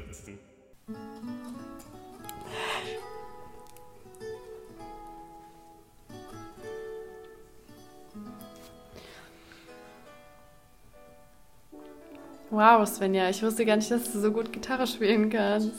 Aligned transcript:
spritzen. 0.00 0.38
Wow, 12.50 12.86
Svenja, 12.86 13.30
ich 13.30 13.42
wusste 13.42 13.64
gar 13.64 13.76
nicht, 13.76 13.90
dass 13.90 14.12
du 14.12 14.20
so 14.20 14.30
gut 14.30 14.52
Gitarre 14.52 14.86
spielen 14.86 15.30
kannst. 15.30 15.72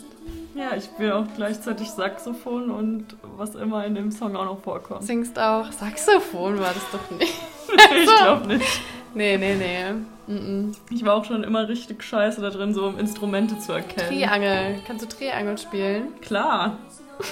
Ja, 0.55 0.75
ich 0.75 0.85
spiele 0.85 1.15
auch 1.15 1.25
gleichzeitig 1.35 1.89
Saxophon 1.89 2.71
und 2.71 3.15
was 3.37 3.53
immer 3.53 3.85
in 3.85 3.93
dem 3.93 4.11
Song 4.11 4.35
auch 4.35 4.45
noch 4.45 4.61
vorkommt. 4.61 5.03
Singst 5.03 5.37
auch 5.37 5.71
Saxophon, 5.71 6.59
war 6.59 6.73
das 6.73 6.83
doch 6.91 7.17
nicht. 7.17 7.33
ich 7.95 8.05
glaube 8.05 8.47
nicht. 8.57 8.81
Nee, 9.13 9.37
nee, 9.37 9.55
nee. 9.55 9.93
Mm 10.27 10.33
-mm. 10.33 10.75
Ich 10.89 11.03
war 11.05 11.15
auch 11.15 11.25
schon 11.25 11.43
immer 11.43 11.67
richtig 11.67 12.03
scheiße 12.03 12.41
da 12.41 12.49
drin, 12.49 12.73
so 12.73 12.85
um 12.85 12.97
Instrumente 12.97 13.59
zu 13.59 13.73
erkennen. 13.73 14.07
Triangel. 14.07 14.79
Kannst 14.87 15.03
du 15.03 15.09
Triangel 15.09 15.57
spielen? 15.57 16.19
Klar. 16.21 16.77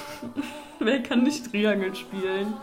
Wer 0.80 1.04
kann 1.04 1.24
nicht 1.24 1.52
Triangel 1.52 1.96
spielen? 1.96 2.54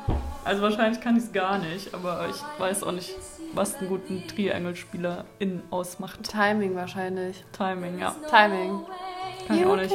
Also 0.44 0.62
wahrscheinlich 0.62 1.00
kann 1.00 1.16
ich 1.16 1.24
es 1.24 1.32
gar 1.32 1.58
nicht, 1.58 1.94
aber 1.94 2.26
ich 2.28 2.60
weiß 2.60 2.82
auch 2.82 2.92
nicht, 2.92 3.14
was 3.54 3.76
einen 3.76 3.88
guten 3.88 4.26
Triangelspieler 4.26 5.24
in 5.38 5.62
ausmacht. 5.70 6.22
Timing 6.24 6.74
wahrscheinlich. 6.74 7.44
Timing, 7.52 7.98
ja. 7.98 8.14
Timing. 8.28 8.80
Kann 9.46 9.58
ich 9.58 9.66
auch 9.66 9.76
nicht. 9.76 9.94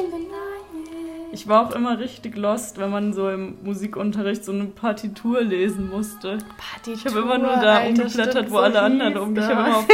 Ich 1.34 1.48
war 1.48 1.66
auch 1.66 1.74
immer 1.74 1.98
richtig 1.98 2.36
lost, 2.36 2.78
wenn 2.78 2.90
man 2.90 3.12
so 3.12 3.28
im 3.28 3.58
Musikunterricht 3.64 4.44
so 4.44 4.52
eine 4.52 4.66
Partitur 4.66 5.42
lesen 5.42 5.90
musste. 5.90 6.38
Partitur, 6.56 6.94
Ich 6.94 7.06
habe 7.06 7.18
immer 7.24 7.38
nur 7.38 7.56
da 7.56 7.78
Alter, 7.78 8.02
umgeblättert, 8.04 8.50
wo 8.50 8.54
so 8.54 8.60
alle 8.60 8.80
anderen 8.80 9.16
um. 9.18 9.36
Ich 9.36 9.42
habe 9.42 9.52
immer 9.52 9.78
auf 9.78 9.88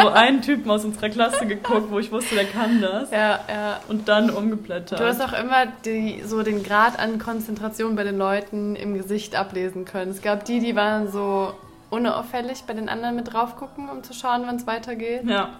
so 0.00 0.08
einen 0.08 0.40
Typen 0.40 0.70
aus 0.70 0.86
unserer 0.86 1.10
Klasse 1.10 1.46
geguckt, 1.54 1.90
wo 1.90 1.98
ich 1.98 2.10
wusste, 2.10 2.34
der 2.34 2.46
kann 2.46 2.80
das. 2.80 3.10
Ja, 3.10 3.40
ja. 3.46 3.80
Und 3.88 4.08
dann 4.08 4.30
umgeblättert. 4.30 4.98
Du 4.98 5.04
hast 5.04 5.20
auch 5.20 5.38
immer 5.38 5.66
die, 5.84 6.22
so 6.24 6.42
den 6.42 6.62
Grad 6.62 6.98
an 6.98 7.18
Konzentration 7.18 7.94
bei 7.94 8.04
den 8.04 8.16
Leuten 8.16 8.74
im 8.74 8.94
Gesicht 8.94 9.36
ablesen 9.36 9.84
können. 9.84 10.12
Es 10.12 10.22
gab 10.22 10.46
die, 10.46 10.60
die 10.60 10.74
waren 10.74 11.12
so 11.12 11.52
unauffällig 11.90 12.64
bei 12.66 12.72
den 12.72 12.88
anderen 12.88 13.16
mit 13.16 13.32
drauf 13.32 13.56
gucken, 13.56 13.90
um 13.90 14.02
zu 14.02 14.14
schauen, 14.14 14.44
wann 14.46 14.56
es 14.56 14.66
weitergeht. 14.66 15.24
ja. 15.24 15.50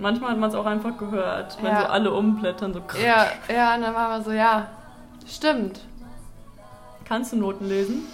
Manchmal 0.00 0.30
hat 0.32 0.38
man 0.38 0.48
es 0.48 0.56
auch 0.56 0.66
einfach 0.66 0.96
gehört, 0.96 1.58
wenn 1.62 1.70
Ja. 1.72 1.80
so 1.82 1.86
alle 1.88 2.12
umblättern. 2.12 2.72
So 2.72 2.80
Ja, 3.04 3.26
ja, 3.52 3.74
und 3.74 3.82
dann 3.82 3.94
war 3.94 4.08
man 4.08 4.24
so, 4.24 4.32
ja, 4.32 4.66
stimmt. 5.28 5.80
Kannst 7.04 7.32
du 7.32 7.36
Noten 7.36 7.68
lesen? 7.68 8.04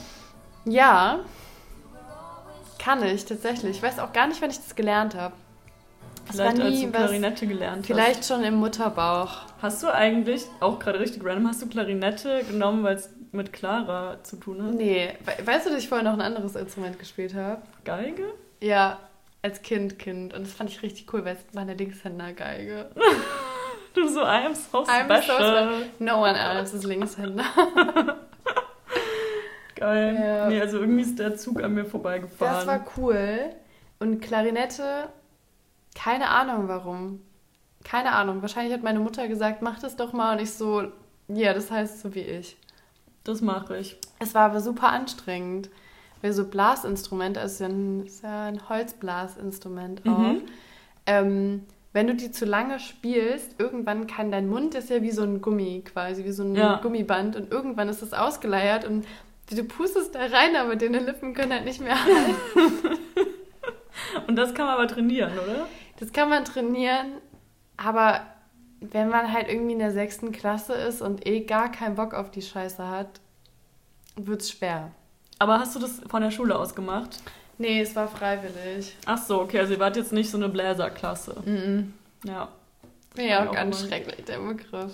Ja, 0.65 1.21
kann 2.79 3.03
ich 3.05 3.25
tatsächlich. 3.25 3.77
Ich 3.77 3.83
weiß 3.83 3.99
auch 4.01 4.13
gar 4.13 4.27
nicht, 4.27 4.41
wann 4.43 4.51
ich 4.51 4.57
das 4.59 4.75
gelernt 4.75 5.15
habe. 5.15 5.35
Vielleicht 6.31 6.61
als 6.61 6.81
du. 6.81 6.91
Klarinette 6.91 7.47
gelernt 7.47 7.87
Vielleicht 7.87 8.25
schon 8.25 8.43
im 8.43 8.57
Mutterbauch. 8.57 9.43
hast. 9.63 9.83
Du 9.83 9.89
eigentlich, 9.95 10.45
auch 10.61 10.79
gerade 10.81 10.99
richtig 10.99 11.25
random, 11.25 11.47
hast 11.49 11.63
du 11.63 11.69
Klarinette 11.69 12.43
genommen, 12.45 12.83
weil 12.83 12.97
es 12.97 13.11
mit 13.31 13.53
Clara 13.53 14.17
zu 14.25 14.37
tun 14.37 14.61
hat? 14.63 14.75
Nee, 14.75 15.11
we- 15.25 15.47
weißt 15.47 15.67
du, 15.67 15.71
dass 15.71 15.79
ich 15.81 15.89
vorher 15.89 16.05
noch 16.05 16.15
ein 16.15 16.21
anderes 16.21 16.57
Instrument 16.57 16.99
gespielt 16.99 17.35
habe? 17.35 17.63
Geige? 17.85 18.25
Ja, 18.61 18.99
als 19.43 19.63
Kind, 19.63 19.99
Kind. 19.99 20.35
Und 20.35 20.47
das 20.47 20.53
fand 20.55 20.71
ich 20.71 20.83
richtig 20.83 21.13
cool, 21.13 21.25
weil 21.25 21.37
es 21.37 21.55
war 21.55 21.63
eine 21.63 21.75
Linkshänder-Geige. 21.75 22.91
Du 23.95 24.07
so, 24.07 24.21
I 24.21 24.45
am 24.45 24.55
so 24.55 24.85
I'm 24.85 25.05
special. 25.07 25.23
so 25.23 25.33
special. 25.33 25.87
No 26.01 26.21
one 26.21 26.39
else 26.39 26.77
is 26.77 26.85
Linkshänder. 26.85 27.47
Geil. 29.75 30.15
Ja. 30.15 30.49
Nee, 30.49 30.61
also 30.61 30.81
irgendwie 30.81 31.01
ist 31.01 31.19
der 31.19 31.35
Zug 31.37 31.63
an 31.63 31.73
mir 31.73 31.87
vorbeigefahren. 31.87 32.57
Das 32.57 32.67
war 32.67 32.85
cool. 32.99 33.55
Und 33.99 34.21
Klarinette, 34.21 35.09
keine 35.95 36.29
Ahnung 36.29 36.69
warum. 36.69 37.23
Keine 37.85 38.13
Ahnung. 38.13 38.43
Wahrscheinlich 38.43 38.75
hat 38.75 38.83
meine 38.83 39.01
Mutter 39.01 39.29
gesagt, 39.29 39.63
mach 39.63 39.79
das 39.79 39.97
doch 39.97 40.13
mal. 40.13 40.37
Und 40.37 40.43
ich 40.43 40.53
so, 40.53 40.93
ja, 41.29 41.55
das 41.55 41.71
heißt 41.71 42.01
so 42.03 42.15
wie 42.15 42.21
ich. 42.21 42.59
Das 43.25 43.41
mache 43.41 43.79
ich. 43.79 43.99
Es 44.19 44.35
war 44.35 44.51
aber 44.51 44.61
super 44.61 44.89
anstrengend. 44.89 45.71
Weil 46.27 46.33
so 46.33 46.45
Blasinstrumente, 46.45 47.41
also 47.41 47.53
ist 47.53 47.61
ja 47.61 47.69
ein, 47.69 48.05
ist 48.05 48.23
ja 48.25 48.47
ein 48.47 48.69
Holzblasinstrument 48.69 50.03
auch. 50.09 50.33
Mhm. 50.33 50.43
Ähm, 51.07 51.63
wenn 51.93 52.09
du 52.09 52.17
die 52.17 52.33
zu 52.33 52.45
lange 52.45 52.81
spielst, 52.81 53.61
irgendwann 53.61 54.09
kann 54.09 54.33
dein 54.33 54.49
Mund 54.49 54.75
ist 54.75 54.91
ja 54.91 55.03
wie 55.03 55.13
so 55.13 55.23
ein 55.23 55.41
Gummi 55.41 55.85
quasi, 55.85 56.25
wie 56.25 56.33
so 56.33 56.43
ein 56.43 56.57
Ja. 56.57 56.81
Gummiband 56.83 57.37
und 57.37 57.53
irgendwann 57.53 57.89
ist 57.89 58.03
es 58.03 58.13
ausgeleiert 58.13 58.85
und 58.85 59.07
du 59.49 59.63
pustest 59.63 60.17
da 60.17 60.19
rein, 60.19 60.57
aber 60.57 60.75
deine 60.75 60.99
Lippen 60.99 61.33
können 61.33 61.53
halt 61.53 61.65
nicht 61.65 61.81
mehr 61.81 61.95
halten. 62.05 62.35
Und 64.27 64.35
das 64.35 64.55
kann 64.55 64.67
man 64.67 64.75
aber 64.75 64.89
trainieren, 64.89 65.33
oder? 65.39 65.67
Das 66.01 66.13
kann 66.13 66.29
man 66.29 66.45
trainieren, 66.45 67.13
aber 67.77 68.23
wenn 68.81 69.09
man 69.09 69.33
halt 69.33 69.49
irgendwie 69.49 69.75
in 69.75 69.79
der 69.79 69.93
sechsten 69.93 70.33
Klasse 70.33 70.75
ist 70.75 71.03
und 71.03 71.25
eh 71.27 71.43
gar 71.43 71.71
keinen 71.71 71.95
Bock 71.95 72.15
auf 72.15 72.33
die 72.33 72.43
Scheiße 72.43 72.89
hat, 72.89 73.21
wird's 74.17 74.51
schwer. 74.51 74.91
Aber 75.39 75.59
hast 75.59 75.75
du 75.77 75.81
das 75.81 76.01
von 76.09 76.23
der 76.23 76.31
Schule 76.31 76.59
aus 76.59 76.75
gemacht? 76.75 77.19
Nee, 77.59 77.81
es 77.81 77.95
war 77.97 78.09
freiwillig. 78.09 78.97
Ach 79.07 79.19
so, 79.19 79.41
okay, 79.41 79.61
also 79.61 79.75
ihr 79.75 79.81
wart 79.81 79.97
jetzt 79.97 80.13
nicht 80.13 80.31
so 80.31 80.37
eine 80.37 80.49
Bläserklasse. 80.49 81.37
Mhm. 81.45 81.95
Ja. 82.25 82.49
Ja, 83.17 83.49
auch 83.49 83.53
ganz 83.53 83.79
aber- 83.81 83.89
schrecklich, 83.89 84.25
der 84.27 84.39
Begriff. 84.39 84.93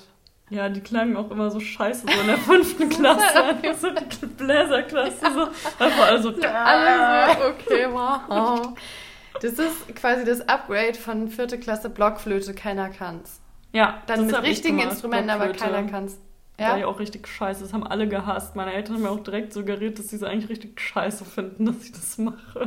Ja, 0.50 0.68
die 0.68 0.80
klangen 0.80 1.16
auch 1.16 1.30
immer 1.30 1.50
so 1.50 1.60
scheiße, 1.60 2.06
so 2.06 2.20
in 2.20 2.26
der 2.26 2.36
fünften 2.36 2.88
Klasse. 2.90 3.56
so 3.80 3.88
die 3.90 4.26
Bläserklasse, 4.26 5.16
so. 5.32 5.82
Einfach 5.82 6.06
alle 6.08 6.22
so. 6.22 6.34
Alle 6.42 7.36
so, 7.36 7.44
okay, 7.48 7.86
wow. 7.90 8.68
Das 9.40 9.52
ist 9.54 9.96
quasi 9.96 10.24
das 10.24 10.46
Upgrade 10.48 10.94
von 10.94 11.28
vierte 11.28 11.58
Klasse 11.58 11.88
Blockflöte, 11.88 12.52
keiner 12.54 12.90
kann's. 12.90 13.40
Ja, 13.72 14.02
Dann 14.06 14.26
mit 14.26 14.42
richtigen 14.42 14.76
gemacht, 14.76 14.92
Instrumenten, 14.92 15.30
aber 15.30 15.48
keiner 15.52 15.84
kann's. 15.84 16.18
War 16.62 16.74
ja 16.76 16.78
Ja? 16.78 16.86
auch 16.86 16.98
richtig 16.98 17.26
scheiße. 17.28 17.62
Das 17.62 17.72
haben 17.72 17.86
alle 17.86 18.08
gehasst. 18.08 18.56
Meine 18.56 18.72
Eltern 18.72 18.96
haben 18.96 19.02
mir 19.02 19.10
auch 19.10 19.20
direkt 19.20 19.52
suggeriert, 19.52 19.98
dass 19.98 20.08
sie 20.08 20.16
es 20.16 20.22
eigentlich 20.22 20.50
richtig 20.50 20.80
scheiße 20.80 21.24
finden, 21.24 21.66
dass 21.66 21.84
ich 21.84 21.92
das 21.92 22.18
mache. 22.18 22.66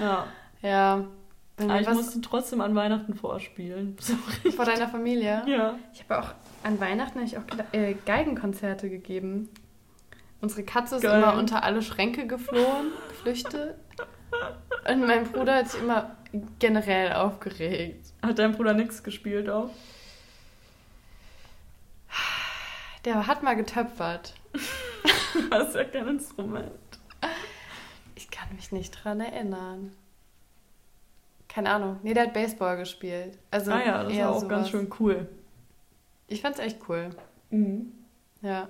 ja. 0.00 0.26
Ja. 0.62 1.04
Aber 1.58 1.80
ich 1.80 1.88
musste 1.88 2.20
trotzdem 2.20 2.60
an 2.60 2.74
Weihnachten 2.74 3.14
vorspielen. 3.14 3.96
Sorry. 4.00 4.52
vor 4.54 4.64
deiner 4.64 4.88
Familie? 4.88 5.42
Ja. 5.46 5.76
Ich 5.92 6.02
habe 6.08 6.22
auch 6.22 6.34
an 6.62 6.80
Weihnachten 6.80 7.20
ich 7.22 7.36
auch 7.38 7.42
äh, 7.72 7.94
Geigenkonzerte 8.06 8.88
gegeben. 8.88 9.48
Unsere 10.40 10.64
Katze 10.64 10.96
ist 10.96 11.02
Geil. 11.02 11.22
immer 11.22 11.36
unter 11.36 11.62
alle 11.62 11.82
Schränke 11.82 12.26
geflohen, 12.26 12.92
geflüchtet. 13.10 13.76
Und 14.90 15.06
mein 15.06 15.24
Bruder 15.24 15.56
hat 15.56 15.68
sich 15.68 15.80
immer 15.80 16.16
generell 16.58 17.12
aufgeregt. 17.12 18.12
Hat 18.22 18.38
dein 18.38 18.52
Bruder 18.52 18.74
nichts 18.74 19.04
gespielt 19.04 19.48
auch? 19.48 19.70
Der 23.04 23.26
hat 23.26 23.42
mal 23.42 23.54
getöpfert. 23.54 24.34
Das 25.50 25.68
ist 25.68 25.74
ja 25.74 25.84
kein 25.84 26.08
Instrument. 26.08 26.70
Ich 28.14 28.30
kann 28.30 28.54
mich 28.54 28.70
nicht 28.70 28.90
dran 28.90 29.20
erinnern. 29.20 29.94
Keine 31.48 31.70
Ahnung. 31.70 32.00
Nee, 32.02 32.12
der 32.14 32.24
hat 32.24 32.34
Baseball 32.34 32.76
gespielt. 32.76 33.38
Also 33.50 33.72
ah 33.72 33.80
ja, 33.80 34.04
das 34.04 34.16
war 34.18 34.30
auch 34.30 34.34
sowas. 34.40 34.48
ganz 34.48 34.68
schön 34.70 34.92
cool. 35.00 35.28
Ich 36.28 36.42
fand's 36.42 36.58
echt 36.58 36.78
cool. 36.88 37.10
Mhm. 37.50 37.92
Ja. 38.42 38.68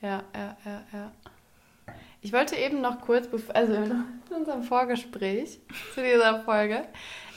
Ja, 0.00 0.22
ja, 0.34 0.56
ja, 0.64 0.82
ja. 0.92 1.12
Ich 2.22 2.32
wollte 2.32 2.56
eben 2.56 2.80
noch 2.80 3.00
kurz, 3.00 3.28
also 3.54 3.72
in 3.74 4.04
unserem 4.34 4.62
Vorgespräch 4.62 5.60
zu 5.94 6.02
dieser 6.02 6.42
Folge, 6.42 6.86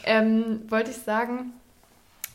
ähm, 0.03 0.69
wollte 0.69 0.91
ich 0.91 0.97
sagen, 0.97 1.53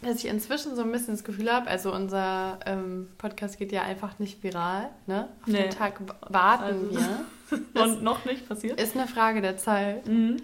dass 0.02 0.18
ich 0.18 0.26
inzwischen 0.26 0.76
so 0.76 0.82
ein 0.82 0.92
bisschen 0.92 1.14
das 1.14 1.24
Gefühl 1.24 1.52
habe, 1.52 1.68
also 1.68 1.92
unser 1.92 2.58
ähm, 2.66 3.08
Podcast 3.18 3.58
geht 3.58 3.72
ja 3.72 3.82
einfach 3.82 4.18
nicht 4.18 4.42
viral, 4.42 4.90
ne? 5.06 5.28
Auf 5.42 5.48
Nee. 5.48 5.62
den 5.62 5.70
Tag 5.70 6.00
warten 6.28 6.64
Also- 6.64 6.90
wir. 6.90 7.24
Und 7.82 8.02
noch 8.02 8.24
nicht 8.26 8.46
passiert? 8.48 8.78
Ist 8.80 8.94
eine 8.94 9.06
Frage 9.06 9.40
der 9.40 9.56
Zeit. 9.56 10.06
Mhm. 10.06 10.36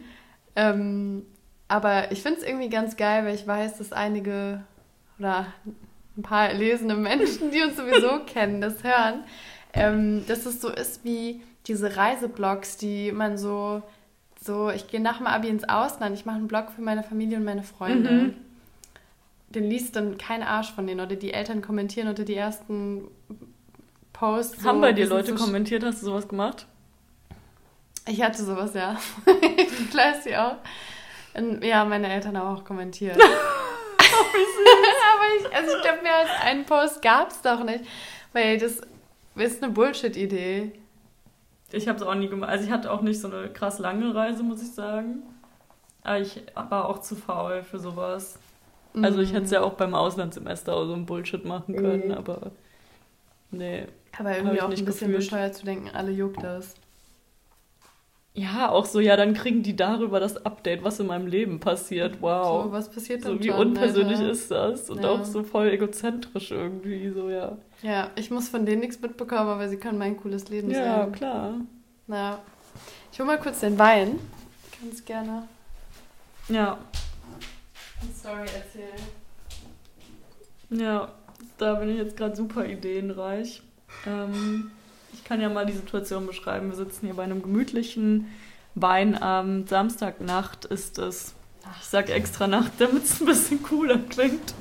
Ähm, 0.56 1.26
aber 1.68 2.10
ich 2.12 2.22
finde 2.22 2.40
es 2.40 2.46
irgendwie 2.46 2.70
ganz 2.70 2.96
geil, 2.96 3.24
weil 3.26 3.34
ich 3.34 3.46
weiß, 3.46 3.76
dass 3.78 3.92
einige 3.92 4.62
oder 5.18 5.46
ein 6.16 6.22
paar 6.22 6.52
lesende 6.54 6.94
Menschen, 6.96 7.50
die 7.50 7.62
uns 7.62 7.76
sowieso 7.76 8.20
kennen, 8.26 8.60
das 8.62 8.82
hören, 8.82 9.24
ähm, 9.74 10.24
dass 10.28 10.46
es 10.46 10.60
so 10.62 10.70
ist 10.70 11.04
wie 11.04 11.42
diese 11.66 11.94
Reiseblogs, 11.96 12.76
die 12.78 13.12
man 13.12 13.36
so, 13.36 13.82
so 14.42 14.70
ich 14.70 14.88
gehe 14.88 15.00
nach 15.00 15.18
dem 15.18 15.26
Abi 15.26 15.48
ins 15.48 15.68
Ausland, 15.68 16.16
ich 16.16 16.24
mache 16.24 16.36
einen 16.36 16.48
Blog 16.48 16.70
für 16.74 16.82
meine 16.82 17.02
Familie 17.02 17.36
und 17.38 17.44
meine 17.44 17.62
Freunde. 17.64 18.10
Mhm. 18.10 18.34
Den 19.54 19.64
liest 19.64 19.96
dann 19.96 20.18
kein 20.18 20.42
Arsch 20.42 20.72
von 20.72 20.86
denen 20.86 21.00
oder 21.00 21.16
die 21.16 21.32
Eltern 21.32 21.62
kommentieren 21.62 22.08
unter 22.08 22.24
die 22.24 22.34
ersten 22.34 23.08
Posts. 24.12 24.62
so, 24.62 24.68
Haben 24.68 24.80
bei 24.80 24.92
dir 24.92 25.06
Leute 25.06 25.36
so 25.36 25.44
kommentiert? 25.44 25.84
Hast 25.84 26.02
du 26.02 26.06
sowas 26.06 26.26
gemacht? 26.26 26.66
Ich 28.06 28.22
hatte 28.22 28.42
sowas, 28.42 28.74
ja. 28.74 28.98
Klar 29.90 30.12
ist 30.12 30.24
sie 30.24 30.36
auch. 30.36 30.56
Und 31.34 31.64
ja, 31.64 31.84
meine 31.84 32.12
Eltern 32.12 32.36
haben 32.36 32.56
auch 32.56 32.64
kommentiert. 32.64 33.16
Aber 34.04 35.24
ich, 35.38 35.56
also 35.56 35.76
ich 35.76 35.82
glaube, 35.82 36.02
mehr 36.02 36.16
als 36.16 36.30
einen 36.42 36.64
Post 36.64 37.02
gab 37.02 37.30
es 37.30 37.40
doch 37.42 37.64
nicht. 37.64 37.84
Weil 38.32 38.58
das 38.58 38.80
ist 39.36 39.62
eine 39.62 39.72
Bullshit-Idee. 39.72 40.72
Ich 41.72 41.88
habe 41.88 41.98
es 41.98 42.04
auch 42.04 42.14
nie 42.14 42.28
gemacht. 42.28 42.50
Also 42.50 42.64
ich 42.64 42.70
hatte 42.70 42.90
auch 42.90 43.02
nicht 43.02 43.20
so 43.20 43.28
eine 43.28 43.48
krass 43.48 43.78
lange 43.78 44.14
Reise, 44.14 44.42
muss 44.42 44.62
ich 44.62 44.72
sagen. 44.72 45.22
Aber 46.02 46.20
ich 46.20 46.42
war 46.54 46.88
auch 46.88 47.00
zu 47.00 47.16
faul 47.16 47.62
für 47.62 47.78
sowas. 47.78 48.38
Also 49.02 49.20
ich 49.20 49.32
hätte 49.32 49.44
es 49.46 49.50
ja 49.50 49.62
auch 49.62 49.74
beim 49.74 49.94
Auslandssemester 49.94 50.74
auch 50.74 50.86
so 50.86 50.94
ein 50.94 51.06
Bullshit 51.06 51.44
machen 51.44 51.74
können, 51.76 52.06
Mhm. 52.06 52.14
aber 52.14 52.52
nee. 53.50 53.86
Aber 54.18 54.36
irgendwie 54.36 54.60
auch 54.60 54.68
nicht 54.68 54.80
ein 54.82 54.84
bisschen 54.86 55.08
gefühlt. 55.08 55.30
bescheuert 55.30 55.54
zu 55.56 55.64
denken, 55.64 55.90
alle 55.92 56.12
juckt 56.12 56.42
das. 56.42 56.74
Ja, 58.36 58.68
auch 58.70 58.84
so, 58.84 58.98
ja, 58.98 59.16
dann 59.16 59.32
kriegen 59.34 59.62
die 59.62 59.76
darüber 59.76 60.18
das 60.18 60.44
Update, 60.44 60.82
was 60.82 60.98
in 60.98 61.06
meinem 61.06 61.28
Leben 61.28 61.60
passiert. 61.60 62.20
Wow. 62.20 62.64
So, 62.64 62.72
was 62.72 62.90
passiert 62.90 63.22
So, 63.22 63.30
dann 63.30 63.42
wie 63.42 63.48
schon, 63.48 63.58
unpersönlich 63.60 64.18
Alter? 64.18 64.30
ist 64.30 64.50
das? 64.50 64.90
Und 64.90 65.04
Ja. 65.04 65.10
auch 65.10 65.24
so 65.24 65.44
voll 65.44 65.68
egozentrisch 65.68 66.50
irgendwie, 66.50 67.10
so, 67.10 67.30
ja. 67.30 67.56
Ja, 67.82 68.10
ich 68.16 68.30
muss 68.32 68.48
von 68.48 68.66
denen 68.66 68.80
nichts 68.80 69.00
mitbekommen, 69.00 69.48
aber 69.48 69.68
sie 69.68 69.76
können 69.76 69.98
mein 69.98 70.16
cooles 70.16 70.48
Leben 70.48 70.70
Ja, 70.72 71.04
sehen. 71.04 71.12
klar. 71.12 71.54
Na, 72.08 72.38
ich 73.12 73.20
hol 73.20 73.26
mal 73.26 73.38
kurz 73.38 73.60
den 73.60 73.78
Wein. 73.78 74.18
Ganz 74.82 75.04
gerne 75.04 75.46
Ja, 76.48 76.78
Story 78.18 78.46
erzählen. 78.54 79.08
ja, 80.70 81.12
da 81.58 81.74
bin 81.74 81.90
ich 81.90 81.96
jetzt 81.98 82.16
gerade 82.16 82.34
super 82.36 82.66
ideenreich. 82.66 83.62
Ähm, 84.06 84.70
ich 85.12 85.24
kann 85.24 85.40
ja 85.40 85.48
mal 85.48 85.66
die 85.66 85.72
Situation 85.72 86.26
beschreiben. 86.26 86.68
Wir 86.70 86.76
sitzen 86.76 87.06
hier 87.06 87.14
bei 87.14 87.22
einem 87.24 87.42
gemütlichen 87.42 88.26
Weinabend. 88.74 89.68
Samstagnacht 89.68 90.64
ist 90.64 90.98
es. 90.98 91.34
Ich 91.80 91.86
sag 91.86 92.10
extra 92.10 92.46
Nacht, 92.46 92.72
damit 92.78 93.04
es 93.04 93.20
ein 93.20 93.26
bisschen 93.26 93.62
cooler 93.62 93.98
klingt. 93.98 94.52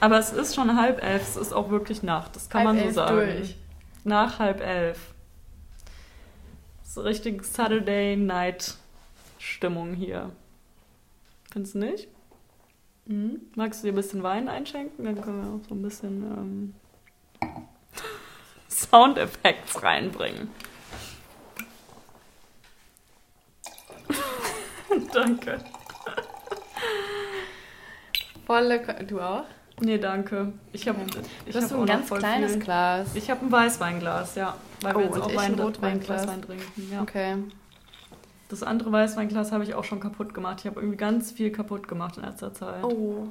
Aber 0.00 0.18
es 0.18 0.32
ist 0.32 0.54
schon 0.54 0.76
halb 0.76 1.02
elf, 1.02 1.22
es 1.22 1.36
ist 1.36 1.52
auch 1.52 1.70
wirklich 1.70 2.02
Nacht, 2.02 2.36
das 2.36 2.50
kann 2.50 2.66
Halb 2.66 2.76
man 2.76 2.78
so 2.78 2.84
elf 2.84 2.94
sagen. 2.94 3.16
durch. 3.16 3.56
Nach 4.04 4.38
halb 4.38 4.60
elf. 4.60 4.98
So 6.82 7.00
richtig 7.00 7.42
Saturday 7.44 8.16
Night 8.16 8.74
Stimmung 9.38 9.94
hier. 9.94 10.30
Findest 11.50 11.74
du 11.74 11.78
nicht? 11.78 12.08
Mhm. 13.06 13.40
Magst 13.54 13.82
du 13.82 13.86
dir 13.86 13.92
ein 13.92 13.96
bisschen 13.96 14.22
Wein 14.22 14.48
einschenken? 14.48 15.04
Dann 15.04 15.20
können 15.20 15.42
wir 15.42 15.50
auch 15.50 15.68
so 15.68 15.74
ein 15.74 15.82
bisschen 15.82 16.74
ähm, 17.42 17.50
Soundeffekts 18.68 19.82
reinbringen. 19.82 20.48
danke. 25.12 25.58
Volle. 28.46 28.82
Ko 28.82 28.92
du 29.06 29.20
auch? 29.20 29.44
Nee, 29.80 29.98
danke. 29.98 30.52
Ich 30.72 30.86
habe 30.86 31.00
ich 31.02 31.52
Du 31.52 31.58
hast 31.58 31.64
hab 31.64 31.70
so 31.70 31.76
auch 31.76 31.80
ein 31.80 31.86
ganz 31.86 32.08
kleines 32.10 32.52
viel. 32.52 32.60
Glas. 32.62 33.14
Ich 33.14 33.28
habe 33.30 33.44
ein 33.44 33.50
Weißweinglas, 33.50 34.34
ja. 34.36 34.56
Weil 34.82 34.94
Oh, 34.94 34.98
wir 35.00 35.04
jetzt 35.06 35.20
auch 35.20 35.34
Wein, 35.34 35.52
ein 35.54 35.58
Rotweinglas. 35.60 36.22
Weißwein 36.22 36.42
trinken. 36.42 36.92
Ja. 36.92 37.02
Okay. 37.02 37.36
Das 38.54 38.62
andere 38.62 38.92
Weißweinglas 38.92 39.50
habe 39.50 39.64
ich 39.64 39.74
auch 39.74 39.82
schon 39.82 39.98
kaputt 39.98 40.32
gemacht. 40.32 40.58
Ich 40.60 40.66
habe 40.66 40.78
irgendwie 40.78 40.96
ganz 40.96 41.32
viel 41.32 41.50
kaputt 41.50 41.88
gemacht 41.88 42.18
in 42.18 42.22
letzter 42.22 42.54
Zeit. 42.54 42.84
Oh. 42.84 43.26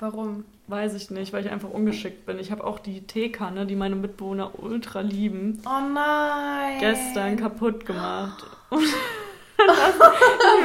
Warum? 0.00 0.44
Weiß 0.66 0.94
ich 0.94 1.08
nicht, 1.12 1.32
weil 1.32 1.46
ich 1.46 1.52
einfach 1.52 1.70
ungeschickt 1.70 2.26
bin. 2.26 2.40
Ich 2.40 2.50
habe 2.50 2.64
auch 2.64 2.80
die 2.80 3.06
Teekanne, 3.06 3.64
die 3.64 3.76
meine 3.76 3.94
Mitbewohner 3.94 4.58
ultra 4.60 5.02
lieben, 5.02 5.62
Oh 5.64 5.80
nein. 5.94 6.80
gestern 6.80 7.36
kaputt 7.36 7.86
gemacht. 7.86 8.44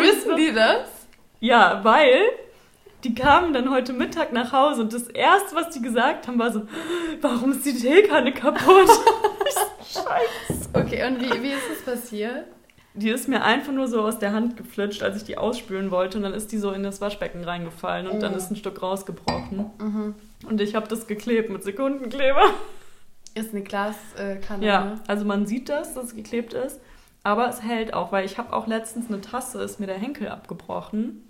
Wissen 0.01 0.35
die 0.35 0.51
das? 0.51 0.87
Ja, 1.39 1.81
weil 1.83 2.23
die 3.03 3.13
kamen 3.13 3.53
dann 3.53 3.69
heute 3.69 3.93
Mittag 3.93 4.33
nach 4.33 4.51
Hause 4.51 4.81
und 4.81 4.93
das 4.93 5.03
erste, 5.09 5.55
was 5.55 5.69
die 5.69 5.81
gesagt 5.83 6.27
haben, 6.27 6.39
war 6.39 6.51
so, 6.51 6.63
warum 7.21 7.51
ist 7.51 7.67
die 7.67 7.75
Teekanne 7.75 8.33
kaputt? 8.33 8.89
Scheiße. 9.83 10.69
Okay, 10.73 11.05
und 11.05 11.21
wie, 11.21 11.43
wie 11.43 11.51
ist 11.51 11.69
es 11.71 11.85
passiert? 11.85 12.47
Die 12.95 13.09
ist 13.09 13.27
mir 13.27 13.43
einfach 13.43 13.71
nur 13.71 13.87
so 13.87 14.01
aus 14.01 14.19
der 14.19 14.33
Hand 14.33 14.57
geflitscht, 14.57 15.03
als 15.03 15.17
ich 15.17 15.23
die 15.23 15.37
ausspülen 15.37 15.91
wollte 15.91 16.17
und 16.17 16.23
dann 16.23 16.33
ist 16.33 16.51
die 16.51 16.57
so 16.57 16.71
in 16.71 16.83
das 16.83 16.99
Waschbecken 17.01 17.43
reingefallen 17.43 18.07
und 18.07 18.21
dann 18.21 18.31
Mhm. 18.31 18.37
ist 18.37 18.51
ein 18.51 18.55
Stück 18.55 18.81
rausgebrochen. 18.81 19.69
Mhm. 19.79 20.15
Und 20.47 20.59
ich 20.61 20.75
habe 20.75 20.87
das 20.87 21.05
geklebt 21.07 21.49
mit 21.49 21.63
Sekundenkleber. 21.63 22.43
Ist 23.35 23.53
eine 23.53 23.61
Glaskanne. 23.63 24.65
Ja, 24.65 24.95
also 25.07 25.23
man 25.23 25.45
sieht 25.45 25.69
das, 25.69 25.93
dass 25.93 26.05
es 26.05 26.15
geklebt 26.15 26.53
ist, 26.53 26.79
aber 27.23 27.47
es 27.47 27.61
hält 27.61 27.93
auch, 27.93 28.11
weil 28.11 28.25
ich 28.25 28.37
habe 28.37 28.53
auch 28.53 28.65
letztens 28.67 29.07
eine 29.07 29.21
Tasse, 29.21 29.61
ist 29.61 29.79
mir 29.79 29.85
der 29.85 29.97
Henkel 29.99 30.27
abgebrochen, 30.29 31.23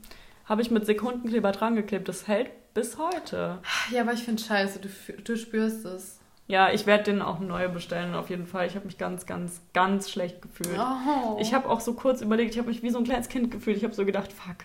habe 0.45 0.61
ich 0.61 0.71
mit 0.71 0.85
Sekundenkleber 0.85 1.51
dran 1.51 1.75
geklebt. 1.75 2.07
Das 2.07 2.27
hält 2.27 2.50
bis 2.73 2.97
heute. 2.97 3.57
Ja, 3.91 4.01
aber 4.01 4.13
ich 4.13 4.23
finde 4.23 4.41
scheiße, 4.41 4.79
du, 4.79 4.88
du 5.23 5.35
spürst 5.38 5.85
es. 5.85 6.19
Ja, 6.50 6.72
ich 6.72 6.88
werde 6.88 7.04
den 7.04 7.22
auch 7.22 7.40
neue 7.40 7.69
bestellen, 7.69 8.16
auf 8.16 8.31
jeden 8.31 8.48
Fall. 8.48 8.66
Ich 8.66 8.75
habe 8.75 8.88
mich 8.88 8.98
ganz, 8.98 9.28
ganz, 9.28 9.62
ganz 9.72 10.10
schlecht 10.10 10.42
gefühlt. 10.42 10.80
Oh. 10.80 11.38
Ich 11.40 11.54
habe 11.54 11.69
auch 11.69 11.80
so 11.80 11.94
kurz 11.94 12.22
überlegt, 12.22 12.54
ich 12.54 12.57
habe 12.57 12.69
mich 12.69 12.81
wie 12.81 12.90
so 12.90 12.98
ein 12.98 13.04
kleines 13.04 13.30
Kind 13.30 13.51
gefühlt. 13.51 13.78
Ich 13.78 13.84
habe 13.84 13.94
so 13.94 14.04
gedacht, 14.04 14.34
fuck, 14.34 14.56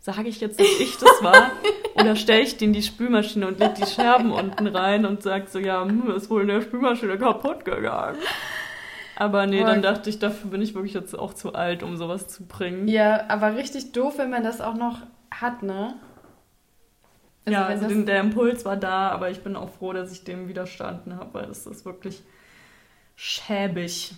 sage 0.00 0.26
ich 0.30 0.40
jetzt, 0.40 0.58
dass 0.58 0.66
ich 0.66 0.96
das 0.96 1.22
war? 1.22 1.50
Oder 1.96 2.16
stelle 2.16 2.40
ich 2.40 2.56
den 2.56 2.70
in 2.70 2.72
die 2.72 2.82
Spülmaschine 2.82 3.46
und 3.46 3.58
leg 3.58 3.74
die 3.74 3.84
Scherben 3.84 4.32
unten 4.32 4.68
rein 4.68 5.04
und 5.04 5.22
sag 5.22 5.50
so, 5.50 5.58
ja, 5.58 5.84
hm, 5.84 6.10
ist 6.12 6.30
wohl 6.30 6.40
in 6.40 6.48
der 6.48 6.62
Spülmaschine 6.62 7.18
kaputt 7.18 7.62
gegangen. 7.62 8.16
Aber 9.16 9.46
nee, 9.46 9.60
dann 9.60 9.82
Boah. 9.82 9.92
dachte 9.92 10.08
ich, 10.08 10.18
dafür 10.18 10.48
bin 10.48 10.62
ich 10.62 10.74
wirklich 10.74 10.94
jetzt 10.94 11.18
auch 11.18 11.34
zu 11.34 11.52
alt, 11.52 11.82
um 11.82 11.98
sowas 11.98 12.28
zu 12.28 12.46
bringen. 12.46 12.88
Ja, 12.88 13.28
aber 13.28 13.54
richtig 13.54 13.92
doof, 13.92 14.14
wenn 14.16 14.30
man 14.30 14.44
das 14.44 14.62
auch 14.62 14.76
noch 14.76 15.00
hat, 15.30 15.62
ne? 15.62 15.92
Ja, 17.46 17.68
wenn 17.68 17.78
also 17.78 17.88
den, 17.88 18.06
der 18.06 18.20
Impuls 18.20 18.64
war 18.64 18.76
da, 18.76 19.10
aber 19.10 19.30
ich 19.30 19.40
bin 19.42 19.56
auch 19.56 19.70
froh, 19.70 19.92
dass 19.92 20.12
ich 20.12 20.24
dem 20.24 20.48
widerstanden 20.48 21.16
habe, 21.16 21.34
weil 21.34 21.46
das 21.46 21.66
ist 21.66 21.84
wirklich 21.84 22.22
schäbig. 23.16 24.14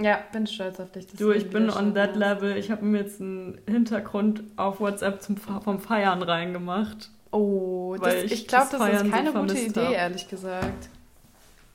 Ja, 0.00 0.20
bin 0.32 0.46
stolz 0.46 0.80
auf 0.80 0.90
dich. 0.90 1.06
Du, 1.08 1.30
ich 1.30 1.50
bin 1.50 1.70
on 1.70 1.94
that 1.94 2.16
level. 2.16 2.56
Ich 2.56 2.70
habe 2.70 2.84
mir 2.84 2.98
jetzt 2.98 3.20
einen 3.20 3.60
Hintergrund 3.68 4.42
auf 4.56 4.80
WhatsApp 4.80 5.22
zum, 5.22 5.36
vom 5.36 5.78
Feiern 5.78 6.22
reingemacht. 6.22 7.10
Oh, 7.30 7.96
das, 8.00 8.14
ich, 8.14 8.32
ich 8.32 8.48
glaube, 8.48 8.68
das 8.72 8.80
das, 8.80 8.92
ist 8.92 9.04
so 9.04 9.10
keine 9.10 9.32
gute 9.32 9.54
vermisst 9.54 9.66
Idee, 9.68 9.86
hab. 9.86 9.92
ehrlich 9.92 10.28
gesagt. 10.28 10.88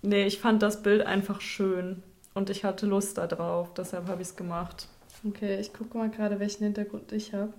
Nee, 0.01 0.25
ich 0.25 0.39
fand 0.39 0.61
das 0.61 0.83
Bild 0.83 1.05
einfach 1.05 1.39
schön. 1.39 2.03
Und 2.33 2.49
ich 2.49 2.63
hatte 2.63 2.85
Lust 2.85 3.17
da 3.17 3.27
drauf. 3.27 3.73
Deshalb 3.75 4.07
habe 4.07 4.21
ich 4.21 4.29
es 4.29 4.35
gemacht. 4.35 4.87
Okay, 5.27 5.59
ich 5.59 5.73
gucke 5.73 5.97
mal 5.97 6.09
gerade, 6.09 6.39
welchen 6.39 6.63
Hintergrund 6.63 7.11
ich 7.11 7.33
habe. 7.33 7.53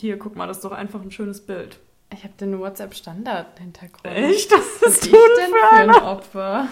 Hier, 0.00 0.18
guck 0.18 0.36
mal, 0.36 0.46
das 0.46 0.58
ist 0.58 0.64
doch 0.64 0.72
einfach 0.72 1.00
ein 1.02 1.10
schönes 1.10 1.44
Bild. 1.44 1.78
Ich 2.12 2.22
habe 2.24 2.34
den 2.38 2.58
WhatsApp-Standard-Hintergrund. 2.58 4.04
Echt? 4.04 4.52
Das 4.52 4.82
ist 4.82 5.06
ich 5.06 5.12
denn 5.12 5.50
für 5.50 5.76
ein. 5.76 5.90
Opfer? 5.90 6.68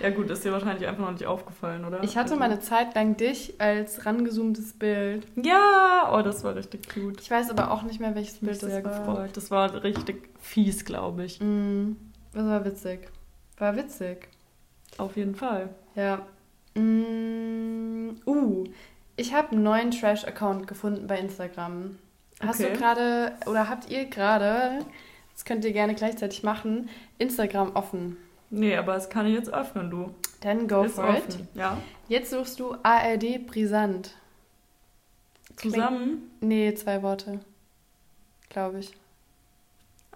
Ja 0.00 0.10
gut, 0.10 0.28
ist 0.30 0.44
dir 0.44 0.50
wahrscheinlich 0.52 0.86
einfach 0.88 1.04
noch 1.04 1.12
nicht 1.12 1.26
aufgefallen, 1.26 1.84
oder? 1.84 2.02
Ich 2.02 2.16
hatte 2.16 2.30
Also- 2.32 2.36
mal 2.36 2.50
eine 2.50 2.58
Zeit 2.60 2.94
lang 2.96 3.16
dich 3.16 3.60
als 3.60 4.04
rangezoomtes 4.04 4.72
Bild. 4.74 5.26
Ja, 5.36 6.12
oh, 6.12 6.22
das 6.22 6.42
war 6.42 6.56
richtig 6.56 6.92
cute. 6.92 7.20
Ich 7.20 7.30
weiß 7.30 7.50
aber 7.50 7.70
auch 7.70 7.82
nicht 7.84 8.00
mehr, 8.00 8.14
welches 8.16 8.38
Bild 8.40 8.60
das 8.62 8.68
sehr 8.70 8.84
war. 8.84 8.98
gefreut. 8.98 9.30
Das 9.36 9.50
war 9.52 9.82
richtig 9.84 10.28
fies, 10.40 10.84
glaube 10.84 11.24
ich. 11.24 11.40
Mm, 11.40 11.92
das 12.32 12.44
war 12.44 12.64
witzig. 12.64 13.08
War 13.58 13.76
witzig. 13.76 14.28
Auf 14.98 15.16
jeden 15.16 15.36
Fall. 15.36 15.68
Ja. 15.94 16.26
Mm, 16.74 18.16
uh, 18.26 18.64
ich 19.16 19.32
habe 19.34 19.52
einen 19.52 19.62
neuen 19.62 19.90
Trash-Account 19.92 20.66
gefunden 20.66 21.06
bei 21.06 21.18
Instagram. 21.18 21.96
Hast 22.40 22.60
Okay. 22.60 22.72
du 22.72 22.78
gerade, 22.78 23.32
oder 23.46 23.68
habt 23.68 23.90
ihr 23.90 24.04
gerade, 24.06 24.80
das 25.32 25.44
könnt 25.44 25.64
ihr 25.64 25.72
gerne 25.72 25.94
gleichzeitig 25.94 26.42
machen, 26.42 26.88
Instagram 27.18 27.74
offen? 27.74 28.16
Nee, 28.50 28.76
aber 28.76 28.94
das 28.94 29.08
kann 29.10 29.26
ich 29.26 29.34
jetzt 29.34 29.52
öffnen, 29.52 29.90
du. 29.90 30.14
Dann 30.40 30.68
go 30.68 30.82
ist 30.84 30.94
for 30.96 31.16
it. 31.16 31.38
Ja. 31.54 31.78
Jetzt 32.08 32.30
suchst 32.30 32.60
du 32.60 32.76
ARD 32.82 33.46
Brisant. 33.46 34.14
Zusammen 35.56 36.30
Nee, 36.40 36.74
zwei 36.74 37.02
Worte. 37.02 37.40
Glaube 38.50 38.80
ich. 38.80 38.92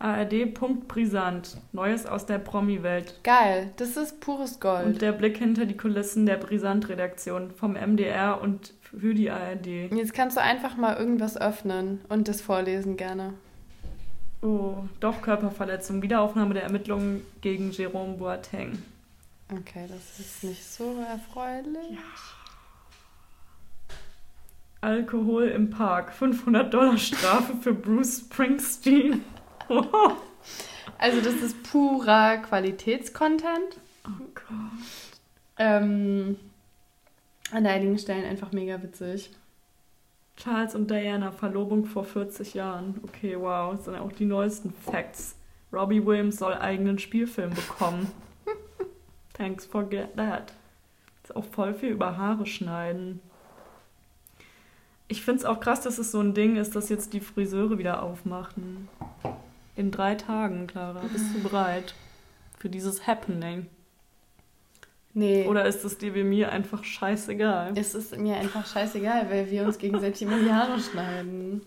ARD.brisant. 0.00 1.58
Neues 1.72 2.06
aus 2.06 2.26
der 2.26 2.38
Promi-Welt. 2.38 3.20
Geil, 3.24 3.72
das 3.76 3.96
ist 3.96 4.20
pures 4.20 4.60
Gold. 4.60 4.86
Und 4.86 5.02
der 5.02 5.12
Blick 5.12 5.38
hinter 5.38 5.66
die 5.66 5.76
Kulissen 5.76 6.26
der 6.26 6.36
Brisant-Redaktion 6.36 7.50
vom 7.50 7.72
MDR 7.72 8.40
und 8.40 8.74
für 8.80 9.14
die 9.14 9.30
ARD. 9.30 9.92
Jetzt 9.92 10.14
kannst 10.14 10.36
du 10.36 10.42
einfach 10.42 10.76
mal 10.76 10.96
irgendwas 10.96 11.36
öffnen 11.36 12.00
und 12.08 12.28
das 12.28 12.40
vorlesen 12.40 12.96
gerne. 12.96 13.34
Oh, 14.40 14.76
doch 15.00 15.20
Körperverletzung. 15.20 16.00
Wiederaufnahme 16.00 16.54
der 16.54 16.62
Ermittlungen 16.62 17.22
gegen 17.40 17.72
Jerome 17.72 18.14
Boateng. 18.18 18.78
Okay, 19.50 19.86
das 19.88 20.20
ist 20.20 20.44
nicht 20.44 20.64
so 20.64 20.96
erfreulich. 21.00 21.98
Alkohol 24.80 25.48
im 25.48 25.70
Park. 25.70 26.12
500 26.12 26.72
Dollar 26.72 26.98
Strafe 26.98 27.54
für 27.60 27.74
Bruce 27.74 28.20
Springsteen. 28.20 29.24
Also 31.00 31.20
das 31.20 31.34
ist 31.34 31.62
purer 31.62 32.38
Qualitätscontent. 32.38 33.78
Oh 34.04 34.24
Gott. 34.34 34.88
Ähm, 35.56 36.36
an 37.52 37.66
einigen 37.66 37.98
Stellen 37.98 38.24
einfach 38.24 38.50
mega 38.50 38.82
witzig. 38.82 39.30
Charles 40.36 40.74
und 40.74 40.90
Diana, 40.90 41.30
Verlobung 41.30 41.84
vor 41.84 42.04
40 42.04 42.54
Jahren. 42.54 43.00
Okay, 43.04 43.36
wow, 43.38 43.74
das 43.74 43.84
sind 43.84 43.94
ja 43.94 44.00
auch 44.00 44.12
die 44.12 44.24
neuesten 44.24 44.72
Facts. 44.72 45.36
Robbie 45.72 46.04
Williams 46.04 46.36
soll 46.36 46.54
eigenen 46.54 46.98
Spielfilm 46.98 47.50
bekommen. 47.50 48.10
Thanks 49.34 49.66
for 49.66 49.84
get 49.84 50.16
that. 50.16 50.52
Ist 51.22 51.36
auch 51.36 51.44
voll 51.44 51.74
viel 51.74 51.90
über 51.90 52.16
Haare 52.16 52.46
schneiden. 52.46 53.20
Ich 55.08 55.22
finde 55.22 55.40
es 55.40 55.44
auch 55.44 55.60
krass, 55.60 55.80
dass 55.80 55.98
es 55.98 56.12
so 56.12 56.20
ein 56.20 56.34
Ding 56.34 56.56
ist, 56.56 56.76
dass 56.76 56.88
jetzt 56.88 57.12
die 57.12 57.20
Friseure 57.20 57.78
wieder 57.78 58.02
aufmachen. 58.02 58.88
In 59.78 59.92
drei 59.92 60.16
Tagen, 60.16 60.66
Clara. 60.66 61.02
Bist 61.12 61.26
du 61.36 61.40
bereit 61.40 61.94
für 62.58 62.68
dieses 62.68 63.06
Happening? 63.06 63.66
Nee. 65.14 65.46
Oder 65.46 65.66
ist 65.66 65.84
es 65.84 65.98
dir 65.98 66.16
wie 66.16 66.24
mir 66.24 66.50
einfach 66.50 66.82
scheißegal? 66.82 67.74
Es 67.76 67.94
ist 67.94 68.18
mir 68.18 68.36
einfach 68.38 68.66
scheißegal, 68.66 69.30
weil 69.30 69.48
wir 69.52 69.64
uns 69.64 69.78
gegenseitig 69.78 70.22
immer 70.22 70.36
die 70.40 70.52
Haare 70.52 70.80
schneiden. 70.80 71.62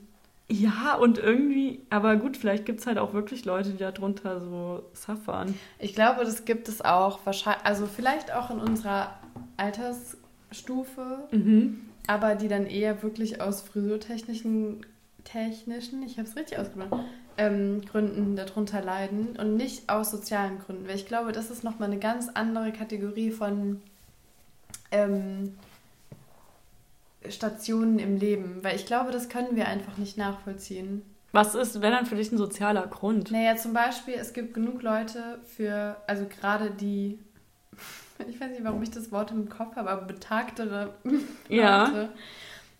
Ja, 0.49 0.95
und 0.95 1.19
irgendwie, 1.19 1.79
aber 1.89 2.17
gut, 2.17 2.35
vielleicht 2.35 2.65
gibt 2.65 2.81
es 2.81 2.85
halt 2.87 2.97
auch 2.97 3.13
wirklich 3.13 3.45
Leute, 3.45 3.69
die 3.69 3.77
darunter 3.77 4.41
so 4.41 4.83
suffern. 4.91 5.57
Ich 5.79 5.95
glaube, 5.95 6.25
das 6.25 6.43
gibt 6.43 6.67
es 6.67 6.81
auch 6.81 7.25
wahrscheinlich, 7.25 7.65
also 7.65 7.85
vielleicht 7.87 8.33
auch 8.33 8.49
in 8.51 8.59
unserer 8.59 9.17
Altersstufe, 9.55 11.29
Mhm. 11.31 11.79
aber 12.07 12.35
die 12.35 12.49
dann 12.49 12.65
eher 12.65 13.01
wirklich 13.03 13.39
aus 13.39 13.61
frisurtechnischen, 13.61 14.85
technischen, 15.23 16.03
ich 16.03 16.17
habe 16.17 16.27
es 16.27 16.35
richtig 16.35 16.57
ausgesprochen, 16.57 17.05
ähm, 17.41 17.81
Gründen 17.85 18.35
darunter 18.35 18.81
leiden 18.81 19.35
und 19.37 19.55
nicht 19.55 19.89
aus 19.89 20.11
sozialen 20.11 20.59
Gründen. 20.59 20.87
Weil 20.87 20.95
ich 20.95 21.07
glaube, 21.07 21.31
das 21.31 21.49
ist 21.49 21.63
nochmal 21.63 21.89
eine 21.89 21.99
ganz 21.99 22.29
andere 22.33 22.71
Kategorie 22.71 23.31
von 23.31 23.81
ähm, 24.91 25.55
Stationen 27.27 27.97
im 27.97 28.17
Leben. 28.17 28.59
Weil 28.63 28.75
ich 28.75 28.85
glaube, 28.85 29.11
das 29.11 29.27
können 29.27 29.55
wir 29.55 29.67
einfach 29.67 29.97
nicht 29.97 30.17
nachvollziehen. 30.17 31.01
Was 31.31 31.55
ist, 31.55 31.81
wenn 31.81 31.91
dann 31.91 32.05
für 32.05 32.15
dich 32.15 32.31
ein 32.31 32.37
sozialer 32.37 32.85
Grund? 32.85 33.31
Naja, 33.31 33.55
zum 33.55 33.73
Beispiel, 33.73 34.15
es 34.15 34.33
gibt 34.33 34.53
genug 34.53 34.83
Leute 34.83 35.39
für, 35.45 35.97
also 36.05 36.25
gerade 36.25 36.69
die, 36.69 37.17
ich 38.29 38.39
weiß 38.39 38.51
nicht, 38.51 38.63
warum 38.63 38.83
ich 38.83 38.91
das 38.91 39.11
Wort 39.11 39.31
im 39.31 39.49
Kopf 39.49 39.77
habe, 39.77 39.89
aber 39.89 40.03
betagtere 40.03 40.93
Ja. 41.49 41.85
Leute, 41.85 42.09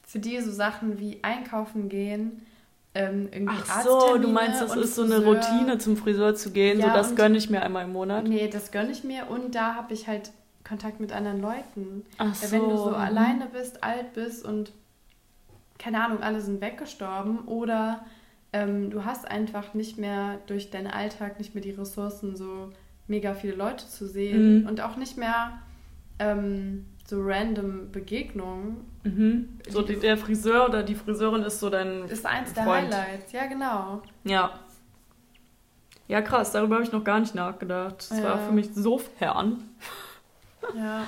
für 0.06 0.20
die 0.20 0.40
so 0.42 0.52
Sachen 0.52 1.00
wie 1.00 1.20
einkaufen 1.24 1.90
gehen, 1.90 2.46
ähm, 2.94 3.30
irgendwie 3.32 3.56
Ach 3.70 3.84
so, 3.84 4.18
du 4.18 4.28
meinst, 4.28 4.62
das 4.62 4.76
ist 4.76 4.96
so 4.96 5.04
eine. 5.04 5.24
Routine, 5.24 5.78
zum 5.78 5.96
Friseur 5.98 6.36
zu 6.36 6.52
gehen, 6.52 6.80
Ja, 6.80 6.88
so 6.90 6.94
das 6.94 7.16
gönne 7.16 7.38
ich 7.38 7.50
mir 7.50 7.62
einmal 7.64 7.86
im 7.86 7.94
Monat. 7.94 8.26
Nee, 8.28 8.48
das 8.50 8.72
gönne 8.72 8.92
ich 8.92 9.04
mir 9.04 9.30
und 9.30 9.56
da 9.56 9.76
habe 9.76 9.94
ich 9.94 10.08
halt 10.08 10.32
Kontakt 10.68 11.00
mit 11.00 11.12
anderen 11.14 11.42
Leuten. 11.42 12.04
Ach 12.18 12.36
Weil 12.42 12.52
Wenn 12.52 12.70
du 12.70 12.78
so 12.78 12.90
mhm. 12.90 12.96
alleine 12.96 13.46
bist, 13.48 13.84
alt 13.84 14.14
bist 14.14 14.46
und 14.46 14.72
keine 15.80 16.04
Ahnung, 16.06 16.22
alle 16.22 16.42
sind 16.42 16.62
weggestorben 16.62 17.40
oder 17.46 18.06
ähm, 18.54 18.90
du 18.92 19.06
hast 19.06 19.26
einfach 19.30 19.74
nicht 19.74 19.98
mehr 19.98 20.38
durch 20.48 20.70
deinen 20.70 20.88
Alltag 20.88 21.40
nicht 21.40 21.56
mehr 21.56 21.64
die 21.64 21.72
Ressourcen, 21.72 22.36
so 22.36 22.70
mega 23.08 23.34
viele 23.34 23.56
Leute 23.56 23.88
zu 23.88 24.06
sehen 24.08 24.62
Mhm. 24.62 24.68
und 24.68 24.82
auch 24.82 24.98
nicht 24.98 25.18
mehr 25.18 25.54
ähm, 26.20 26.86
so 27.12 27.22
random 27.22 27.92
Begegnungen. 27.92 28.86
Mhm. 29.04 29.60
So 29.70 29.82
Die- 29.82 29.98
der 29.98 30.18
Friseur 30.18 30.66
oder 30.70 30.82
die 30.82 30.96
Friseurin 30.96 31.44
ist 31.44 31.60
so 31.60 31.70
dein 31.70 32.06
Ist 32.06 32.26
eins 32.26 32.54
der 32.54 32.64
Freund. 32.64 32.94
Highlights. 32.94 33.32
Ja, 33.34 33.46
genau. 33.48 34.02
Ja. 34.24 34.58
Ja, 36.08 36.22
krass, 36.22 36.52
darüber 36.54 36.76
habe 36.76 36.86
ich 36.86 36.92
noch 36.94 37.04
gar 37.04 37.20
nicht 37.20 37.36
nachgedacht. 37.36 38.10
Das 38.10 38.18
Ja. 38.20 38.24
war 38.24 38.38
für 38.46 38.54
mich 38.54 38.70
so 38.74 38.98
fern. 38.98 39.70
Ja. 40.76 41.04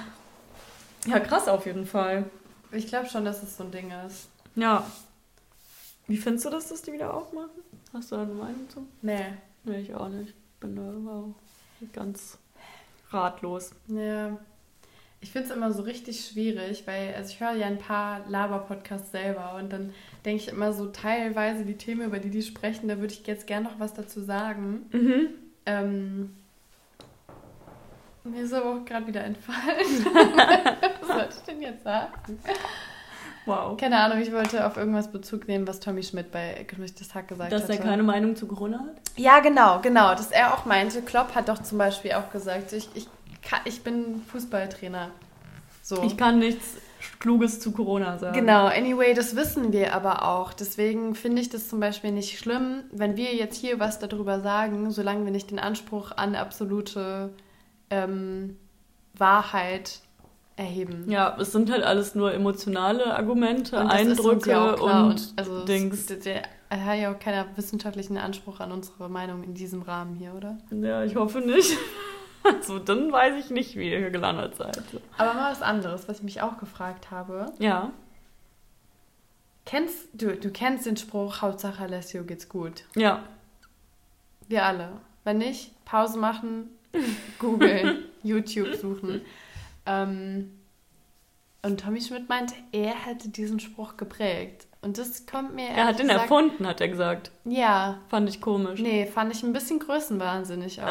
Ja, 1.05 1.19
krass 1.19 1.47
auf 1.47 1.65
jeden 1.65 1.85
Fall. 1.85 2.25
Ich 2.71 2.87
glaube 2.87 3.07
schon, 3.07 3.23
dass 3.23 3.41
es 3.43 3.55
so 3.55 3.63
ein 3.63 3.71
Ding 3.71 3.91
ist. 4.07 4.27
Ja. 4.55 4.85
Wie 6.07 6.17
findest 6.17 6.45
du 6.45 6.49
das, 6.49 6.67
dass 6.67 6.81
die 6.81 6.91
wieder 6.91 7.13
aufmachen? 7.13 7.49
Hast 7.93 8.11
du 8.11 8.15
da 8.17 8.23
eine 8.23 8.33
Meinung 8.33 8.69
zu? 8.69 8.85
Nee. 9.01 9.25
Nee, 9.63 9.79
ich 9.79 9.95
auch 9.95 10.09
nicht. 10.09 10.33
Bin 10.59 10.75
da 10.75 10.81
wow, 10.81 11.33
ganz 11.93 12.37
ratlos. 13.11 13.71
Ja. 13.87 14.37
Ich 15.23 15.31
finde 15.31 15.47
es 15.47 15.55
immer 15.55 15.71
so 15.71 15.83
richtig 15.83 16.25
schwierig, 16.25 16.83
weil, 16.85 17.15
also 17.15 17.31
ich 17.31 17.39
höre 17.39 17.53
ja 17.53 17.65
ein 17.65 17.77
paar 17.77 18.19
Laber-Podcasts 18.27 19.11
selber 19.11 19.55
und 19.57 19.71
dann 19.71 19.93
denke 20.25 20.43
ich 20.43 20.49
immer 20.49 20.73
so 20.73 20.87
teilweise 20.87 21.63
die 21.63 21.77
Themen, 21.77 22.01
über 22.01 22.19
die 22.19 22.29
die 22.29 22.41
sprechen, 22.41 22.89
da 22.89 22.99
würde 22.99 23.13
ich 23.13 23.25
jetzt 23.25 23.47
gerne 23.47 23.69
noch 23.69 23.79
was 23.79 23.93
dazu 23.93 24.21
sagen. 24.21 24.85
Mhm. 24.91 25.27
Ähm, 25.65 26.35
mir 28.25 28.43
ist 28.43 28.53
aber 28.53 28.75
auch 28.75 28.85
gerade 28.85 29.07
wieder 29.07 29.23
entfallen. 29.23 30.05
was 30.99 31.07
sollte 31.07 31.35
ich 31.37 31.43
denn 31.43 31.61
jetzt 31.61 31.83
sagen? 31.83 32.11
Wow. 33.45 33.77
Keine 33.77 33.99
Ahnung, 33.99 34.19
ich 34.19 34.31
wollte 34.31 34.65
auf 34.65 34.75
irgendwas 34.75 35.11
Bezug 35.11 35.47
nehmen, 35.47 35.67
was 35.67 35.79
Tommy 35.79 36.03
Schmidt 36.03 36.31
bei 36.31 36.65
Gemischtes 36.67 37.13
Hack 37.15 37.29
gesagt 37.29 37.51
Dass 37.51 37.63
hatte. 37.63 37.73
er 37.73 37.79
keine 37.79 38.03
Meinung 38.03 38.35
zu 38.35 38.47
Corona 38.47 38.79
hat? 38.79 39.01
Ja, 39.17 39.39
genau, 39.39 39.79
genau. 39.81 40.11
Dass 40.15 40.31
er 40.31 40.53
auch 40.53 40.65
meinte, 40.65 41.01
Klopp 41.01 41.35
hat 41.35 41.49
doch 41.49 41.61
zum 41.61 41.77
Beispiel 41.77 42.13
auch 42.13 42.31
gesagt, 42.31 42.71
ich, 42.73 42.89
ich, 42.93 43.07
kann, 43.43 43.61
ich 43.65 43.83
bin 43.83 44.21
Fußballtrainer. 44.31 45.11
So. 45.81 46.01
Ich 46.03 46.17
kann 46.17 46.39
nichts 46.39 46.77
Kluges 47.19 47.59
zu 47.59 47.71
Corona 47.71 48.17
sagen. 48.17 48.35
Genau, 48.35 48.67
anyway, 48.67 49.13
das 49.13 49.35
wissen 49.35 49.73
wir 49.73 49.93
aber 49.93 50.27
auch. 50.27 50.53
Deswegen 50.53 51.15
finde 51.15 51.41
ich 51.41 51.49
das 51.49 51.67
zum 51.67 51.79
Beispiel 51.79 52.11
nicht 52.11 52.39
schlimm, 52.39 52.83
wenn 52.91 53.17
wir 53.17 53.35
jetzt 53.35 53.57
hier 53.57 53.79
was 53.79 53.99
darüber 53.99 54.39
sagen, 54.39 54.91
solange 54.91 55.25
wir 55.25 55.31
nicht 55.31 55.51
den 55.51 55.59
Anspruch 55.59 56.11
an 56.15 56.35
absolute 56.35 57.31
ähm, 57.89 58.57
Wahrheit 59.13 59.99
erheben. 60.55 61.09
Ja, 61.09 61.35
es 61.39 61.51
sind 61.51 61.71
halt 61.71 61.83
alles 61.83 62.15
nur 62.15 62.33
emotionale 62.33 63.15
Argumente, 63.15 63.79
Und 63.79 63.87
Eindrücke 63.87 64.51
ja 64.51 64.73
klar. 64.73 65.07
und, 65.07 65.33
also 65.35 65.65
Dings. 65.65 66.05
Der, 66.05 66.17
der, 66.17 66.41
er 66.69 66.85
hat 66.85 66.99
ja 66.99 67.13
auch 67.13 67.19
keinen 67.19 67.45
wissenschaftlichen 67.55 68.17
Anspruch 68.17 68.59
an 68.59 68.71
unsere 68.71 69.09
Meinung 69.09 69.43
in 69.43 69.53
diesem 69.53 69.81
Rahmen 69.81 70.15
hier, 70.15 70.33
oder? 70.33 70.57
Ja, 70.71 71.03
ich 71.03 71.15
hoffe 71.15 71.39
nicht. 71.39 71.77
Also, 72.55 72.79
dann 72.79 73.11
weiß 73.11 73.43
ich 73.43 73.51
nicht, 73.51 73.75
wie 73.77 73.89
ihr 73.91 73.99
hier 73.99 74.11
gelandet 74.11 74.55
seid. 74.55 74.81
Aber 75.17 75.33
mal 75.33 75.51
was 75.51 75.61
anderes, 75.61 76.07
was 76.09 76.17
ich 76.17 76.23
mich 76.23 76.41
auch 76.41 76.57
gefragt 76.57 77.09
habe. 77.11 77.45
Ja. 77.59 77.91
Kennst 79.65 80.09
du, 80.13 80.35
du 80.35 80.51
kennst 80.51 80.85
den 80.85 80.97
Spruch, 80.97 81.41
Hauptsache 81.41 81.83
Alessio 81.83 82.23
geht's 82.23 82.49
gut. 82.49 82.83
Ja. 82.95 83.23
Wir 84.47 84.65
alle. 84.65 84.89
Wenn 85.23 85.37
nicht, 85.37 85.71
Pause 85.85 86.19
machen, 86.19 86.69
googeln, 87.39 88.03
YouTube 88.23 88.75
suchen. 88.75 89.21
Ähm, 89.85 90.51
und 91.61 91.79
Tommy 91.79 92.01
Schmidt 92.01 92.27
meinte, 92.27 92.55
er 92.73 92.93
hätte 92.93 93.29
diesen 93.29 93.61
Spruch 93.61 93.95
geprägt. 93.95 94.67
Und 94.81 94.97
das 94.97 95.25
kommt 95.25 95.55
mir. 95.55 95.69
Er 95.69 95.85
hat 95.85 95.97
den 95.99 96.07
gesagt- 96.09 96.23
erfunden, 96.23 96.67
hat 96.67 96.81
er 96.81 96.89
gesagt. 96.89 97.31
Ja. 97.45 97.99
Fand 98.09 98.27
ich 98.27 98.41
komisch. 98.41 98.81
Nee, 98.81 99.05
fand 99.05 99.33
ich 99.33 99.41
ein 99.43 99.53
bisschen 99.53 99.79
größenwahnsinnig 99.79 100.81
auch. 100.83 100.87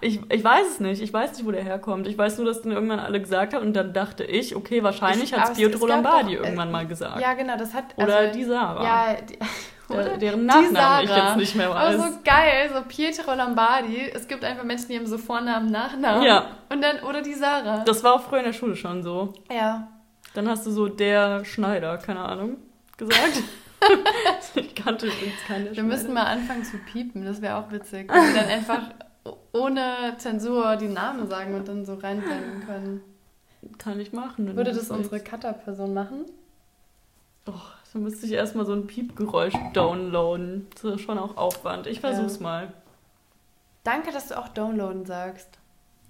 Ich, 0.00 0.20
ich 0.30 0.44
weiß 0.44 0.66
es 0.68 0.80
nicht. 0.80 1.00
Ich 1.02 1.12
weiß 1.12 1.32
nicht, 1.36 1.46
wo 1.46 1.50
der 1.50 1.62
herkommt. 1.62 2.06
Ich 2.06 2.16
weiß 2.16 2.38
nur, 2.38 2.46
dass 2.46 2.62
den 2.62 2.72
irgendwann 2.72 3.00
alle 3.00 3.20
gesagt 3.20 3.54
haben 3.54 3.64
und 3.66 3.74
dann 3.74 3.92
dachte 3.92 4.24
ich, 4.24 4.54
okay, 4.56 4.82
wahrscheinlich 4.82 5.24
Ich- 5.24 5.32
hat 5.32 5.42
aber 5.42 5.52
es 5.52 5.58
Pietro 5.58 5.86
Lombardi 5.86 6.36
doch, 6.36 6.42
äh, 6.42 6.44
irgendwann 6.46 6.70
mal 6.70 6.86
gesagt. 6.86 7.20
ja, 7.20 7.34
genau, 7.34 7.56
das 7.56 7.74
hat. 7.74 7.84
Oder 7.96 8.16
also, 8.16 8.38
die 8.38 8.44
Sarah. 8.44 8.84
Ja, 8.84 9.14
die, 9.20 9.38
Der, 9.88 9.96
oder 9.98 10.16
deren 10.18 10.46
Nachnamen 10.46 11.04
ich 11.04 11.16
jetzt 11.16 11.36
nicht 11.36 11.54
mehr 11.56 11.70
Aber 11.70 11.96
weiß. 11.96 11.96
so 11.96 12.18
geil, 12.24 12.70
so 12.74 12.80
Pietro 12.88 13.34
Lombardi. 13.34 14.10
Es 14.14 14.26
gibt 14.28 14.44
einfach 14.44 14.64
Menschen, 14.64 14.88
die 14.88 14.96
haben 14.98 15.06
so 15.06 15.18
Vornamen, 15.18 15.70
Nachnamen. 15.70 16.22
Ja. 16.22 16.46
Und 16.68 16.82
dann, 16.82 17.00
oder 17.00 17.22
die 17.22 17.34
Sarah. 17.34 17.84
Das 17.84 18.02
war 18.04 18.14
auch 18.14 18.22
früher 18.22 18.40
in 18.40 18.46
der 18.46 18.52
Schule 18.52 18.76
schon 18.76 19.02
so. 19.02 19.32
ja. 19.50 19.88
Dann 20.34 20.48
hast 20.50 20.66
du 20.66 20.70
so 20.70 20.86
der 20.88 21.46
Schneider, 21.46 21.96
keine 21.96 22.20
Ahnung, 22.20 22.58
gesagt. 22.98 23.42
ich 24.54 24.74
kannte 24.74 25.06
übrigens 25.06 25.34
keine 25.46 25.74
Wir 25.74 25.82
müssen 25.82 26.12
mal 26.12 26.24
anfangen 26.24 26.62
zu 26.62 26.76
piepen, 26.92 27.24
das 27.24 27.40
wäre 27.40 27.56
auch 27.56 27.70
witzig. 27.70 28.12
Wir 28.12 28.34
dann 28.34 28.46
einfach 28.50 28.82
ohne 29.52 30.14
Zensur 30.18 30.76
die 30.76 30.88
Namen 30.88 31.28
sagen 31.28 31.54
und 31.54 31.66
dann 31.68 31.84
so 31.84 31.94
reinblenden 31.94 32.66
können. 32.66 33.00
Kann 33.78 33.98
ich 34.00 34.12
machen. 34.12 34.54
Würde 34.56 34.72
das 34.72 34.90
unsere 34.90 35.20
Cutter-Person 35.20 35.92
machen? 35.94 36.26
Oh, 37.46 37.52
dann 37.92 38.02
müsste 38.02 38.26
ich 38.26 38.32
erstmal 38.32 38.66
so 38.66 38.72
ein 38.74 38.86
Piepgeräusch 38.86 39.54
downloaden. 39.72 40.66
Das 40.74 40.84
ist 40.94 41.00
schon 41.00 41.18
auch 41.18 41.36
Aufwand. 41.36 41.86
Ich 41.86 42.00
versuch's 42.00 42.36
Ja. 42.38 42.42
mal. 42.42 42.72
Danke, 43.84 44.10
dass 44.12 44.28
du 44.28 44.38
auch 44.38 44.48
downloaden 44.48 45.04
sagst. 45.06 45.48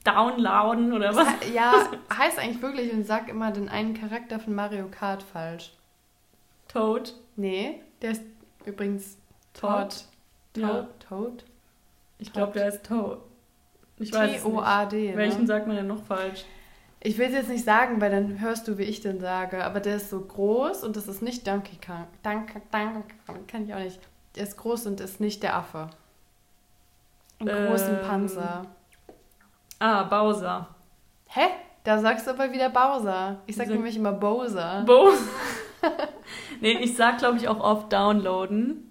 Downloaden 0.04 0.92
oder 0.92 1.14
was? 1.14 1.26
ja, 1.52 1.72
heißt 2.16 2.38
eigentlich 2.38 2.62
wirklich 2.62 2.92
und 2.92 3.06
sag 3.06 3.28
immer 3.28 3.50
den 3.52 3.68
einen 3.68 3.94
Charakter 3.94 4.38
von 4.38 4.54
Mario 4.54 4.86
Kart 4.90 5.22
falsch. 5.22 5.72
Toad. 6.68 7.14
Nee, 7.36 7.80
der 8.02 8.12
ist 8.12 8.22
übrigens 8.64 9.16
Toad. 9.52 10.04
Toad? 10.54 10.62
Ja. 10.62 10.68
Toad? 10.68 10.86
Toad? 11.08 11.44
Ich 12.18 12.32
glaube, 12.32 12.52
der 12.54 12.68
ist 12.68 12.84
Toad. 12.86 13.18
Ich 13.98 14.12
weiß. 14.12 14.42
T-O-A-D. 14.42 15.16
Welchen 15.16 15.42
Ne? 15.42 15.46
sagt 15.46 15.66
man 15.66 15.76
denn 15.76 15.86
noch 15.86 16.02
falsch? 16.04 16.44
Ich 17.00 17.18
will 17.18 17.26
es 17.26 17.32
jetzt 17.34 17.48
nicht 17.48 17.64
sagen, 17.64 18.00
weil 18.00 18.10
dann 18.10 18.40
hörst 18.40 18.66
du, 18.68 18.78
wie 18.78 18.82
ich 18.84 19.00
den 19.00 19.20
sage. 19.20 19.64
Aber 19.64 19.80
der 19.80 19.96
ist 19.96 20.10
so 20.10 20.20
groß 20.20 20.82
und 20.84 20.96
das 20.96 21.08
ist 21.08 21.22
nicht 21.22 21.46
Donkey 21.46 21.78
Kong. 21.84 22.06
Donkey 22.22 22.60
Kong 23.26 23.46
kann 23.46 23.64
ich 23.64 23.74
auch 23.74 23.78
nicht. 23.78 24.00
Der 24.34 24.42
ist 24.42 24.56
groß 24.56 24.86
und 24.86 25.00
ist 25.00 25.20
nicht 25.20 25.42
der 25.42 25.56
Affe. 25.56 25.88
Einen 27.38 27.68
großen 27.68 27.96
Ähm. 27.96 28.02
Panzer. 28.02 28.62
Ah, 29.78 30.04
Bowser. 30.04 30.68
Hä? 31.28 31.48
Da 31.84 31.98
sagst 31.98 32.26
du 32.26 32.30
aber 32.32 32.50
wieder 32.52 32.70
Bowser. 32.70 33.40
Ich 33.46 33.56
sag 33.56 33.66
Sind- 33.66 33.76
nämlich 33.76 33.96
immer 33.96 34.12
Bowser. 34.12 34.82
Bowser. 34.86 35.18
nee, 36.60 36.78
ich 36.80 36.96
sag, 36.96 37.18
glaube 37.18 37.36
ich, 37.36 37.46
auch 37.46 37.60
oft 37.60 37.92
downloaden. 37.92 38.85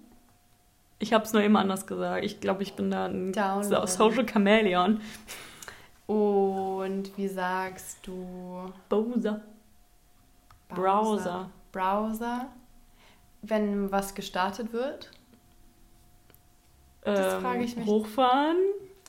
Ich 0.98 1.12
habe 1.12 1.24
es 1.24 1.32
nur 1.32 1.42
immer 1.42 1.60
anders 1.60 1.86
gesagt. 1.86 2.24
Ich 2.24 2.40
glaube, 2.40 2.62
ich 2.62 2.74
bin 2.74 2.90
da 2.90 3.06
ein. 3.06 3.32
So- 3.62 3.84
Social 3.86 4.24
Chameleon. 4.24 5.00
Und 6.06 7.10
wie 7.16 7.28
sagst 7.28 7.98
du? 8.06 8.72
Bowser. 8.88 9.40
Browser. 10.68 11.50
Browser. 11.72 12.46
Wenn 13.42 13.90
was 13.92 14.14
gestartet 14.14 14.72
wird. 14.72 15.10
Das 17.02 17.34
Ähm, 17.34 17.40
frage 17.40 17.62
ich 17.64 17.76
mich. 17.76 17.86
Hochfahren, 17.86 18.56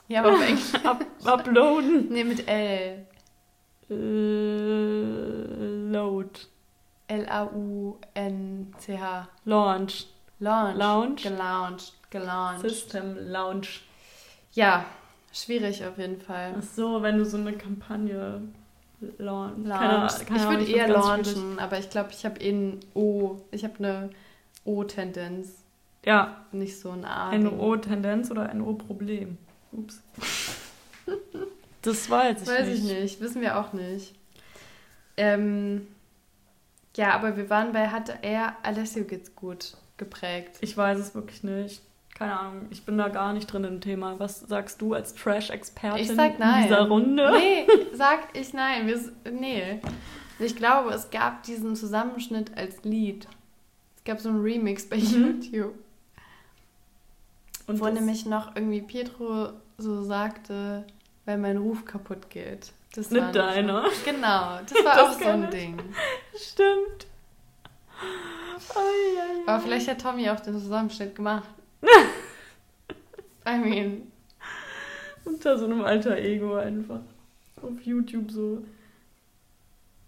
Ja, 0.08 0.22
aber 0.24 0.38
up 0.84 1.06
uploaden, 1.26 2.10
nee, 2.10 2.24
mit 2.24 2.48
L. 2.48 3.06
äh, 3.90 3.96
load, 5.92 6.40
L-A-U-N-C-H. 8.18 9.28
launch, 9.46 10.08
Launch. 10.40 10.78
Launch. 10.78 11.24
Gelauncht. 11.24 11.94
Gelauncht. 12.10 12.62
System, 12.62 13.18
launch. 13.28 13.82
Ja, 14.54 14.86
schwierig 15.34 15.84
auf 15.86 15.98
jeden 15.98 16.22
Fall. 16.22 16.56
Ach 16.58 16.64
so, 16.64 17.02
wenn 17.02 17.18
du 17.18 17.26
so 17.26 17.38
eine 17.38 17.54
Kampagne 17.54 18.42
launch. 19.18 19.66
Launch. 19.66 20.26
Keine, 20.26 20.26
keine 20.26 20.40
ich 20.40 20.50
würde 20.50 20.72
eher 20.72 20.88
launchen, 20.88 21.26
schwierig. 21.34 21.62
aber 21.62 21.80
ich 21.80 21.90
glaube, 21.90 22.10
ich 22.12 22.26
habe 22.26 22.40
eh 22.40 22.52
ein 22.52 22.80
O. 22.94 23.38
Ich 23.52 23.64
habe 23.64 23.76
eine 23.80 24.10
O-Tendenz. 24.64 25.50
Ja, 26.06 26.46
Nicht 26.52 26.80
so 26.80 26.92
ein 26.92 27.04
A. 27.04 27.30
eine 27.30 27.52
O-Tendenz 27.52 28.32
oder 28.32 28.50
ein 28.50 28.62
O-Problem. 28.62 29.38
Ups. 29.72 30.02
Das 31.84 32.10
weiß 32.10 32.42
ich 32.42 32.48
Weiß 32.50 32.68
nicht. 32.68 32.78
ich 32.80 32.84
nicht, 32.84 33.22
wissen 33.22 33.40
wir 33.40 33.58
auch 33.58 33.72
nicht. 33.72 34.14
Ähm, 35.16 35.88
ja, 36.98 37.12
aber 37.14 37.38
wir 37.38 37.50
waren 37.50 37.72
bei 37.72 37.88
Hatte 37.88 38.18
er 38.24 38.58
Alessio 38.64 39.06
geht's 39.06 39.34
gut 39.36 39.78
geprägt. 39.98 40.58
Ich 40.62 40.76
weiß 40.78 40.98
es 41.00 41.16
wirklich 41.16 41.44
nicht. 41.44 41.82
Keine 42.16 42.40
Ahnung, 42.40 42.66
ich 42.72 42.84
bin 42.84 42.98
da 42.98 43.10
gar 43.10 43.34
nicht 43.34 43.46
drin 43.52 43.64
im 43.64 43.80
Thema. 43.82 44.20
Was 44.20 44.40
sagst 44.40 44.82
du 44.82 44.94
als 44.94 45.14
Trash-Expertin 45.14 46.18
in 46.20 46.64
dieser 46.64 46.88
Runde? 46.88 47.32
Nee, 47.38 47.68
sag 47.94 48.20
ich 48.34 48.54
nein. 48.54 48.88
Wir, 48.88 49.00
nee. 49.32 49.80
Ich 50.40 50.56
glaube, 50.56 50.92
es 50.92 51.10
gab 51.12 51.44
diesen 51.44 51.76
Zusammenschnitt 51.76 52.58
als 52.58 52.84
Lied. 52.84 53.28
Es 53.98 54.04
gab 54.04 54.20
so 54.20 54.30
einen 54.30 54.42
Remix 54.42 54.88
bei 54.90 54.98
Mhm. 54.98 55.42
YouTube, 55.42 55.74
Und 57.68 57.80
wo 57.80 57.88
nämlich 57.88 58.26
noch 58.26 58.56
irgendwie 58.56 58.82
Pietro 58.82 59.50
so 59.78 60.04
sagte, 60.04 60.86
weil 61.26 61.38
mein 61.38 61.58
Ruf 61.58 61.86
kaputt 61.86 62.30
geht. 62.30 62.72
Das 62.96 63.12
Nicht 63.12 63.36
deiner. 63.36 63.86
Genau, 64.06 64.60
das 64.68 64.84
war 64.86 64.96
Das 64.96 65.16
auch 65.18 65.20
so 65.22 65.28
ein. 65.28 65.50
Ding. 65.52 65.78
Stimmt. 66.36 67.07
Aber 69.46 69.60
vielleicht 69.62 69.88
hat 69.88 70.02
Tommy 70.02 70.30
auch 70.30 70.40
den 70.40 70.60
Zusammenschnitt 70.60 71.16
gemacht. 71.16 71.50
I 73.48 73.58
mean, 73.58 74.12
Unter 75.24 75.58
so 75.58 75.66
einem 75.66 75.84
alter 75.84 76.18
Ego 76.18 76.56
einfach. 76.56 77.00
Auf 77.62 77.82
YouTube 77.84 78.32
so. 78.32 78.64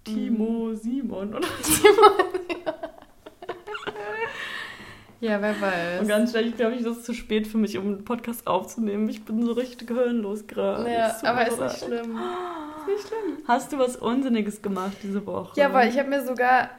Timo 0.03 0.73
Simon 0.73 1.35
oder 1.35 1.47
ja, 5.19 5.41
wer 5.41 5.61
weiß. 5.61 6.01
Und 6.01 6.07
ganz 6.07 6.33
ehrlich, 6.33 6.55
glaube 6.55 6.75
ich, 6.75 6.83
das 6.83 6.97
ist 6.97 7.05
zu 7.05 7.13
spät 7.13 7.45
für 7.45 7.57
mich, 7.57 7.77
um 7.77 7.85
einen 7.85 8.05
Podcast 8.05 8.47
aufzunehmen. 8.47 9.09
Ich 9.09 9.25
bin 9.25 9.45
so 9.45 9.51
richtig 9.51 9.87
gehirnlos 9.87 10.47
gerade. 10.47 10.89
ja, 10.91 11.15
aber 11.23 11.47
ist 11.47 11.59
nicht 11.59 11.77
schlimm. 11.79 12.17
Ist 12.17 12.87
nicht 12.87 13.07
schlimm. 13.07 13.37
Hast 13.45 13.71
du 13.73 13.77
was 13.77 13.97
Unsinniges 13.97 14.61
gemacht 14.61 14.97
diese 15.03 15.25
Woche? 15.25 15.59
Ja, 15.59 15.67
aber 15.67 15.85
ich 15.85 15.99
habe 15.99 16.09
mir 16.09 16.25
sogar 16.25 16.69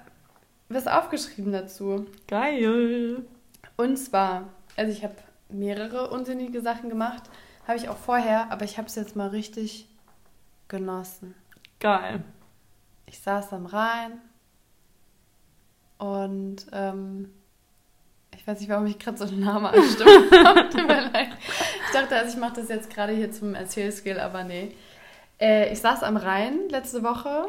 was 0.71 0.87
aufgeschrieben 0.87 1.53
dazu. 1.53 2.07
Geil. 2.29 3.25
Und 3.77 3.97
zwar, 3.97 4.49
also 4.77 4.93
ich 4.93 5.03
habe 5.03 5.15
mehrere 5.49 6.11
unsinnige 6.11 6.61
Sachen 6.61 6.89
gemacht, 6.89 7.25
habe 7.67 7.77
ich 7.77 7.89
auch 7.89 7.97
vorher, 7.97 8.51
aber 8.51 8.65
ich 8.65 8.79
habe 8.79 8.89
es 8.89 8.95
jetzt 8.95 9.17
mal 9.17 9.29
richtig 9.29 9.89
genossen. 10.69 11.35
Geil. 11.81 12.23
Ich 13.07 13.19
saß 13.21 13.53
am 13.53 13.67
Rhein 13.67 14.21
und 15.99 16.67
ähm, 16.73 17.31
ich 18.37 18.47
weiß 18.47 18.61
nicht, 18.61 18.71
warum 18.71 18.87
ich 18.87 18.99
gerade 18.99 19.19
so 19.19 19.25
einen 19.25 19.41
Namen 19.41 19.67
anstimmt 19.67 20.33
habe. 20.33 20.69
Tut 20.71 20.87
mir 20.87 21.11
leid. 21.11 21.31
Ich 21.87 21.93
dachte, 21.93 22.17
also 22.17 22.33
ich 22.35 22.41
mache 22.41 22.61
das 22.61 22.69
jetzt 22.69 22.91
gerade 22.91 23.13
hier 23.13 23.33
zum 23.33 23.55
Erzählskill, 23.55 24.21
aber 24.21 24.45
nee. 24.45 24.75
Äh, 25.41 25.73
ich 25.73 25.81
saß 25.81 26.03
am 26.03 26.17
Rhein 26.17 26.69
letzte 26.69 27.03
Woche 27.03 27.49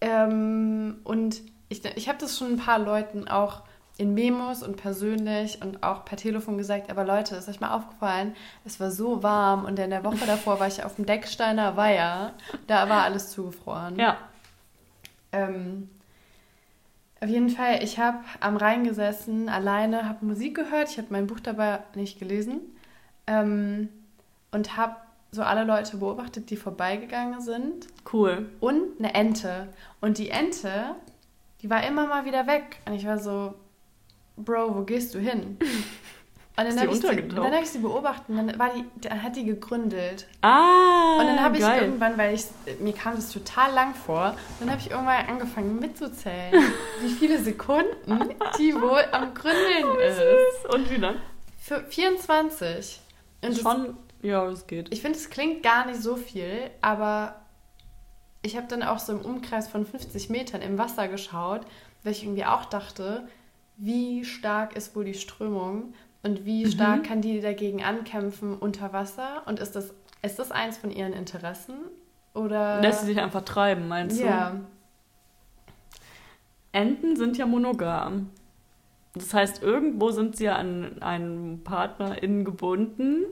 ähm, 0.00 1.00
und 1.04 1.42
ich, 1.70 1.82
ich 1.84 2.08
habe 2.08 2.18
das 2.18 2.36
schon 2.36 2.52
ein 2.52 2.56
paar 2.58 2.78
Leuten 2.78 3.26
auch 3.26 3.62
in 3.96 4.12
Memos 4.12 4.62
und 4.62 4.76
persönlich 4.76 5.62
und 5.62 5.82
auch 5.82 6.04
per 6.04 6.16
Telefon 6.18 6.58
gesagt, 6.58 6.90
aber 6.90 7.04
Leute, 7.04 7.36
ist 7.36 7.48
euch 7.48 7.60
mal 7.60 7.74
aufgefallen, 7.74 8.34
es 8.64 8.80
war 8.80 8.90
so 8.90 9.22
warm 9.22 9.64
und 9.64 9.78
in 9.78 9.90
der 9.90 10.04
Woche 10.04 10.26
davor 10.26 10.60
war 10.60 10.68
ich 10.68 10.84
auf 10.84 10.96
dem 10.96 11.06
Decksteiner 11.06 11.76
Weiher, 11.76 12.34
da 12.66 12.88
war 12.88 13.02
alles 13.02 13.30
zugefroren. 13.30 13.98
Ja. 13.98 14.16
Ähm, 15.32 15.88
auf 17.22 17.28
jeden 17.28 17.50
Fall, 17.50 17.82
ich 17.84 17.98
habe 17.98 18.18
am 18.40 18.56
Rhein 18.56 18.84
gesessen, 18.84 19.50
alleine, 19.50 20.08
habe 20.08 20.24
Musik 20.24 20.54
gehört. 20.56 20.88
Ich 20.88 20.96
habe 20.96 21.08
mein 21.10 21.26
Buch 21.26 21.40
dabei 21.40 21.80
nicht 21.94 22.18
gelesen. 22.18 22.60
Ähm, 23.26 23.90
und 24.52 24.78
habe 24.78 24.96
so 25.30 25.42
alle 25.42 25.64
Leute 25.64 25.98
beobachtet, 25.98 26.48
die 26.48 26.56
vorbeigegangen 26.56 27.42
sind. 27.42 27.88
Cool. 28.10 28.48
Und 28.58 28.98
eine 28.98 29.14
Ente. 29.14 29.68
Und 30.00 30.16
die 30.16 30.30
Ente, 30.30 30.96
die 31.62 31.70
war 31.70 31.84
immer 31.86 32.06
mal 32.06 32.24
wieder 32.24 32.46
weg. 32.46 32.78
Und 32.86 32.94
ich 32.94 33.06
war 33.06 33.18
so, 33.18 33.54
Bro, 34.36 34.74
wo 34.76 34.82
gehst 34.82 35.14
du 35.14 35.18
hin? 35.18 35.58
Und 36.56 36.66
dann 36.66 36.74
Ist 36.76 36.80
habe 36.82 36.92
ich, 36.92 37.00
sie- 37.00 37.28
dann 37.28 37.54
hab 37.54 37.62
ich 37.62 37.70
sie 37.70 37.78
beobachtet 37.78 38.28
und 38.28 38.36
dann, 38.48 38.58
war 38.58 38.70
die, 38.74 38.84
dann 39.08 39.22
hat 39.22 39.34
die 39.34 39.44
gegründelt. 39.44 40.26
Ah, 40.42 41.16
Und 41.18 41.26
dann 41.26 41.40
habe 41.40 41.56
ich 41.56 41.62
geil. 41.62 41.84
irgendwann, 41.84 42.18
weil 42.18 42.34
ich 42.34 42.44
mir 42.80 42.92
kam 42.92 43.14
das 43.14 43.32
total 43.32 43.72
lang 43.72 43.94
vor, 43.94 44.36
dann 44.58 44.68
habe 44.70 44.78
ich 44.78 44.90
irgendwann 44.90 45.24
angefangen 45.26 45.78
mitzuzählen, 45.78 46.52
wie 47.00 47.08
viele 47.08 47.38
Sekunden 47.38 48.34
die 48.58 48.74
wohl 48.82 49.02
am 49.12 49.32
Gründeln 49.32 50.00
ist. 50.06 50.16
Süß. 50.18 50.74
Und 50.74 50.90
wie 50.90 50.96
lang? 50.96 51.14
Für 51.62 51.80
24. 51.82 53.00
Und 53.42 53.52
das, 53.56 53.60
Schon, 53.62 53.96
ja, 54.20 54.46
es 54.48 54.66
geht. 54.66 54.92
ich 54.92 55.00
finde, 55.00 55.16
es 55.16 55.30
klingt 55.30 55.62
gar 55.62 55.86
nicht 55.86 56.02
so 56.02 56.16
viel, 56.16 56.70
aber 56.82 57.36
ich 58.42 58.56
habe 58.56 58.66
dann 58.68 58.82
auch 58.82 58.98
so 58.98 59.12
im 59.12 59.20
Umkreis 59.20 59.68
von 59.68 59.84
50 59.84 60.30
Metern 60.30 60.62
im 60.62 60.78
Wasser 60.78 61.08
geschaut, 61.08 61.62
weil 62.02 62.12
ich 62.12 62.22
irgendwie 62.24 62.44
auch 62.44 62.64
dachte, 62.64 63.28
wie 63.76 64.24
stark 64.24 64.76
ist 64.76 64.94
wohl 64.96 65.04
die 65.04 65.14
Strömung 65.14 65.94
und 66.22 66.44
wie 66.44 66.64
Mhm. 66.64 66.70
stark 66.70 67.04
kann 67.04 67.20
die 67.22 67.40
dagegen 67.40 67.82
ankämpfen 67.82 68.56
unter 68.56 68.92
Wasser 68.92 69.42
und 69.46 69.58
ist 69.60 69.72
das, 69.76 69.92
ist 70.22 70.38
das 70.38 70.50
eins 70.50 70.76
von 70.78 70.90
ihren 70.90 71.12
Interessen? 71.12 71.76
Oder 72.34 72.80
Lässt 72.80 73.00
sie 73.00 73.06
sich 73.06 73.20
einfach 73.20 73.42
treiben, 73.42 73.88
meinst 73.88 74.20
du? 74.20 74.24
ja, 74.26 74.60
Enten 76.72 77.16
sind 77.16 77.36
ja 77.36 77.46
monogam. 77.46 78.30
Das 79.14 79.34
heißt, 79.34 79.62
irgendwo 79.62 80.12
sind 80.12 80.36
sie 80.36 80.44
ja 80.44 80.54
an 80.56 81.02
einen 81.02 81.64
PartnerInnen 81.64 82.44
gebunden 82.44 83.24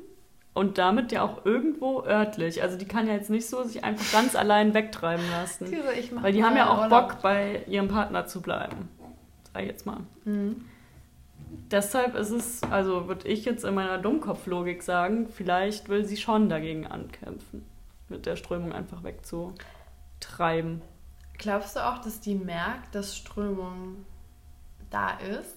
und 0.59 0.77
damit 0.77 1.13
ja 1.13 1.23
auch 1.23 1.47
irgendwo 1.47 2.03
örtlich. 2.03 2.63
Also 2.63 2.77
die 2.77 2.85
kann 2.85 3.07
ja 3.07 3.15
jetzt 3.15 3.31
nicht 3.31 3.49
so 3.49 3.63
sich 3.63 3.85
einfach 3.85 4.11
ganz 4.11 4.35
allein 4.35 4.75
wegtreiben 4.75 5.25
lassen. 5.31 5.73
Mach 6.13 6.25
Weil 6.25 6.33
die 6.33 6.43
haben 6.43 6.57
ja 6.57 6.69
auch 6.69 6.83
Urlaub. 6.83 7.11
Bock, 7.11 7.23
bei 7.23 7.63
ihrem 7.69 7.87
Partner 7.87 8.27
zu 8.27 8.43
bleiben. 8.43 8.89
Sag 9.53 9.63
ich 9.63 9.69
jetzt 9.69 9.87
mal. 9.87 10.01
Mhm. 10.25 10.65
Deshalb 11.71 12.17
ist 12.17 12.31
es, 12.31 12.63
also 12.65 13.07
würde 13.07 13.29
ich 13.29 13.45
jetzt 13.45 13.65
in 13.65 13.75
meiner 13.75 13.99
Dummkopflogik 13.99 14.83
sagen, 14.83 15.29
vielleicht 15.29 15.89
will 15.89 16.05
sie 16.05 16.17
schon 16.17 16.49
dagegen 16.49 16.89
ankämpfen, 16.89 17.65
mit 18.09 18.27
der 18.27 18.35
Strömung 18.35 18.73
einfach 18.73 19.05
wegzutreiben. 19.05 20.83
Glaubst 21.39 21.77
du 21.77 21.87
auch, 21.87 21.99
dass 21.99 22.21
die 22.21 22.35
merkt, 22.35 22.97
dass 22.97 23.17
Strömung 23.17 24.05
da 24.91 25.11
ist? 25.19 25.57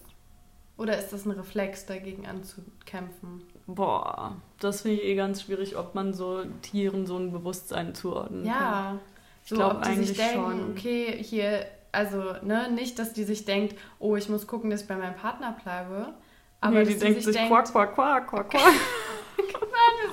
Oder 0.78 1.00
ist 1.00 1.12
das 1.12 1.26
ein 1.26 1.32
Reflex, 1.32 1.88
dagegen 1.88 2.28
anzukämpfen? 2.28 3.42
Boah, 3.68 4.36
das 4.60 4.82
finde 4.82 4.98
ich 4.98 5.04
eh 5.06 5.16
ganz 5.16 5.44
schwierig, 5.44 5.78
ob 5.78 5.96
man 5.96 6.14
so 6.14 6.44
Tieren 6.62 7.06
so 7.06 7.18
ein 7.18 7.32
Bewusstsein 7.32 7.96
zuordnen 7.96 8.44
kann. 8.44 8.52
Ja, 8.54 9.00
Ich 9.44 9.50
so, 9.50 9.56
glaub 9.56 9.76
ob 9.76 9.84
die 9.84 9.94
sich 9.94 9.98
eigentlich 9.98 10.18
denken, 10.18 10.60
schon. 10.60 10.72
okay, 10.72 11.24
hier, 11.24 11.66
also, 11.92 12.36
ne, 12.42 12.70
nicht, 12.72 13.00
dass 13.00 13.14
die 13.14 13.24
sich 13.24 13.46
denkt, 13.46 13.76
oh, 14.00 14.16
ich 14.16 14.30
muss 14.30 14.48
gucken, 14.48 14.70
dass 14.70 14.82
ich 14.84 14.88
bei 14.88 14.96
meinem 14.96 15.16
Partner 15.16 15.56
bleibe. 15.64 16.14
Aber 16.60 16.80
nee, 16.80 16.86
die 16.86 16.98
denkt 17.00 17.24
sich 17.24 17.36
quack, 17.36 17.72
quack, 17.72 17.96
quack, 17.96 18.28
quack, 18.28 18.50
quack. 18.50 18.62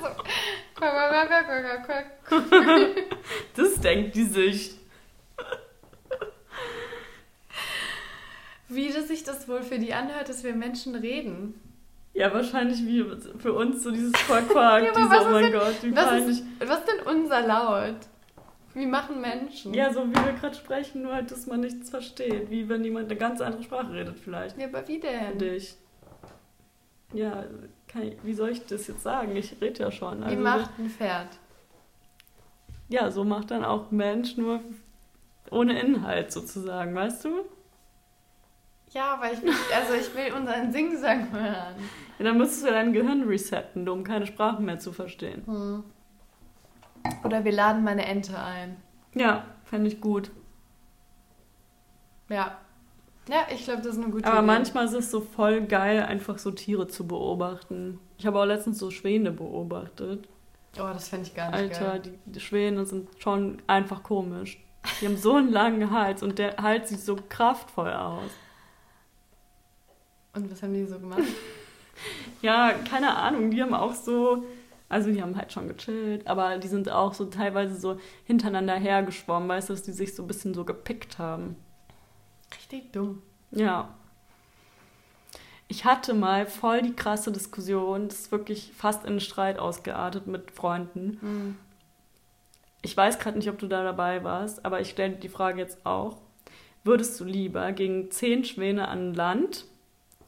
so, 0.02 0.08
quack, 0.76 1.84
quack. 1.84 2.06
Das 3.56 3.74
denkt 3.80 4.14
die 4.14 4.24
sich. 4.24 4.78
Wie 8.68 8.92
das 8.92 9.08
sich 9.08 9.24
das 9.24 9.48
wohl 9.48 9.62
für 9.62 9.78
die 9.78 9.94
anhört, 9.94 10.28
dass 10.28 10.44
wir 10.44 10.54
Menschen 10.54 10.94
reden. 10.94 11.54
Ja, 12.18 12.32
wahrscheinlich 12.34 12.84
wie 12.84 13.04
für 13.38 13.52
uns 13.52 13.82
so 13.82 13.90
dieses 13.92 14.12
Quack, 14.14 14.48
Quack, 14.48 14.82
Ja, 14.84 14.90
aber 14.90 15.00
diese, 15.00 15.10
was 15.10 15.18
oh 15.24 15.26
ist 15.26 15.32
mein 15.32 15.42
denn- 15.44 15.52
Gott, 15.52 15.82
wie 15.82 15.96
Was 15.96 16.04
peinlich. 16.08 16.38
ist, 16.40 16.44
was 16.68 16.78
ist 16.80 16.88
denn 16.88 17.06
unser 17.06 17.46
Laut? 17.46 17.94
Wie 18.74 18.86
machen 18.86 19.20
Menschen? 19.20 19.72
Ja, 19.74 19.92
so 19.92 20.04
wie 20.08 20.14
wir 20.14 20.32
gerade 20.32 20.54
sprechen, 20.54 21.02
nur 21.02 21.14
halt, 21.14 21.30
dass 21.30 21.46
man 21.46 21.60
nichts 21.60 21.90
versteht. 21.90 22.50
Wie 22.50 22.68
wenn 22.68 22.82
jemand 22.84 23.06
eine 23.10 23.16
ganz 23.18 23.40
andere 23.40 23.62
Sprache 23.62 23.92
redet 23.92 24.18
vielleicht. 24.18 24.58
Ja, 24.58 24.66
aber 24.66 24.86
wie 24.88 24.98
denn? 25.00 25.28
Finde 25.30 25.54
ich. 25.54 25.76
Ja, 27.12 27.44
ich, 28.02 28.16
wie 28.22 28.34
soll 28.34 28.50
ich 28.50 28.66
das 28.66 28.86
jetzt 28.88 29.02
sagen? 29.02 29.34
Ich 29.36 29.56
rede 29.60 29.80
ja 29.84 29.90
schon. 29.90 30.20
Wie 30.20 30.24
Also, 30.24 30.42
macht 30.42 30.70
ein 30.78 30.90
Pferd? 30.90 31.28
Ja, 32.88 33.10
so 33.10 33.24
macht 33.24 33.50
dann 33.50 33.64
auch 33.64 33.90
Mensch, 33.90 34.36
nur 34.36 34.60
ohne 35.50 35.80
Inhalt 35.80 36.32
sozusagen, 36.32 36.94
weißt 36.94 37.24
du? 37.24 37.30
Ja, 38.90 39.14
aber 39.14 39.32
ich 39.32 39.42
will, 39.42 39.52
also 39.74 39.94
ich 39.94 40.14
will 40.14 40.32
unseren 40.32 40.72
Singsang 40.72 41.30
hören. 41.30 41.74
Ja, 42.18 42.24
dann 42.24 42.38
müsstest 42.38 42.64
du 42.66 42.70
dein 42.70 42.92
Gehirn 42.92 43.22
resetten, 43.24 43.88
um 43.88 44.02
keine 44.02 44.26
Sprachen 44.26 44.64
mehr 44.64 44.78
zu 44.78 44.92
verstehen. 44.92 45.42
Hm. 45.46 45.84
Oder 47.24 47.44
wir 47.44 47.52
laden 47.52 47.84
meine 47.84 48.04
Ente 48.06 48.38
ein. 48.38 48.76
Ja, 49.14 49.44
fände 49.64 49.88
ich 49.88 50.00
gut. 50.00 50.30
Ja. 52.28 52.58
Ja, 53.28 53.46
ich 53.52 53.64
glaube, 53.64 53.82
das 53.82 53.96
ist 53.96 54.02
eine 54.02 54.10
gute 54.10 54.26
Aber 54.26 54.38
Idee. 54.38 54.46
manchmal 54.46 54.86
ist 54.86 54.94
es 54.94 55.10
so 55.10 55.20
voll 55.20 55.62
geil, 55.66 56.02
einfach 56.02 56.38
so 56.38 56.50
Tiere 56.50 56.88
zu 56.88 57.06
beobachten. 57.06 58.00
Ich 58.16 58.26
habe 58.26 58.38
auch 58.38 58.46
letztens 58.46 58.78
so 58.78 58.90
Schwäne 58.90 59.32
beobachtet. 59.32 60.28
Oh, 60.78 60.88
das 60.92 61.08
fände 61.08 61.26
ich 61.26 61.34
gar 61.34 61.50
nicht 61.50 61.58
Alter, 61.78 61.90
geil. 61.92 62.00
die, 62.00 62.32
die 62.32 62.40
Schwäne 62.40 62.86
sind 62.86 63.08
schon 63.18 63.60
einfach 63.66 64.02
komisch. 64.02 64.58
Die 65.00 65.06
haben 65.06 65.16
so 65.16 65.34
einen 65.34 65.50
langen 65.50 65.90
Hals 65.90 66.22
und 66.22 66.38
der 66.38 66.56
Hals 66.56 66.88
sieht 66.88 67.00
so 67.00 67.16
kraftvoll 67.28 67.92
aus. 67.92 68.30
Und 70.34 70.50
was 70.50 70.62
haben 70.62 70.74
die 70.74 70.84
so 70.86 70.98
gemacht? 70.98 71.22
Ja, 72.42 72.72
keine 72.88 73.16
Ahnung, 73.16 73.50
die 73.50 73.60
haben 73.60 73.74
auch 73.74 73.94
so, 73.94 74.44
also 74.88 75.10
die 75.10 75.20
haben 75.20 75.36
halt 75.36 75.52
schon 75.52 75.68
gechillt, 75.68 76.26
aber 76.28 76.58
die 76.58 76.68
sind 76.68 76.90
auch 76.90 77.14
so 77.14 77.24
teilweise 77.26 77.74
so 77.74 77.98
hintereinander 78.24 78.76
hergeschwommen, 78.76 79.48
weißt 79.48 79.68
du, 79.68 79.72
dass 79.72 79.82
die 79.82 79.92
sich 79.92 80.14
so 80.14 80.22
ein 80.22 80.28
bisschen 80.28 80.54
so 80.54 80.64
gepickt 80.64 81.18
haben. 81.18 81.56
Richtig 82.54 82.92
dumm. 82.92 83.22
Ja. 83.50 83.94
Ich 85.66 85.84
hatte 85.84 86.14
mal 86.14 86.46
voll 86.46 86.82
die 86.82 86.94
krasse 86.94 87.30
Diskussion, 87.30 88.08
das 88.08 88.20
ist 88.20 88.32
wirklich 88.32 88.72
fast 88.76 89.04
in 89.04 89.20
Streit 89.20 89.58
ausgeartet 89.58 90.26
mit 90.26 90.50
Freunden. 90.50 91.18
Hm. 91.20 91.56
Ich 92.80 92.96
weiß 92.96 93.18
gerade 93.18 93.36
nicht, 93.36 93.50
ob 93.50 93.58
du 93.58 93.66
da 93.66 93.82
dabei 93.82 94.24
warst, 94.24 94.64
aber 94.64 94.80
ich 94.80 94.90
stelle 94.90 95.16
die 95.16 95.28
Frage 95.28 95.60
jetzt 95.60 95.84
auch. 95.84 96.18
Würdest 96.84 97.18
du 97.20 97.24
lieber 97.24 97.72
gegen 97.72 98.10
zehn 98.10 98.44
Schwäne 98.44 98.88
an 98.88 99.12
Land 99.12 99.66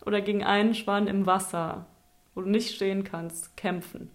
oder 0.05 0.21
gegen 0.21 0.43
einen 0.45 0.75
Schwan 0.75 1.07
im 1.07 1.27
Wasser, 1.27 1.87
wo 2.35 2.41
du 2.43 2.49
nicht 2.49 2.75
stehen 2.75 3.05
kannst, 3.05 3.57
kämpfen? 3.57 4.11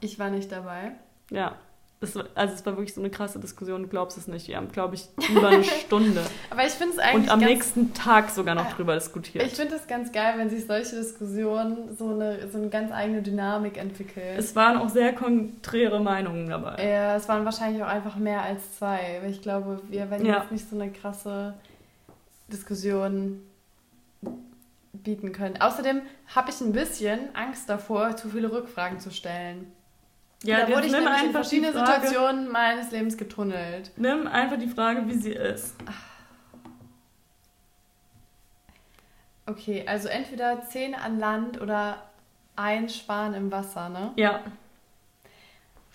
Ich 0.00 0.18
war 0.18 0.30
nicht 0.30 0.50
dabei. 0.52 0.92
Ja. 1.30 1.56
War- 2.00 2.26
also 2.36 2.54
es 2.54 2.64
war 2.64 2.74
wirklich 2.76 2.94
so 2.94 3.00
eine 3.00 3.10
krasse 3.10 3.40
Diskussion, 3.40 3.82
du 3.82 3.88
glaubst 3.88 4.16
es 4.18 4.28
nicht. 4.28 4.46
Wir 4.46 4.56
haben, 4.56 4.70
glaube 4.70 4.94
ich, 4.94 5.08
über 5.28 5.48
eine 5.48 5.64
Stunde. 5.84 6.22
Aber 6.48 6.64
ich 6.64 6.70
finde 6.72 6.92
es 6.92 6.98
eigentlich 7.00 7.24
Und 7.24 7.30
am 7.30 7.40
ganz, 7.40 7.50
nächsten 7.50 7.92
Tag 7.92 8.30
sogar 8.30 8.54
noch 8.54 8.70
Äh, 8.70 8.74
drüber 8.74 8.96
Ich 8.96 9.02
diskutiert. 9.02 9.42
finde 9.50 9.74
es 9.74 9.88
ganz 9.88 10.12
geil, 10.12 10.34
wenn 10.36 10.48
sich 10.48 10.64
solche 10.64 10.94
Diskussionen 10.94 11.96
so 11.96 12.10
eine, 12.10 12.48
so 12.50 12.58
eine 12.58 12.68
ganz 12.68 12.92
eigene 12.92 13.20
Dynamik 13.20 13.76
entwickeln. 13.78 14.36
Es 14.38 14.54
waren 14.54 14.76
auch 14.78 14.88
sehr 14.90 15.12
konträre 15.12 15.98
Meinungen 15.98 16.48
dabei. 16.48 16.88
ja, 16.88 17.16
es 17.16 17.28
waren 17.28 17.44
wahrscheinlich 17.44 17.82
auch 17.82 17.88
einfach 17.88 18.14
mehr 18.14 18.42
als 18.44 18.76
zwei. 18.78 19.20
Ich 19.28 19.42
glaube, 19.42 19.80
wir 19.88 20.08
werden 20.08 20.24
Ja. 20.24 20.38
jetzt 20.42 20.52
nicht 20.52 20.70
so 20.70 20.76
eine 20.80 20.92
krasse 20.92 21.54
Diskussion 22.52 23.40
bieten 24.92 25.32
können. 25.32 25.60
Außerdem 25.60 26.02
habe 26.34 26.50
ich 26.50 26.60
ein 26.60 26.72
bisschen 26.72 27.34
Angst 27.34 27.68
davor, 27.68 28.16
zu 28.16 28.28
viele 28.30 28.50
Rückfragen 28.52 29.00
zu 29.00 29.10
stellen. 29.10 29.72
Ja, 30.42 30.60
da 30.60 30.68
wurde 30.68 30.86
ich 30.86 30.92
nimm 30.92 31.04
nämlich 31.04 31.24
in 31.24 31.32
verschiedene 31.32 31.72
Frage, 31.72 32.06
Situationen 32.06 32.50
meines 32.50 32.90
Lebens 32.90 33.16
getunnelt. 33.16 33.90
nimm 33.96 34.26
einfach 34.26 34.58
die 34.58 34.68
Frage, 34.68 35.06
wie 35.08 35.14
sie 35.14 35.32
ist. 35.32 35.74
Okay, 39.46 39.84
also 39.86 40.08
entweder 40.08 40.62
zehn 40.62 40.94
an 40.94 41.18
Land 41.18 41.60
oder 41.60 42.02
ein 42.54 42.88
Schwan 42.88 43.34
im 43.34 43.50
Wasser, 43.50 43.88
ne? 43.88 44.12
Ja, 44.16 44.42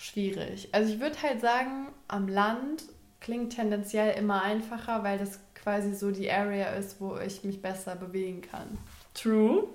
Schwierig. 0.03 0.67
Also 0.73 0.93
ich 0.93 0.99
würde 0.99 1.21
halt 1.21 1.39
sagen, 1.39 1.87
am 2.09 2.27
Land 2.27 2.83
klingt 3.23 3.55
tendenziell 3.55 4.15
immer 4.17 4.43
einfacher, 4.43 5.03
weil 5.03 5.17
das 5.17 5.39
quasi 5.55 5.95
so 5.95 6.11
die 6.11 6.31
Area 6.31 6.67
ist, 6.75 7.01
wo 7.01 7.17
ich 7.17 7.43
mich 7.43 7.61
besser 7.61 7.95
bewegen 7.95 8.41
kann. 8.41 8.77
true. 9.13 9.67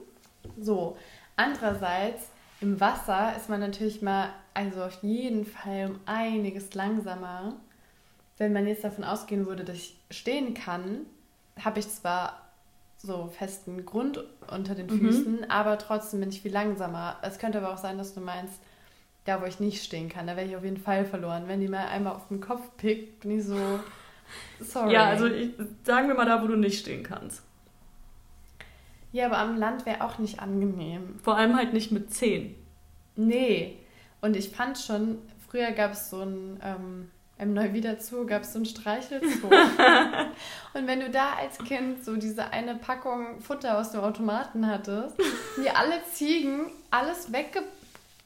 So, 0.61 0.97
andererseits 1.37 2.31
im 2.61 2.81
Wasser 2.81 3.37
ist 3.37 3.49
man 3.49 3.61
natürlich 3.61 4.03
mal, 4.03 4.31
also 4.55 4.83
auf 4.85 5.03
jeden 5.03 5.45
Fall 5.45 5.91
um 5.91 6.01
einiges 6.07 6.75
langsamer. 6.75 7.57
Wenn 8.37 8.53
man 8.53 8.67
jetzt 8.67 8.85
davon 8.85 9.05
ausgehen 9.05 9.47
würde, 9.47 9.65
dass 9.65 9.77
ich 9.77 9.97
stehen 10.11 10.55
kann, 10.55 11.07
habe 11.59 11.81
ich 11.81 11.89
zwar 11.89 12.49
so 12.97 13.29
festen 13.29 13.85
Grund 13.87 14.25
unter 14.51 14.75
den 14.75 14.91
Mhm. 14.91 14.99
Füßen, 14.99 15.51
aber 15.51 15.79
trotzdem 15.79 16.21
bin 16.21 16.31
ich 16.31 16.43
viel 16.43 16.53
langsamer. 16.53 17.17
Es 17.23 17.39
könnte 17.39 17.59
aber 17.59 17.73
auch 17.73 17.79
sein, 17.79 17.99
dass 17.99 18.15
du 18.15 18.21
meinst, 18.21 18.61
da 19.29 19.43
wo 19.43 19.45
ich 19.45 19.61
nicht 19.61 19.85
stehen 19.85 20.09
kann, 20.09 20.27
da 20.27 20.37
wäre 20.37 20.47
ich 20.47 20.57
auf 20.57 20.65
jeden 20.65 20.79
Fall 20.79 21.05
verloren. 21.05 21.45
Wenn 21.47 21.61
die 21.61 21.69
mal 21.69 21.87
einmal 21.87 22.15
auf 22.15 22.29
den 22.29 22.41
Kopf 22.41 22.63
pickt, 22.79 23.21
bin 23.21 23.39
ich 23.39 23.45
so, 23.45 23.59
sorry. 24.61 24.95
Ja, 24.95 25.05
also 25.05 25.27
ich, 25.27 25.51
sagen 25.85 26.09
wir 26.09 26.15
mal 26.15 26.27
da, 26.27 26.43
wo 26.43 26.47
du 26.47 26.57
nicht 26.57 26.81
stehen 26.81 27.03
kannst. 27.03 27.43
ja, 29.13 29.27
aber 29.27 29.39
am 29.39 29.57
Land 29.59 29.85
wäre 29.87 30.03
auch 30.03 30.19
nicht 30.19 30.41
angenehm. 30.41 31.19
Vor 31.23 31.37
allem 31.37 31.57
halt 31.57 31.75
nicht 31.75 31.93
mit 31.93 32.13
10. 32.13 32.55
Nee. 33.17 33.77
Und 34.21 34.35
ich 34.35 34.49
fand 34.49 34.79
schon, 34.79 35.19
früher 35.49 35.73
gab 35.73 35.93
es 35.93 36.11
so 36.11 36.23
ein, 36.23 36.61
ähm, 36.65 37.11
im 37.39 37.55
Neuwiederzoo 37.55 38.27
gab 38.27 38.43
es 38.43 38.53
so 38.53 38.59
ein 38.59 38.65
Streichelzoo. 38.65 39.49
und 40.75 40.87
wenn 40.87 41.01
du 41.01 41.11
da 41.11 41.35
als 41.35 41.59
Kind 41.59 42.05
so 42.05 42.17
diese 42.17 42.51
eine 42.51 42.77
Packung 42.77 43.41
Futter 43.41 43.79
aus 43.79 43.93
dem 43.93 44.01
Automaten 44.01 44.67
hattest, 44.67 45.17
die 45.63 45.71
alle 45.71 46.03
Ziegen 46.13 46.67
alles 46.91 47.31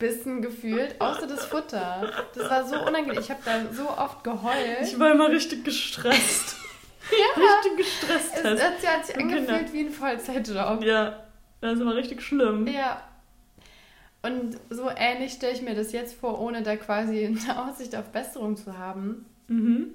weggebissen 0.02 0.42
gefühlt, 0.42 1.00
außer 1.00 1.26
das 1.26 1.44
Futter. 1.46 2.10
Das 2.34 2.50
war 2.50 2.66
so 2.66 2.76
unangenehm. 2.86 3.20
Ich 3.20 3.30
habe 3.30 3.40
da 3.44 3.72
so 3.72 3.88
oft 3.88 4.24
geheult. 4.24 4.82
Ich 4.82 4.98
war 4.98 5.12
immer 5.12 5.28
richtig 5.28 5.64
gestresst. 5.64 6.56
ja, 7.10 7.42
richtig 7.42 7.76
gestresst. 7.78 8.36
es, 8.36 8.44
es 8.44 8.62
hat 8.62 9.06
sich 9.06 9.14
Für 9.14 9.20
Kinder. 9.20 9.36
angefühlt 9.36 9.72
wie 9.72 9.80
ein 9.80 9.90
Vollzeitjob. 9.90 10.84
Ja, 10.84 11.22
das 11.60 11.78
war 11.80 11.94
richtig 11.94 12.22
schlimm. 12.22 12.66
Ja. 12.66 13.02
Und 14.22 14.56
so 14.70 14.88
ähnlich 14.94 15.32
stelle 15.32 15.52
ich 15.52 15.62
mir 15.62 15.74
das 15.74 15.92
jetzt 15.92 16.14
vor, 16.14 16.40
ohne 16.40 16.62
da 16.62 16.76
quasi 16.76 17.26
eine 17.48 17.64
Aussicht 17.64 17.96
auf 17.96 18.10
Besserung 18.10 18.56
zu 18.56 18.76
haben. 18.76 19.26
Mhm. 19.48 19.88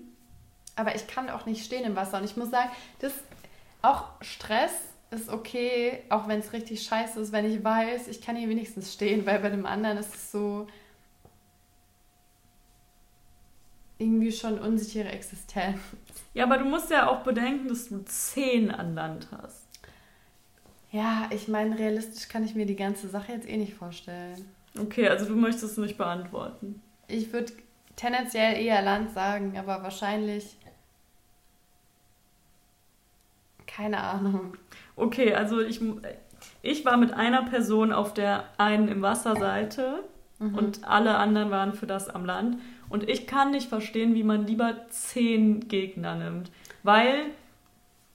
Aber 0.76 0.96
ich 0.96 1.08
kann 1.08 1.30
auch 1.30 1.46
nicht 1.46 1.66
stehen 1.66 1.86
im 1.86 1.96
Wasser. 1.96 2.18
Und 2.20 2.26
ich 2.26 2.38
muss 2.38 2.52
sagen, 2.52 2.70
das 3.00 3.14
auch 3.82 4.06
Stress 4.22 4.74
ist 5.12 5.30
okay, 5.30 6.04
auch 6.10 6.28
wenn 6.28 6.40
es 6.40 6.54
richtig 6.54 6.84
scheiße 6.84 7.20
ist, 7.20 7.32
wenn 7.32 7.46
ich 7.46 7.64
weiß, 7.64 8.08
ich 8.08 8.22
kann 8.22 8.36
hier 8.36 8.50
wenigstens 8.50 8.94
stehen, 8.94 9.26
weil 9.26 9.40
bei 9.40 9.50
dem 9.50 9.66
anderen 9.66 9.98
ist 9.98 10.14
es 10.14 10.32
so 10.32 10.68
irgendwie 13.98 14.32
schon 14.32 14.60
unsichere 14.60 15.10
Existenz. 15.10 15.80
Ja, 16.34 16.44
aber 16.44 16.58
du 16.58 16.66
musst 16.66 16.92
ja 16.92 17.10
auch 17.10 17.24
bedenken, 17.24 17.68
dass 17.68 17.90
du 17.90 18.04
10 18.04 18.70
an 18.70 18.94
Land 18.94 19.28
hast. 19.32 19.66
Ja, 20.92 21.30
ich 21.32 21.48
meine, 21.48 21.78
realistisch 21.78 22.28
kann 22.28 22.44
ich 22.44 22.56
mir 22.56 22.66
die 22.66 22.76
ganze 22.76 23.08
Sache 23.10 23.32
jetzt 23.32 23.48
eh 23.48 23.58
nicht 23.58 23.74
vorstellen. 23.74 24.50
Okay, 24.78 25.08
also 25.08 25.26
du 25.26 25.36
möchtest 25.36 25.64
es 25.64 25.78
nicht 25.78 25.98
beantworten. 25.98 26.82
Ich 27.08 27.34
würde 27.34 27.54
tendenziell 27.96 28.62
eher 28.62 28.82
Land 28.82 29.14
sagen, 29.14 29.58
aber 29.58 29.84
wahrscheinlich. 29.84 30.58
Keine 33.66 34.00
Ahnung. 34.00 34.58
Okay, 34.98 35.34
also 35.34 35.62
ich, 35.62 35.80
ich 36.62 36.84
war 36.84 36.98
mit 36.98 37.14
einer 37.14 37.44
Person 37.44 37.94
auf 37.94 38.14
der 38.14 38.44
einen 38.58 38.90
im 38.90 39.02
Wasserseite 39.02 40.04
Mhm. 40.40 40.56
und 40.56 40.88
alle 40.88 41.18
anderen 41.18 41.52
waren 41.52 41.74
für 41.74 41.88
das 41.88 42.10
am 42.10 42.26
Land. 42.26 42.58
Und 42.90 43.10
ich 43.10 43.28
kann 43.28 43.52
nicht 43.52 43.70
verstehen, 43.70 44.14
wie 44.16 44.24
man 44.24 44.46
lieber 44.46 44.76
zehn 44.90 45.68
Gegner 45.68 46.16
nimmt. 46.16 46.52
Weil, 46.84 47.26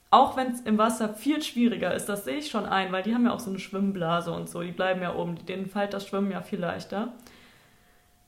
auch 0.09 0.37
wenn 0.37 0.51
es 0.51 0.61
im 0.61 0.77
Wasser 0.77 1.13
viel 1.13 1.43
schwieriger 1.43 1.93
ist, 1.93 2.05
das 2.05 2.25
sehe 2.25 2.37
ich 2.37 2.49
schon 2.49 2.65
ein, 2.65 2.91
weil 2.91 3.03
die 3.03 3.13
haben 3.13 3.25
ja 3.25 3.33
auch 3.33 3.39
so 3.39 3.49
eine 3.49 3.59
Schwimmblase 3.59 4.31
und 4.31 4.49
so, 4.49 4.61
die 4.61 4.71
bleiben 4.71 5.01
ja 5.01 5.15
oben, 5.15 5.45
denen 5.47 5.65
fällt 5.67 5.93
das 5.93 6.07
Schwimmen 6.07 6.31
ja 6.31 6.41
viel 6.41 6.59
leichter. 6.59 7.09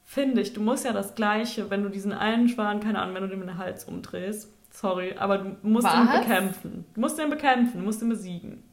Finde 0.03 0.41
ich, 0.41 0.53
du 0.53 0.61
musst 0.61 0.85
ja 0.85 0.93
das 0.93 1.15
Gleiche, 1.15 1.69
wenn 1.69 1.81
du 1.83 1.89
diesen 1.89 2.11
einen 2.11 2.47
Schwan, 2.47 2.79
keine 2.79 3.01
Ahnung, 3.01 3.15
wenn 3.15 3.23
du 3.23 3.29
dem 3.29 3.41
den 3.41 3.57
Hals 3.57 3.85
umdrehst, 3.85 4.51
sorry, 4.75 5.15
aber 5.17 5.37
du 5.39 5.57
musst 5.67 5.87
ihn 5.87 6.07
Was? 6.07 6.19
bekämpfen. 6.19 6.85
Du 6.93 7.01
musst 7.01 7.19
ihn 7.19 7.29
bekämpfen, 7.29 7.79
du 7.79 7.85
musst 7.85 8.01
ihn 8.01 8.09
besiegen. 8.09 8.63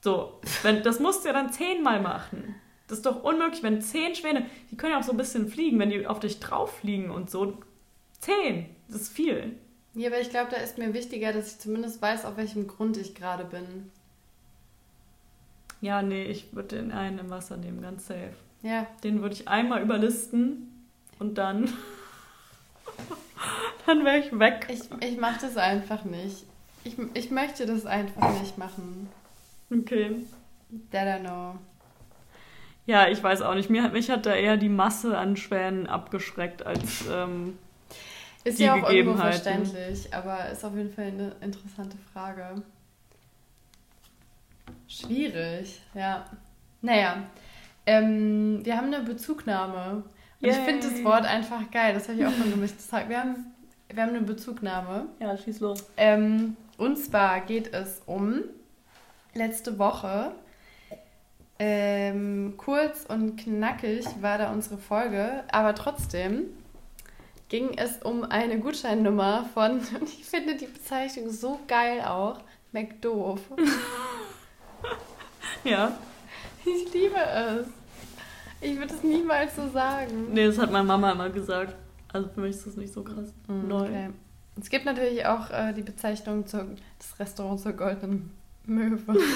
So, 0.00 0.40
wenn, 0.62 0.82
das 0.82 0.98
musst 1.00 1.24
du 1.24 1.28
ja 1.28 1.32
dann 1.34 1.52
zehnmal 1.52 2.00
machen. 2.00 2.56
Das 2.88 2.98
ist 2.98 3.06
doch 3.06 3.22
unmöglich, 3.22 3.62
wenn 3.62 3.80
zehn 3.80 4.14
Schwäne, 4.14 4.46
die 4.70 4.76
können 4.76 4.92
ja 4.92 4.98
auch 4.98 5.04
so 5.04 5.12
ein 5.12 5.16
bisschen 5.16 5.48
fliegen, 5.48 5.78
wenn 5.78 5.90
die 5.90 6.06
auf 6.06 6.20
dich 6.20 6.40
drauf 6.40 6.78
fliegen 6.78 7.10
und 7.10 7.30
so. 7.30 7.58
Zehn, 8.20 8.66
das 8.88 9.02
ist 9.02 9.12
viel. 9.12 9.56
Ja, 9.94 10.08
aber 10.10 10.20
ich 10.20 10.30
glaube, 10.30 10.50
da 10.50 10.56
ist 10.56 10.78
mir 10.78 10.92
wichtiger, 10.92 11.32
dass 11.32 11.52
ich 11.52 11.58
zumindest 11.58 12.02
weiß, 12.02 12.24
auf 12.24 12.36
welchem 12.36 12.66
Grund 12.66 12.96
ich 12.96 13.14
gerade 13.14 13.44
bin. 13.44 13.90
Ja, 15.80 16.02
nee, 16.02 16.24
ich 16.24 16.54
würde 16.54 16.76
den 16.76 16.92
einen 16.92 17.18
im 17.18 17.30
Wasser 17.30 17.56
nehmen, 17.56 17.82
ganz 17.82 18.06
safe. 18.06 18.32
Ja, 18.62 18.86
Den 19.02 19.22
würde 19.22 19.34
ich 19.34 19.48
einmal 19.48 19.82
überlisten 19.82 20.86
und 21.18 21.38
dann. 21.38 21.68
dann 23.86 24.04
wäre 24.04 24.18
ich 24.18 24.38
weg. 24.38 24.66
ich, 24.68 24.80
ich 25.00 25.18
mache 25.18 25.40
das 25.40 25.56
einfach 25.56 26.04
nicht. 26.04 26.44
Ich, 26.84 26.96
ich 27.14 27.30
möchte 27.30 27.66
das 27.66 27.86
einfach 27.86 28.40
nicht 28.40 28.58
machen. 28.58 29.08
Okay. 29.70 30.16
That 30.90 31.20
I 31.20 31.22
know. 31.22 31.54
Ja, 32.86 33.08
ich 33.08 33.22
weiß 33.22 33.42
auch 33.42 33.54
nicht. 33.54 33.70
Mir, 33.70 33.88
mich 33.90 34.10
hat 34.10 34.26
da 34.26 34.34
eher 34.34 34.56
die 34.56 34.68
Masse 34.68 35.16
an 35.16 35.36
Schwänen 35.36 35.86
abgeschreckt 35.86 36.66
als. 36.66 37.04
Ähm, 37.10 37.56
Ist 38.42 38.58
ja 38.58 38.74
auch 38.74 38.90
irgendwo 38.90 39.16
verständlich, 39.16 40.12
aber 40.12 40.48
ist 40.50 40.64
auf 40.64 40.74
jeden 40.74 40.92
Fall 40.92 41.06
eine 41.06 41.32
interessante 41.40 41.96
Frage. 42.12 42.62
Schwierig, 44.88 45.80
ja. 45.94 46.26
Naja, 46.80 47.22
ähm, 47.86 48.64
wir 48.64 48.76
haben 48.76 48.92
eine 48.92 49.04
Bezugnahme. 49.04 50.02
Und 50.42 50.48
ich 50.48 50.56
finde 50.56 50.88
das 50.88 51.04
Wort 51.04 51.24
einfach 51.24 51.70
geil. 51.70 51.94
Das 51.94 52.08
habe 52.08 52.18
ich 52.18 52.26
auch 52.26 52.32
gemischtes 52.32 52.92
Hack. 52.92 53.08
Wir 53.08 53.20
haben, 53.20 53.46
wir 53.88 54.02
haben 54.02 54.10
eine 54.10 54.22
Bezugnahme. 54.22 55.06
Ja, 55.20 55.36
schieß 55.36 55.60
los. 55.60 55.84
Ähm, 55.96 56.56
und 56.78 56.98
zwar 56.98 57.40
geht 57.40 57.72
es 57.72 58.02
um 58.06 58.42
letzte 59.34 59.78
Woche. 59.78 60.32
Ähm, 61.58 62.54
kurz 62.56 63.04
und 63.04 63.36
knackig 63.36 64.04
war 64.20 64.38
da 64.38 64.50
unsere 64.50 64.78
Folge, 64.78 65.44
aber 65.52 65.76
trotzdem 65.76 66.46
ging 67.48 67.76
es 67.76 68.02
um 68.02 68.24
eine 68.24 68.58
Gutscheinnummer 68.58 69.48
von, 69.54 69.72
und 70.00 70.08
ich 70.08 70.24
finde 70.24 70.56
die 70.56 70.66
Bezeichnung 70.66 71.30
so 71.30 71.60
geil 71.68 72.00
auch, 72.00 72.40
McDoof. 72.72 73.40
ja. 75.64 75.96
Ich 76.64 76.92
liebe 76.92 77.16
es. 77.16 77.81
Ich 78.62 78.78
würde 78.78 78.94
es 78.94 79.02
niemals 79.02 79.56
so 79.56 79.68
sagen. 79.68 80.32
Nee, 80.32 80.46
das 80.46 80.58
hat 80.58 80.70
meine 80.70 80.86
Mama 80.86 81.12
immer 81.12 81.30
gesagt. 81.30 81.74
Also 82.12 82.28
für 82.28 82.40
mich 82.40 82.50
ist 82.50 82.66
das 82.66 82.76
nicht 82.76 82.92
so 82.92 83.02
krass 83.02 83.32
mhm, 83.48 83.68
neu. 83.68 83.82
Okay. 83.82 84.10
Es 84.60 84.70
gibt 84.70 84.84
natürlich 84.84 85.26
auch 85.26 85.50
äh, 85.50 85.72
die 85.72 85.82
Bezeichnung 85.82 86.46
zur, 86.46 86.66
des 87.00 87.18
Restaurants 87.18 87.62
zur 87.62 87.72
goldenen 87.72 88.30
Möwe. 88.64 89.18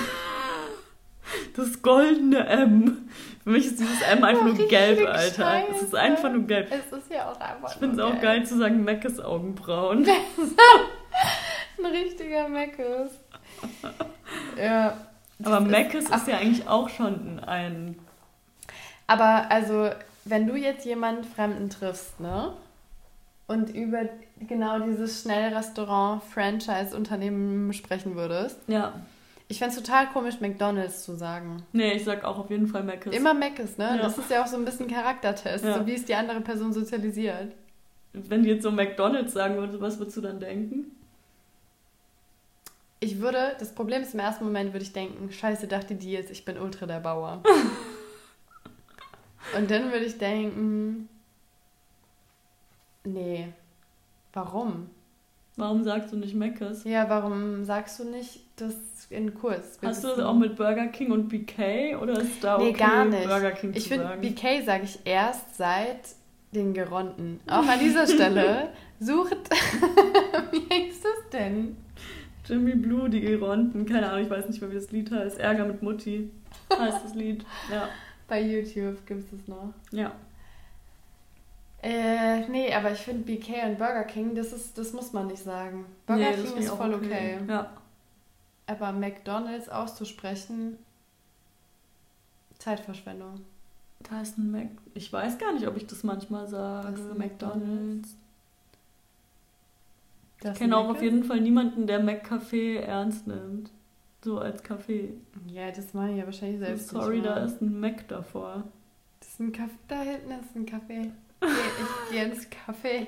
Das 1.57 1.83
goldene 1.83 2.47
M. 2.47 3.09
Für 3.43 3.51
mich 3.51 3.67
ist 3.67 3.81
dieses 3.81 4.01
M 4.03 4.23
einfach 4.23 4.45
nur 4.45 4.55
gelb, 4.69 5.09
Alter. 5.09 5.43
Scheiße. 5.43 5.73
Es 5.73 5.83
ist 5.83 5.95
einfach 5.95 6.31
nur 6.31 6.47
gelb. 6.47 6.71
Es 6.71 6.97
ist 6.97 7.11
ja 7.11 7.31
auch 7.31 7.41
einfach 7.41 7.73
Ich 7.73 7.79
finde 7.79 7.97
es 7.97 8.01
auch 8.01 8.21
geil 8.21 8.47
zu 8.47 8.57
sagen 8.59 8.85
Meckes 8.85 9.19
Augenbrauen. 9.19 10.07
Ein 11.79 11.87
richtiger 11.87 12.49
Meckes. 12.49 13.11
ja. 14.57 14.97
Aber 15.43 15.61
Meckes 15.61 16.05
ist, 16.05 16.15
ist 16.15 16.29
ja 16.29 16.39
eigentlich 16.39 16.69
auch 16.69 16.89
schon 16.89 17.41
ein. 17.41 17.99
Aber 19.07 19.51
also, 19.51 19.89
wenn 20.25 20.47
du 20.47 20.57
jetzt 20.57 20.85
jemanden 20.85 21.25
Fremden 21.25 21.71
triffst, 21.71 22.21
ne? 22.21 22.53
Und 23.49 23.71
über 23.71 24.01
genau 24.41 24.81
dieses 24.81 25.23
Schnellrestaurant-Franchise-Unternehmen 25.23 27.73
sprechen 27.73 28.17
würdest. 28.17 28.59
Ja 28.67 28.93
ich 29.49 29.59
fände 29.59 29.77
es 29.77 29.83
total 29.83 30.09
komisch, 30.09 30.41
McDonalds 30.41 31.05
zu 31.05 31.15
sagen. 31.15 31.63
Nee, 31.73 31.93
ich 31.93 32.05
sag 32.05 32.25
auch 32.25 32.39
auf 32.39 32.51
jeden 32.51 32.67
Fall 32.67 32.83
Mc's. 32.83 33.17
Immer 33.17 33.33
Mc's, 33.33 33.79
ne? 33.79 33.97
Ja. 33.97 33.99
Das 33.99 34.19
ist 34.19 34.31
ja 34.31 34.43
auch 34.43 34.47
so 34.47 34.57
ein 34.57 34.65
bisschen 34.65 34.89
Charaktertest, 34.89 35.65
ja. 35.65 35.79
so 35.79 35.87
wie 35.87 35.95
es 35.95 36.05
die 36.05 36.15
andere 36.15 36.41
Person 36.41 36.73
sozialisiert. 36.73 37.53
Wenn 38.13 38.43
die 38.43 38.51
jetzt 38.51 38.63
so 38.63 38.73
McDonalds 38.73 39.33
sagen 39.33 39.57
würde, 39.57 39.81
was 39.81 39.99
würdest 39.99 40.17
du 40.17 40.23
dann 40.23 40.41
denken? 40.41 40.91
Ich 42.99 43.21
würde, 43.21 43.55
das 43.59 43.73
Problem 43.73 44.03
ist, 44.03 44.15
im 44.15 44.21
ersten 44.21 44.45
Moment 44.45 44.73
würde 44.73 44.85
ich 44.85 44.93
denken, 44.93 45.31
scheiße, 45.31 45.69
dachte 45.69 45.95
die 45.95 46.11
jetzt, 46.11 46.31
ich 46.31 46.45
bin 46.45 46.59
ultra 46.59 46.87
der 46.87 47.01
Bauer. 47.01 47.43
Und 49.55 49.71
dann 49.71 49.93
würde 49.93 50.07
ich 50.07 50.19
denken, 50.19 51.09
nee, 53.05 53.49
warum? 54.33 54.91
Warum 55.57 55.85
sagst 55.85 56.13
du 56.13 56.17
nicht 56.17 56.35
Mc's? 56.35 56.85
Ja, 56.85 57.09
warum 57.09 57.65
sagst 57.65 57.99
du 57.99 58.05
nicht 58.05 58.41
das 58.57 58.75
in 59.09 59.35
Kurs? 59.35 59.79
Hast 59.83 60.05
du 60.05 60.09
das 60.09 60.19
auch 60.19 60.35
mit 60.35 60.57
Burger 60.57 60.89
King 60.89 61.13
und 61.13 61.29
BK 61.29 61.97
oder 61.97 62.21
ist 62.21 62.45
da 62.45 62.59
nee, 62.59 62.71
okay, 62.71 62.79
gar 62.79 63.05
nicht. 63.07 63.27
Burger 63.27 63.53
King 63.53 63.73
ich 63.75 63.89
finde, 63.89 64.19
BK 64.21 64.63
sage 64.65 64.85
ich 64.85 64.99
erst 65.05 65.57
seit 65.57 66.01
den 66.53 66.75
Geronten. 66.75 67.41
Auch 67.47 67.67
an 67.67 67.79
dieser 67.81 68.07
Stelle 68.07 68.69
sucht. 69.01 69.37
wie 70.51 70.75
heißt 70.75 71.05
das 71.05 71.31
denn? 71.33 71.77
Jimmy 72.47 72.75
Blue, 72.75 73.09
die 73.09 73.21
Geronten. 73.23 73.87
Keine 73.87 74.11
Ahnung, 74.11 74.25
ich 74.25 74.31
weiß 74.31 74.49
nicht 74.49 74.61
mehr, 74.61 74.71
wie 74.71 74.77
das 74.77 74.91
Lied 74.93 75.11
heißt. 75.11 75.39
Ärger 75.39 75.65
mit 75.65 75.83
Mutti 75.83 76.31
heißt 76.71 77.05
das 77.05 77.15
Lied. 77.15 77.45
Ja. 77.71 77.89
Bei 78.29 78.41
YouTube 78.41 79.07
gibt 79.07 79.33
es 79.33 79.47
noch. 79.47 79.73
Ja. 79.93 80.13
Äh, 81.83 82.49
nee, 82.49 82.73
aber 82.75 82.93
ich 82.93 82.99
finde 82.99 83.23
BK 83.23 83.67
und 83.67 83.79
Burger 83.79 84.05
King, 84.05 84.35
das 84.35 84.53
ist, 84.53 84.77
das 84.77 84.93
muss 84.93 85.13
man 85.13 85.29
nicht 85.29 85.43
sagen. 85.43 85.87
Burger 86.07 86.31
nee, 86.31 86.43
King 86.43 86.57
ist 86.57 86.71
voll 86.71 86.95
okay. 86.95 87.39
okay. 87.41 87.41
Ja. 87.49 87.71
Aber 88.67 88.93
McDonalds 88.93 89.69
auszusprechen, 89.69 90.79
Zeitverschwendung. 92.59 93.45
Da 94.01 94.21
ist 94.21 94.39
ein 94.39 94.51
Mac. 94.51 94.69
Ich 94.95 95.13
weiß 95.13 95.39
gar 95.39 95.53
nicht, 95.53 95.67
ob 95.67 95.77
ich 95.77 95.87
das 95.87 96.03
manchmal 96.03 96.49
sage. 96.49 96.91
Das 96.91 97.01
ist 97.01 97.19
McDonalds. 97.19 98.17
Das 100.41 100.53
ich 100.53 100.59
kenne 100.59 100.77
auch 100.77 100.89
auf 100.89 101.03
jeden 101.03 101.25
Fall 101.25 101.41
niemanden, 101.41 101.87
der 101.87 102.03
McCafé 102.03 102.81
ernst 102.81 103.27
nimmt. 103.27 103.71
So 104.27 104.41
als 104.41 104.61
Kaffee. 104.61 105.11
Ja, 105.47 105.71
das 105.71 105.95
meine 105.95 106.15
ich 106.15 106.19
ja 106.19 106.25
wahrscheinlich 106.25 106.59
selbst. 106.59 106.89
Sorry, 106.89 107.23
da 107.23 107.45
ist 107.45 107.63
ein 107.63 107.79
Mac 107.79 108.09
davor. 108.09 108.65
Das 109.21 109.29
ist 109.29 109.39
ein 109.39 109.53
Kaffee. 109.53 109.79
Da 109.87 110.03
hinten 110.03 110.33
ist 110.33 110.57
ein 110.57 110.67
Kaffee. 110.67 111.13
Ich 111.41 112.11
gehe 112.11 112.25
ins 112.25 112.49
Café. 112.51 113.07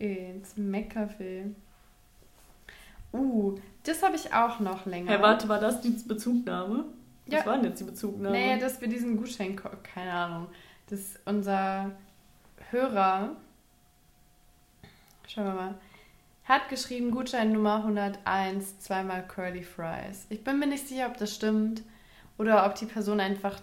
Ins 0.00 0.56
Mac-Café. 0.56 1.54
Uh, 3.12 3.54
das 3.84 4.02
habe 4.02 4.16
ich 4.16 4.34
auch 4.34 4.58
noch 4.58 4.86
länger. 4.86 5.12
Hey, 5.12 5.22
warte, 5.22 5.48
war 5.48 5.60
das 5.60 5.80
die 5.80 5.90
Bezugnahme? 5.90 6.86
Ja. 7.26 7.38
Was 7.38 7.46
war 7.46 7.56
denn 7.58 7.66
jetzt 7.66 7.78
die 7.78 7.84
Bezugnahme? 7.84 8.36
Naja, 8.36 8.58
dass 8.58 8.80
wir 8.80 8.88
diesen 8.88 9.16
Gutschein, 9.16 9.54
keine 9.54 10.12
Ahnung, 10.12 10.48
dass 10.90 11.20
unser 11.26 11.92
Hörer, 12.70 13.36
schauen 15.28 15.44
wir 15.44 15.54
mal, 15.54 15.74
hat 16.44 16.68
geschrieben 16.68 17.10
Gutschein 17.10 17.52
Nummer 17.52 17.76
101, 17.76 18.80
zweimal 18.80 19.26
Curly 19.26 19.62
Fries. 19.62 20.26
Ich 20.28 20.42
bin 20.42 20.58
mir 20.58 20.66
nicht 20.66 20.88
sicher, 20.88 21.06
ob 21.06 21.16
das 21.16 21.34
stimmt 21.34 21.82
oder 22.38 22.66
ob 22.66 22.74
die 22.74 22.86
Person 22.86 23.20
einfach 23.20 23.60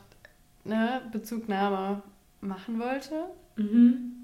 eine 0.66 1.02
Bezugnahme 1.12 2.02
machen 2.42 2.80
wollte. 2.80 3.26
Mhm. 3.58 4.20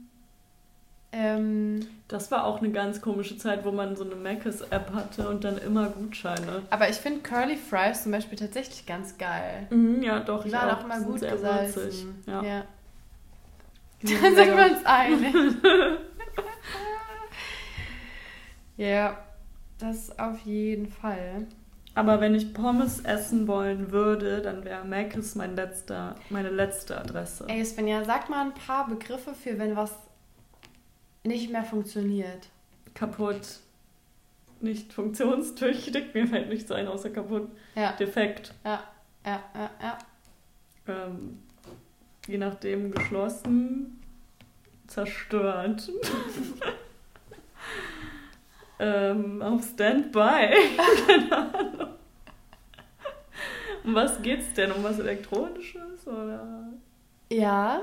Ähm, 1.12 1.88
das 2.10 2.30
war 2.30 2.46
auch 2.46 2.60
eine 2.60 2.72
ganz 2.72 3.02
komische 3.02 3.38
Zeit, 3.38 3.64
wo 3.64 3.72
man 3.72 3.96
so 3.96 4.04
eine 4.04 4.16
Mac's-App 4.16 4.92
hatte 4.94 5.30
und 5.30 5.44
dann 5.46 5.58
immer 5.58 5.88
Gutscheine. 5.88 6.64
Aber 6.70 6.90
ich 6.90 6.98
finde 6.98 7.22
Curly 7.22 7.56
Fries 7.56 8.04
zum 8.04 8.12
Beispiel 8.12 8.38
tatsächlich 8.38 8.86
ganz 8.86 9.18
geil. 9.18 9.68
Mhm, 9.70 10.04
ja, 10.04 10.20
doch. 10.20 10.44
Die 10.44 10.52
waren 10.52 10.70
auch, 10.70 10.80
auch 10.80 10.86
immer 10.86 11.00
gut 11.02 11.22
gesalzen. 11.22 12.22
Ja. 12.28 12.44
ja. 12.44 12.64
Dann 14.02 14.36
sind 14.36 14.58
wir 14.58 14.66
uns 14.72 14.86
einig. 14.86 15.34
ja, 18.78 19.18
das 19.78 20.18
auf 20.18 20.40
jeden 20.42 20.88
Fall. 20.88 21.48
Aber 21.96 22.20
wenn 22.20 22.36
ich 22.36 22.54
Pommes 22.54 23.00
essen 23.00 23.48
wollen 23.48 23.92
würde, 23.92 24.42
dann 24.42 24.66
wäre 24.66 24.84
Mc's 24.84 25.36
mein 25.36 25.56
letzter, 25.56 26.16
meine 26.30 26.50
letzte 26.50 27.00
Adresse. 27.00 27.46
Ey, 27.48 27.64
Svenja, 27.64 28.04
sag 28.04 28.30
mal 28.30 28.46
ein 28.46 28.54
paar 28.54 28.88
Begriffe 28.88 29.34
für, 29.34 29.58
wenn 29.58 29.78
was 29.78 29.94
nicht 31.24 31.50
mehr 31.52 31.64
funktioniert. 31.64 32.50
Kaputt. 32.94 33.60
Nicht 34.60 34.92
funktionstüchtig. 34.92 36.08
Mir 36.14 36.28
fällt 36.28 36.50
nichts 36.50 36.72
ein 36.72 36.88
außer 36.88 37.10
kaputt. 37.10 37.50
Ja. 37.76 37.94
Defekt. 37.94 38.54
Ja, 38.66 38.84
ja, 39.26 39.44
ja, 39.54 39.70
ja. 39.82 39.98
Ähm, 40.88 41.40
je 42.28 42.38
nachdem 42.38 42.92
geschlossen, 42.92 44.02
zerstört. 44.88 45.90
ähm, 48.80 49.42
auf 49.42 49.64
Standby. 49.64 50.50
Keine 51.08 51.38
Ahnung. 51.38 51.90
Um 53.84 53.94
was 53.94 54.22
geht's 54.22 54.54
denn? 54.54 54.72
Um 54.72 54.84
was 54.84 55.00
Elektronisches 55.00 56.08
oder? 56.08 56.70
Ja. 57.32 57.82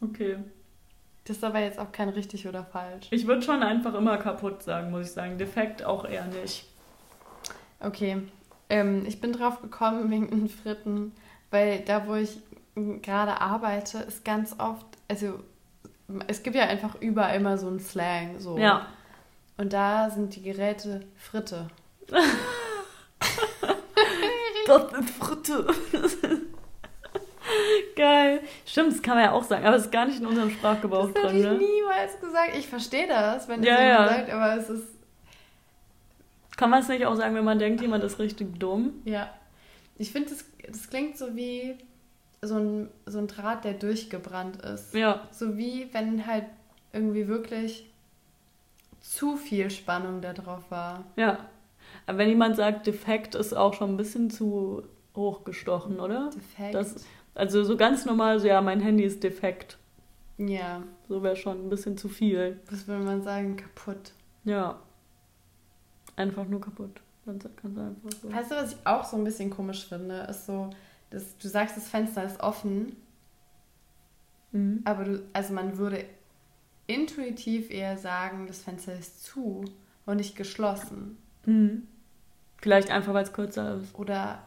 Okay. 0.00 0.38
Das 1.24 1.36
ist 1.36 1.44
aber 1.44 1.60
jetzt 1.60 1.78
auch 1.78 1.92
kein 1.92 2.08
richtig 2.08 2.46
oder 2.48 2.64
falsch. 2.64 3.08
Ich 3.10 3.26
würde 3.26 3.42
schon 3.42 3.62
einfach 3.62 3.94
immer 3.94 4.16
kaputt 4.16 4.62
sagen, 4.62 4.90
muss 4.90 5.06
ich 5.06 5.12
sagen. 5.12 5.36
Defekt 5.36 5.84
auch 5.84 6.06
eher 6.06 6.26
nicht. 6.26 6.66
Okay. 7.80 8.22
Ähm, 8.70 9.04
ich 9.06 9.20
bin 9.20 9.32
drauf 9.32 9.60
gekommen 9.60 10.10
wegen 10.10 10.28
den 10.30 10.48
Fritten, 10.48 11.12
weil 11.50 11.80
da, 11.80 12.06
wo 12.06 12.14
ich 12.14 12.38
gerade 13.02 13.40
arbeite, 13.40 13.98
ist 13.98 14.24
ganz 14.24 14.54
oft, 14.58 14.86
also 15.08 15.40
es 16.26 16.42
gibt 16.42 16.56
ja 16.56 16.64
einfach 16.64 16.94
überall 17.00 17.36
immer 17.36 17.58
so 17.58 17.68
einen 17.68 17.80
Slang. 17.80 18.40
So. 18.40 18.58
Ja. 18.58 18.86
Und 19.56 19.72
da 19.72 20.10
sind 20.10 20.34
die 20.36 20.42
Geräte 20.42 21.02
Fritte. 21.16 21.68
das 24.66 24.90
sind 24.90 25.10
Fritte. 25.10 25.66
Geil. 27.96 28.42
Stimmt, 28.64 28.92
das 28.92 29.02
kann 29.02 29.16
man 29.16 29.24
ja 29.24 29.32
auch 29.32 29.42
sagen, 29.42 29.66
aber 29.66 29.76
es 29.76 29.86
ist 29.86 29.92
gar 29.92 30.06
nicht 30.06 30.20
in 30.20 30.26
unserem 30.26 30.50
Sprachgebrauch 30.50 31.10
drin. 31.12 31.14
Das 31.14 31.24
habe 31.24 31.38
ich 31.38 31.44
ne? 31.44 31.58
niemals 31.58 32.20
gesagt. 32.20 32.56
Ich 32.56 32.68
verstehe 32.68 33.06
das, 33.06 33.48
wenn 33.48 33.62
ja, 33.62 33.80
jemand 33.80 34.10
ja. 34.10 34.16
sagt, 34.16 34.30
aber 34.30 34.56
es 34.56 34.70
ist. 34.70 34.88
Kann 36.56 36.70
man 36.70 36.82
es 36.82 36.88
nicht 36.88 37.06
auch 37.06 37.14
sagen, 37.14 37.34
wenn 37.34 37.44
man 37.44 37.58
denkt, 37.58 37.80
jemand 37.80 38.04
ist 38.04 38.18
richtig 38.18 38.58
dumm? 38.58 39.02
Ja. 39.04 39.30
Ich 39.96 40.12
finde, 40.12 40.30
das, 40.30 40.44
das 40.66 40.88
klingt 40.88 41.16
so 41.18 41.34
wie 41.36 41.76
so 42.42 42.56
ein, 42.56 42.88
so 43.06 43.18
ein 43.18 43.26
Draht, 43.26 43.64
der 43.64 43.74
durchgebrannt 43.74 44.56
ist. 44.62 44.94
Ja. 44.94 45.26
So 45.30 45.56
wie 45.56 45.88
wenn 45.92 46.26
halt 46.26 46.44
irgendwie 46.92 47.28
wirklich 47.28 47.90
zu 49.00 49.36
viel 49.36 49.70
Spannung 49.70 50.20
da 50.20 50.32
drauf 50.32 50.70
war. 50.70 51.04
Ja. 51.16 51.48
Aber 52.06 52.18
wenn 52.18 52.28
jemand 52.28 52.56
sagt, 52.56 52.86
defekt 52.86 53.34
ist 53.34 53.54
auch 53.54 53.74
schon 53.74 53.90
ein 53.90 53.96
bisschen 53.96 54.30
zu 54.30 54.82
hochgestochen, 55.16 56.00
oder? 56.00 56.30
Defekt. 56.30 56.74
Das, 56.74 57.06
also 57.34 57.64
so 57.64 57.76
ganz 57.76 58.04
normal, 58.04 58.38
so 58.40 58.46
ja, 58.46 58.60
mein 58.60 58.80
Handy 58.80 59.04
ist 59.04 59.22
defekt. 59.22 59.78
ja, 60.38 60.82
So 61.08 61.22
wäre 61.22 61.36
schon 61.36 61.66
ein 61.66 61.68
bisschen 61.70 61.96
zu 61.98 62.08
viel. 62.08 62.60
was 62.70 62.86
würde 62.86 63.04
man 63.04 63.22
sagen? 63.22 63.56
Kaputt. 63.56 64.12
Ja. 64.44 64.78
Einfach 66.16 66.46
nur 66.46 66.60
kaputt. 66.60 67.00
Ganz, 67.26 67.44
ganz 67.44 67.78
einfach 67.78 68.10
so. 68.22 68.32
Weißt 68.32 68.50
du, 68.50 68.54
was 68.56 68.72
ich 68.72 68.78
auch 68.84 69.04
so 69.04 69.16
ein 69.16 69.24
bisschen 69.24 69.50
komisch 69.50 69.86
finde? 69.86 70.20
Ist 70.30 70.46
so, 70.46 70.70
dass 71.10 71.36
du 71.38 71.48
sagst, 71.48 71.76
das 71.76 71.88
Fenster 71.88 72.24
ist 72.24 72.40
offen, 72.40 72.96
Mhm. 74.50 74.80
aber 74.86 75.04
du, 75.04 75.22
also 75.34 75.52
man 75.52 75.76
würde 75.76 76.04
intuitiv 76.86 77.70
eher 77.70 77.98
sagen, 77.98 78.46
das 78.46 78.62
Fenster 78.62 78.94
ist 78.98 79.22
zu 79.24 79.62
und 80.06 80.16
nicht 80.16 80.36
geschlossen. 80.36 81.18
Mhm. 81.44 81.86
Vielleicht 82.56 82.90
einfach, 82.90 83.12
weil 83.12 83.24
es 83.24 83.32
kürzer 83.34 83.76
ist. 83.76 83.94
Oder, 83.94 84.42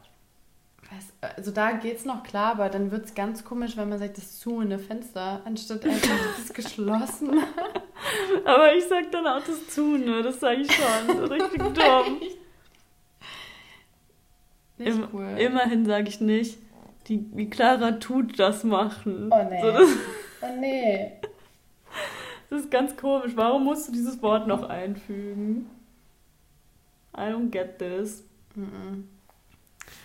weiß, 0.92 1.34
also 1.38 1.52
da 1.52 1.74
geht's 1.74 2.04
noch 2.04 2.24
klar, 2.24 2.54
aber 2.54 2.70
dann 2.70 2.90
wird's 2.90 3.14
ganz 3.14 3.44
komisch, 3.46 3.78
wenn 3.78 3.90
man 3.90 4.00
sagt, 4.00 4.18
das 4.18 4.24
ist 4.26 4.42
zu 4.42 4.60
in 4.60 4.70
der 4.72 4.80
Fenster, 4.80 5.42
anstatt 5.46 5.86
einfach, 5.86 6.10
das 6.36 6.46
ist 6.46 6.54
geschlossen. 6.56 7.30
Aber 8.44 8.74
ich 8.74 8.86
sag 8.88 9.12
dann 9.12 9.28
auch 9.28 9.44
das 9.46 9.68
zu, 9.70 9.98
ne? 9.98 10.24
Das 10.24 10.40
sage 10.40 10.62
ich 10.62 10.72
schon. 10.72 11.20
Richtig 11.26 11.60
dumm. 11.62 12.22
Nicht 14.82 14.98
Im, 14.98 15.08
cool. 15.14 15.28
Immerhin 15.38 15.86
sage 15.86 16.10
ich 16.10 16.22
nicht, 16.22 16.58
die, 17.08 17.26
wie 17.34 17.50
Clara 17.50 17.94
tut 17.94 18.40
das 18.40 18.64
machen. 18.64 19.30
Oh 19.32 19.50
nee. 19.50 19.62
So, 19.62 19.72
das, 19.72 19.90
Oh 20.42 20.60
nee. 20.60 21.12
das 22.50 22.62
ist 22.62 22.72
ganz 22.72 22.98
komisch. 22.98 23.34
Warum 23.36 23.64
musst 23.64 23.88
du 23.88 23.92
dieses 23.92 24.22
Wort 24.22 24.48
noch 24.48 24.68
einfügen? 24.68 25.70
I 27.16 27.22
don't 27.22 27.50
get 27.50 27.78
this. 27.80 28.24
Mhm. 28.56 29.08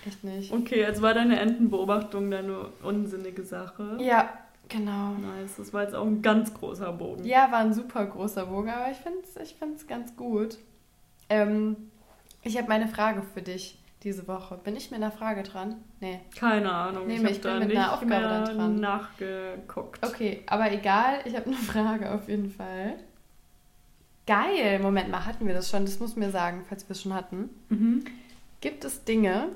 Echt 0.07 0.25
nicht. 0.25 0.53
Okay, 0.53 0.81
jetzt 0.81 1.03
war 1.03 1.15
deine 1.15 1.39
Entenbeobachtung 1.39 2.31
deine 2.31 2.67
unsinnige 2.83 3.45
Sache. 3.45 3.97
Ja, 4.01 4.31
genau. 4.69 5.12
Nice, 5.12 5.57
das 5.57 5.73
war 5.73 5.83
jetzt 5.83 5.95
auch 5.95 6.07
ein 6.07 6.23
ganz 6.23 6.53
großer 6.53 6.93
Bogen. 6.93 7.25
Ja, 7.25 7.51
war 7.51 7.61
ein 7.61 7.73
super 7.73 8.05
großer 8.07 8.47
Bogen, 8.47 8.71
aber 8.71 8.91
ich 8.91 8.99
finde 8.99 9.21
es 9.23 9.37
ich 9.37 9.57
find's 9.57 9.87
ganz 9.87 10.17
gut. 10.17 10.59
Ähm, 11.29 11.91
ich 12.43 12.57
habe 12.57 12.69
meine 12.69 12.89
Frage 12.89 13.23
für 13.23 13.43
dich 13.43 13.79
diese 14.07 14.27
Woche. 14.29 14.57
Bin 14.64 14.77
ich 14.77 14.90
mit 14.90 15.03
einer 15.03 15.11
Frage 15.12 15.42
dran? 15.42 15.77
Nee. 16.01 16.21
Keine 16.38 16.73
Ahnung, 16.73 17.07
Nee, 17.09 17.16
ich 17.16 17.23
ich 17.23 17.27
habe 17.27 17.35
bin 17.35 17.42
da 17.42 17.59
mit 17.59 17.69
nicht 17.69 17.77
einer 17.77 17.92
Aufgabe 17.92 18.07
mehr 18.09 18.45
dran. 18.45 18.81
nachgeguckt. 18.81 20.07
Okay, 20.07 20.42
aber 20.47 20.73
egal, 20.73 21.19
ich 21.25 21.35
habe 21.37 21.47
eine 21.47 21.57
Frage 21.57 22.11
auf 22.12 22.29
jeden 22.29 22.51
Fall. 22.51 22.95
Geil, 24.27 24.79
Moment 24.81 25.11
mal, 25.11 25.25
hatten 25.27 25.47
wir 25.47 25.55
das 25.55 25.69
schon? 25.71 25.85
Das 25.85 26.01
muss 26.01 26.16
mir 26.16 26.31
sagen, 26.31 26.64
falls 26.69 26.88
wir 26.88 26.92
es 26.92 27.03
schon 27.03 27.14
hatten. 27.14 27.51
Mhm. 27.69 28.05
Gibt 28.61 28.85
es 28.85 29.05
Dinge, 29.05 29.49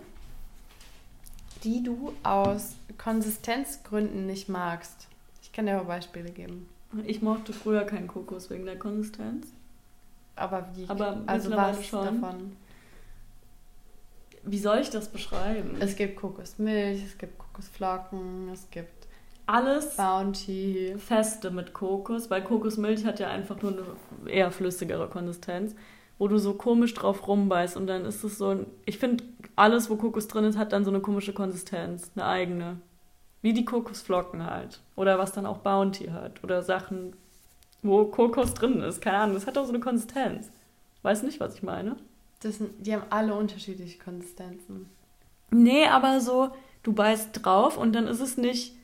die 1.64 1.82
du 1.82 2.12
aus 2.22 2.74
Konsistenzgründen 2.98 4.26
nicht 4.26 4.48
magst? 4.48 5.08
Ich 5.42 5.52
kann 5.52 5.66
dir 5.66 5.76
aber 5.76 5.84
Beispiele 5.86 6.30
geben. 6.30 6.68
Ich 7.06 7.22
mochte 7.22 7.52
früher 7.52 7.84
keinen 7.84 8.08
Kokos 8.08 8.50
wegen 8.50 8.64
der 8.66 8.78
Konsistenz. 8.78 9.46
Aber 10.36 10.68
wie? 10.74 10.84
Aber 10.88 11.20
also 11.26 11.50
was 11.52 11.86
schon. 11.86 12.20
davon? 12.20 12.56
Wie 14.42 14.58
soll 14.58 14.78
ich 14.78 14.90
das 14.90 15.08
beschreiben? 15.08 15.76
Es 15.80 15.96
gibt 15.96 16.16
Kokosmilch, 16.16 17.04
es 17.04 17.18
gibt 17.18 17.38
Kokosflocken, 17.38 18.48
es 18.52 18.68
gibt 18.70 19.06
Alles 19.46 19.96
Bounty. 19.96 20.94
Feste 20.96 21.50
mit 21.50 21.72
Kokos, 21.72 22.30
weil 22.30 22.42
Kokosmilch 22.42 23.04
hat 23.04 23.18
ja 23.20 23.28
einfach 23.28 23.60
nur 23.62 23.72
eine 23.72 24.32
eher 24.32 24.50
flüssigere 24.50 25.08
Konsistenz, 25.08 25.74
wo 26.18 26.28
du 26.28 26.38
so 26.38 26.54
komisch 26.54 26.94
drauf 26.94 27.26
rumbeißt 27.26 27.76
und 27.76 27.86
dann 27.86 28.04
ist 28.04 28.22
es 28.22 28.38
so 28.38 28.50
ein. 28.50 28.66
Ich 28.86 28.98
finde, 28.98 29.24
alles, 29.56 29.90
wo 29.90 29.96
Kokos 29.96 30.28
drin 30.28 30.44
ist, 30.44 30.56
hat 30.56 30.72
dann 30.72 30.84
so 30.84 30.90
eine 30.90 31.00
komische 31.00 31.32
Konsistenz, 31.32 32.12
eine 32.14 32.26
eigene. 32.26 32.80
Wie 33.42 33.52
die 33.52 33.64
Kokosflocken 33.64 34.44
halt. 34.44 34.80
Oder 34.96 35.18
was 35.18 35.32
dann 35.32 35.46
auch 35.46 35.58
Bounty 35.58 36.08
hat. 36.08 36.44
Oder 36.44 36.62
Sachen, 36.62 37.16
wo 37.82 38.04
Kokos 38.04 38.54
drin 38.54 38.82
ist. 38.82 39.00
Keine 39.00 39.16
Ahnung, 39.18 39.34
das 39.34 39.46
hat 39.46 39.56
auch 39.56 39.64
so 39.64 39.72
eine 39.72 39.80
Konsistenz. 39.80 40.50
Weiß 41.02 41.22
nicht, 41.22 41.40
was 41.40 41.54
ich 41.54 41.62
meine. 41.62 41.96
Das 42.40 42.56
die 42.78 42.94
haben 42.94 43.04
alle 43.10 43.34
unterschiedliche 43.34 43.98
Konsistenzen. 43.98 44.88
Nee, 45.50 45.86
aber 45.86 46.20
so, 46.20 46.50
du 46.82 46.92
beißt 46.92 47.30
drauf 47.44 47.76
und 47.76 47.92
dann 47.92 48.06
ist 48.06 48.20
es 48.20 48.36
nicht 48.36 48.74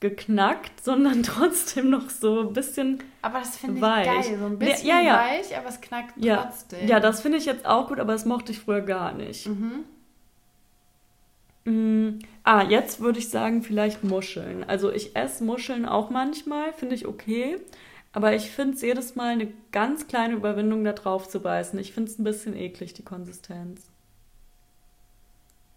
geknackt, 0.00 0.84
sondern 0.84 1.22
trotzdem 1.22 1.90
noch 1.90 2.10
so 2.10 2.40
ein 2.40 2.52
bisschen. 2.52 3.02
Aber 3.22 3.38
das 3.38 3.56
finde 3.56 3.76
ich 3.76 3.82
Weich. 3.82 4.06
geil. 4.06 4.38
So 4.38 4.46
ein 4.46 4.58
bisschen 4.58 4.86
Ja, 4.88 5.00
ja. 5.00 5.18
weich, 5.18 5.56
aber 5.56 5.68
es 5.68 5.80
knackt 5.80 6.12
Ja, 6.22 6.44
trotzdem. 6.44 6.86
ja, 6.88 7.00
das 7.00 7.20
finde 7.20 7.38
ich 7.38 7.46
jetzt 7.46 7.64
auch 7.66 7.88
gut, 7.88 7.98
aber 8.00 8.12
das 8.12 8.24
mochte 8.24 8.52
ich 8.52 8.58
früher 8.60 8.82
gar 8.82 9.12
nicht. 9.14 9.46
Mhm. 9.46 9.84
Mm, 11.64 12.18
ah, 12.42 12.62
jetzt 12.62 13.00
würde 13.00 13.18
ich 13.18 13.30
sagen, 13.30 13.62
vielleicht 13.62 14.04
Muscheln. 14.04 14.64
Also 14.64 14.92
ich 14.92 15.16
esse 15.16 15.42
Muscheln 15.44 15.86
auch 15.86 16.10
manchmal, 16.10 16.72
finde 16.74 16.94
ich 16.94 17.06
okay. 17.06 17.56
Aber 18.14 18.32
ich 18.34 18.50
finde 18.52 18.76
es 18.76 18.82
jedes 18.82 19.16
Mal 19.16 19.32
eine 19.32 19.52
ganz 19.72 20.06
kleine 20.06 20.34
Überwindung, 20.34 20.84
da 20.84 20.92
drauf 20.92 21.28
zu 21.28 21.40
beißen. 21.40 21.76
Ich 21.80 21.92
finde 21.92 22.10
es 22.10 22.18
ein 22.18 22.24
bisschen 22.24 22.56
eklig, 22.56 22.94
die 22.94 23.02
Konsistenz. 23.04 23.82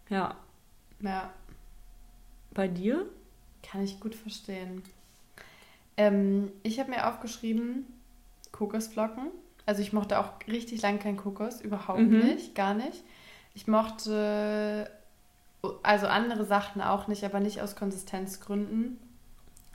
Ja. 0.09 0.35
Ja, 1.01 1.31
Bei 2.53 2.67
dir? 2.67 3.05
kann 3.63 3.83
ich 3.83 3.99
gut 3.99 4.15
verstehen. 4.15 4.81
Ähm, 5.97 6.51
ich 6.63 6.79
habe 6.79 6.91
mir 6.91 7.07
aufgeschrieben, 7.07 7.85
Kokosflocken. 8.51 9.27
Also 9.65 9.81
ich 9.81 9.91
mochte 9.91 10.19
auch 10.19 10.29
richtig 10.47 10.81
lang 10.83 10.99
kein 10.99 11.17
Kokos, 11.17 11.59
überhaupt 11.59 11.99
Mhm. 11.99 12.19
nicht, 12.19 12.55
gar 12.55 12.73
nicht. 12.73 13.03
Ich 13.55 13.67
mochte 13.67 14.89
also 15.83 16.07
andere 16.07 16.45
Sachen 16.45 16.81
auch 16.81 17.07
nicht, 17.07 17.23
aber 17.25 17.39
nicht 17.41 17.61
aus 17.61 17.75
Konsistenzgründen. 17.75 18.97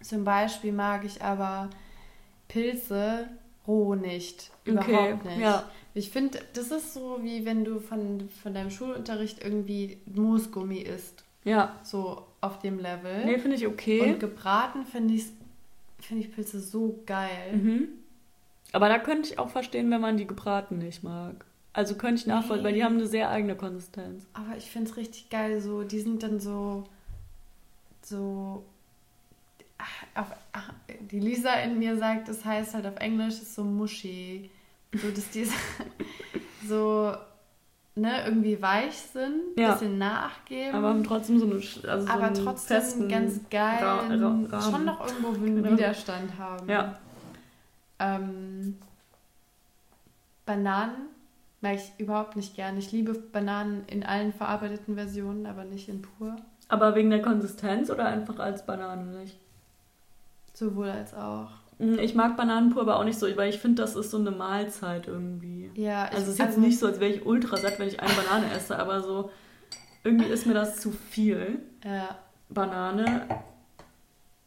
Zum 0.01 0.25
Beispiel 0.25 0.73
mag 0.73 1.05
ich 1.05 1.23
aber 1.23 1.69
Pilze 2.53 3.29
roh 3.67 3.95
nicht, 3.95 4.51
überhaupt 4.65 5.25
nicht. 5.25 5.39
Ja. 5.39 5.71
Ich 5.95 6.11
finde, 6.11 6.41
das 6.55 6.71
ist 6.71 6.95
so 6.95 7.21
wie 7.23 7.45
wenn 7.45 7.65
du 7.65 7.81
von, 7.81 8.29
von 8.43 8.55
deinem 8.55 8.71
Schulunterricht 8.71 9.43
irgendwie 9.43 9.99
Moosgummi 10.07 10.79
isst. 10.79 11.25
Ja. 11.45 11.79
So 11.83 12.27
auf 12.41 12.59
dem 12.59 12.79
Level. 12.79 13.25
Nee, 13.25 13.39
finde 13.39 13.57
ich 13.57 13.67
okay. 13.67 14.01
Und 14.13 14.21
gebraten 14.21 14.85
finde 14.85 15.15
ich, 15.15 15.27
finde 16.01 16.25
ich 16.25 16.35
Pilze 16.35 16.61
so 16.61 17.03
geil. 17.07 17.53
Mhm. 17.53 17.89
Aber 18.73 18.89
da 18.89 18.99
könnte 18.99 19.31
ich 19.31 19.39
auch 19.39 19.51
verstehen, 19.51 19.91
wenn 19.91 20.01
man 20.01 20.17
die 20.17 20.27
gebraten 20.27 20.79
nicht 20.79 21.03
mag. 21.03 21.45
Also 21.73 21.95
könnte 21.95 22.21
ich 22.21 22.27
nachvollziehen, 22.27 22.59
Nee. 22.59 22.65
weil 22.65 22.75
die 22.75 22.85
haben 22.85 22.97
eine 22.97 23.07
sehr 23.07 23.31
eigene 23.31 23.57
Konsistenz. 23.57 24.27
Aber 24.35 24.57
ich 24.57 24.71
finde 24.71 24.91
es 24.91 24.97
richtig 24.97 25.31
geil. 25.31 25.61
So, 25.61 25.85
die 25.85 26.01
sind 26.01 26.23
dann 26.23 26.39
so. 26.41 26.85
So. 28.03 28.65
Auf, 30.15 30.27
die 31.11 31.21
Lisa 31.21 31.55
in 31.55 31.79
mir 31.79 31.97
sagt, 31.97 32.29
das 32.29 32.45
heißt 32.45 32.75
halt 32.75 32.87
auf 32.87 32.97
Englisch 32.97 33.35
ist 33.35 33.55
so 33.55 33.65
mushy. 33.65 34.51
So, 34.95 35.09
dass 35.11 35.29
die 35.31 35.47
so. 36.69 37.15
Ne, 37.95 38.25
irgendwie 38.25 38.61
weich 38.63 38.97
sind, 38.97 39.59
Ja. 39.59 39.73
bisschen 39.73 39.99
nachgeben. 39.99 40.75
Aber 40.75 40.89
haben 40.89 41.05
trotzdem 41.05 41.39
so 41.39 41.45
eine 41.45 41.57
also 41.57 42.07
so 42.07 42.11
aber 42.11 42.33
trotzdem 42.33 42.77
festen 42.81 43.07
ganz 43.07 43.39
geil 43.51 43.85
Ra- 43.85 44.63
schon 44.63 44.87
noch 44.87 45.07
irgendwo 45.07 45.29
einen 45.35 45.57
Genau. 45.63 45.73
Widerstand 45.77 46.39
haben. 46.39 46.67
Ja. 46.71 46.99
Ähm, 47.99 48.79
Bananen 50.47 50.95
mag 51.61 51.75
ich 51.77 51.93
überhaupt 51.99 52.35
nicht 52.35 52.57
gern. 52.57 52.79
Ich 52.79 52.93
liebe 52.93 53.13
Bananen 53.13 53.85
in 53.89 54.05
allen 54.05 54.33
verarbeiteten 54.33 54.95
Versionen, 54.97 55.45
aber 55.45 55.65
nicht 55.65 55.89
in 55.91 56.01
pur. 56.03 56.37
Aber 56.69 56.95
wegen 56.95 57.11
der 57.11 57.21
Konsistenz 57.21 57.91
oder 57.91 58.07
einfach 58.07 58.39
als 58.39 58.65
Banane 58.65 59.19
nicht? 59.21 59.37
Sowohl 60.55 60.91
als 60.91 61.15
auch. 61.15 61.49
Mm, 61.79 61.99
Ich 61.99 62.15
mag 62.15 62.37
Bananen 62.37 62.71
pur, 62.71 62.83
aber 62.83 62.97
auch 62.99 63.05
nicht 63.05 63.19
so, 63.19 63.27
weil 63.37 63.51
ich 63.51 63.59
finde, 63.59 63.83
das 63.83 63.97
ist 63.97 64.11
so 64.11 64.19
eine 64.19 64.31
Mahlzeit 64.31 65.07
irgendwie. 65.09 65.71
Ja, 65.75 66.07
ich, 66.07 66.13
Also 66.13 66.27
es 66.27 66.29
ist 66.35 66.39
jetzt 66.39 66.59
nicht 66.59 66.79
so, 66.79 66.87
als 66.87 67.01
wäre 67.01 67.11
ich 67.13 67.27
ultra 67.27 67.57
satt, 67.57 67.79
wenn 67.79 67.89
ich 67.89 68.01
eine 68.01 68.13
Banane 68.13 68.53
esse, 68.55 68.79
aber 68.79 69.01
so 69.03 69.31
irgendwie 70.05 70.27
ist 70.27 70.47
mir 70.47 70.55
das 70.55 70.81
zu 70.81 70.91
viel 70.91 71.61
Ja, 71.85 72.17
Banane. 72.49 73.27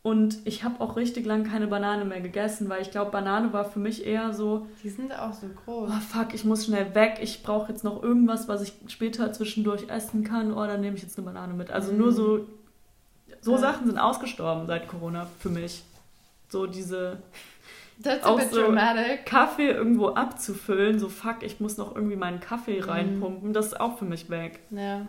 Und 0.04 0.38
ich 0.46 0.64
habe 0.64 0.82
auch 0.82 0.98
richtig 0.98 1.26
lang 1.26 1.46
keine 1.50 1.66
Banane 1.66 2.06
mehr 2.06 2.22
gegessen, 2.22 2.70
weil 2.70 2.84
ich 2.84 2.92
glaube, 2.92 3.10
Banane 3.10 3.52
war 3.54 3.66
für 3.66 3.80
mich 3.80 4.06
eher 4.06 4.34
so, 4.34 4.68
die 4.84 4.90
sind 4.90 5.12
auch 5.18 5.34
so 5.34 5.48
groß. 5.66 5.90
oh 5.92 6.00
fuck, 6.00 6.36
ich 6.36 6.46
muss 6.46 6.66
schnell 6.66 6.94
weg, 6.94 7.18
ich 7.24 7.42
brauche 7.42 7.72
jetzt 7.72 7.84
noch 7.84 8.04
irgendwas, 8.04 8.48
was 8.48 8.62
ich 8.62 8.74
später 8.88 9.34
zwischendurch 9.34 9.90
essen 9.90 10.24
kann, 10.24 10.54
oh, 10.54 10.64
dann 10.68 10.82
nehme 10.82 10.96
ich 10.96 11.02
jetzt 11.02 11.18
eine 11.18 11.26
Banane 11.26 11.56
mit. 11.56 11.72
Also 11.72 11.92
nur 11.92 12.12
so, 12.12 12.42
so 13.42 13.54
Ja. 13.54 13.58
Sachen 13.58 13.88
sind 13.88 13.98
ausgestorben 13.98 14.68
seit 14.68 14.88
Corona 14.88 15.26
für 15.40 15.50
mich. 15.50 15.84
So 16.50 16.66
diese 16.68 17.22
That's 18.02 18.24
a 18.26 18.30
auch 18.30 18.38
bit 18.40 18.52
so- 18.52 18.62
dramatic. 18.62 19.26
Kaffee 19.26 19.70
irgendwo 19.70 20.10
abzufüllen, 20.10 21.00
so 21.00 21.10
fuck, 21.10 21.44
ich 21.44 21.60
muss 21.60 21.78
noch 21.78 21.96
irgendwie 21.96 22.16
meinen 22.16 22.40
Kaffee 22.40 22.82
Mhm. 22.82 22.90
reinpumpen, 22.90 23.54
das 23.54 23.68
ist 23.68 23.80
auch 23.80 23.98
für 23.98 24.06
mich 24.06 24.30
weg. 24.30 24.60
Ja. 24.72 25.08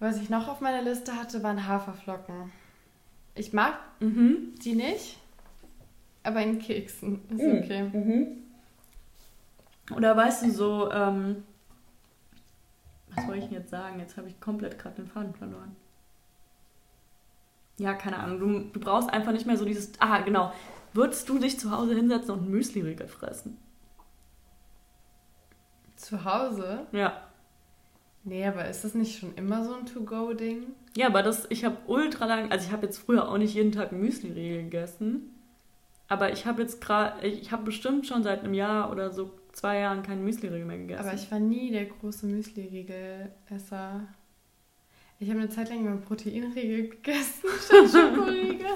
Was 0.00 0.20
ich 0.20 0.28
noch 0.28 0.48
auf 0.48 0.60
meiner 0.60 0.82
Liste 0.82 1.16
hatte, 1.16 1.42
waren 1.42 1.66
Haferflocken. 1.66 2.52
Ich 3.34 3.52
mag 3.52 3.78
Mhm. 4.00 4.54
die 4.62 4.74
nicht, 4.74 5.18
aber 6.22 6.42
in 6.42 6.58
Keksen 6.58 7.20
ist 7.30 7.42
Mhm. 7.42 7.58
okay. 7.58 8.36
Oder 9.96 10.16
weißt 10.16 10.44
du 10.44 10.50
so, 10.50 10.90
ähm, 10.90 11.44
was 13.14 13.26
wollte 13.26 13.40
ich 13.40 13.44
denn 13.50 13.58
jetzt 13.60 13.70
sagen? 13.70 14.00
Jetzt 14.00 14.16
habe 14.16 14.28
ich 14.28 14.40
komplett 14.40 14.78
gerade 14.78 14.96
den 14.96 15.06
Faden 15.06 15.34
verloren. 15.34 15.76
Ja, 17.78 17.94
keine 17.94 18.18
Ahnung. 18.18 18.38
Du, 18.38 18.78
du 18.78 18.80
brauchst 18.80 19.10
einfach 19.10 19.32
nicht 19.32 19.46
mehr 19.46 19.56
so 19.56 19.64
dieses. 19.64 19.92
Ah, 19.98 20.20
genau. 20.20 20.52
Würdest 20.92 21.28
du 21.28 21.38
dich 21.38 21.58
zu 21.58 21.70
Hause 21.72 21.94
hinsetzen 21.94 22.30
und 22.30 22.48
Müsli-Riegel 22.48 23.08
fressen? 23.08 23.58
Zu 25.96 26.24
Hause? 26.24 26.86
Ja. 26.92 27.20
Nee, 28.22 28.46
aber 28.46 28.68
ist 28.68 28.84
das 28.84 28.94
nicht 28.94 29.18
schon 29.18 29.34
immer 29.34 29.64
so 29.64 29.74
ein 29.74 29.86
To-Go-Ding? 29.86 30.66
Ja, 30.96 31.08
aber 31.08 31.22
das, 31.22 31.46
ich 31.50 31.64
habe 31.64 31.76
ultra 31.86 32.26
lang, 32.26 32.50
also 32.50 32.66
ich 32.66 32.72
habe 32.72 32.86
jetzt 32.86 32.98
früher 32.98 33.28
auch 33.28 33.36
nicht 33.36 33.54
jeden 33.54 33.72
Tag 33.72 33.92
Müsli-Riegel 33.92 34.64
gegessen. 34.64 35.34
Aber 36.08 36.32
ich 36.32 36.46
habe 36.46 36.62
jetzt 36.62 36.80
gerade, 36.80 37.26
ich 37.26 37.50
habe 37.50 37.64
bestimmt 37.64 38.06
schon 38.06 38.22
seit 38.22 38.44
einem 38.44 38.54
Jahr 38.54 38.90
oder 38.92 39.10
so 39.10 39.30
zwei 39.52 39.78
Jahren 39.80 40.02
keinen 40.02 40.24
Müsli-Riegel 40.24 40.64
mehr 40.64 40.78
gegessen. 40.78 41.06
Aber 41.06 41.14
ich 41.14 41.30
war 41.30 41.40
nie 41.40 41.70
der 41.70 41.86
große 41.86 42.26
Müsli-Riegel-Esser. 42.26 44.06
Ich 45.20 45.28
habe 45.30 45.40
eine 45.40 45.48
Zeit 45.48 45.68
lang 45.70 45.80
immer 45.80 45.96
Proteinriegel 45.96 46.88
gegessen 46.88 47.48
statt 47.64 47.90
Schokoriegel. 47.90 48.66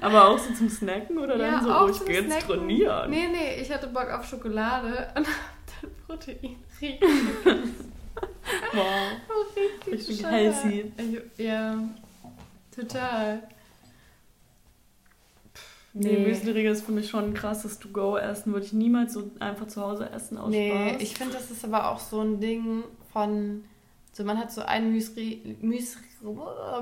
Aber 0.00 0.28
auch 0.28 0.38
so 0.38 0.54
zum 0.54 0.68
Snacken 0.68 1.18
oder 1.18 1.36
dann 1.36 1.62
so, 1.64 1.70
oh, 1.70 1.88
ich 1.88 2.04
gehe 2.04 2.22
jetzt 2.22 2.30
Snacken. 2.30 2.60
trainieren. 2.60 3.10
Nee, 3.10 3.28
nee, 3.28 3.60
ich 3.60 3.70
hatte 3.72 3.88
Bock 3.88 4.08
auf 4.10 4.24
Schokolade 4.24 5.08
und 5.16 5.26
hab 5.26 5.80
dann 5.82 5.90
Proteinriegel. 6.06 7.08
Wow. 8.72 8.84
Oh, 9.28 9.60
richtig 9.60 10.08
Richtig 10.10 10.24
healthy. 10.26 10.92
Ich, 10.96 11.44
ja, 11.44 11.76
total. 12.74 13.42
Nee, 15.92 16.18
Müsli-Riegel 16.18 16.72
ist 16.72 16.84
für 16.86 16.92
mich 16.92 17.08
schon 17.10 17.24
ein 17.24 17.34
krasses 17.34 17.78
To-Go-Essen. 17.80 18.52
Würde 18.52 18.66
ich 18.66 18.72
niemals 18.72 19.14
so 19.14 19.30
einfach 19.40 19.66
zu 19.66 19.80
Hause 19.82 20.08
essen 20.10 20.38
aus 20.38 20.50
Nee, 20.50 20.90
Spaß. 20.90 21.02
ich 21.02 21.14
finde, 21.14 21.34
das 21.34 21.50
ist 21.50 21.64
aber 21.64 21.90
auch 21.90 21.98
so 21.98 22.20
ein 22.20 22.38
Ding 22.38 22.84
von, 23.12 23.64
so 24.16 24.24
man 24.24 24.38
hat 24.38 24.50
so 24.50 24.62
einen 24.62 24.92
Müsli, 24.92 25.56
Müsli, 25.60 26.00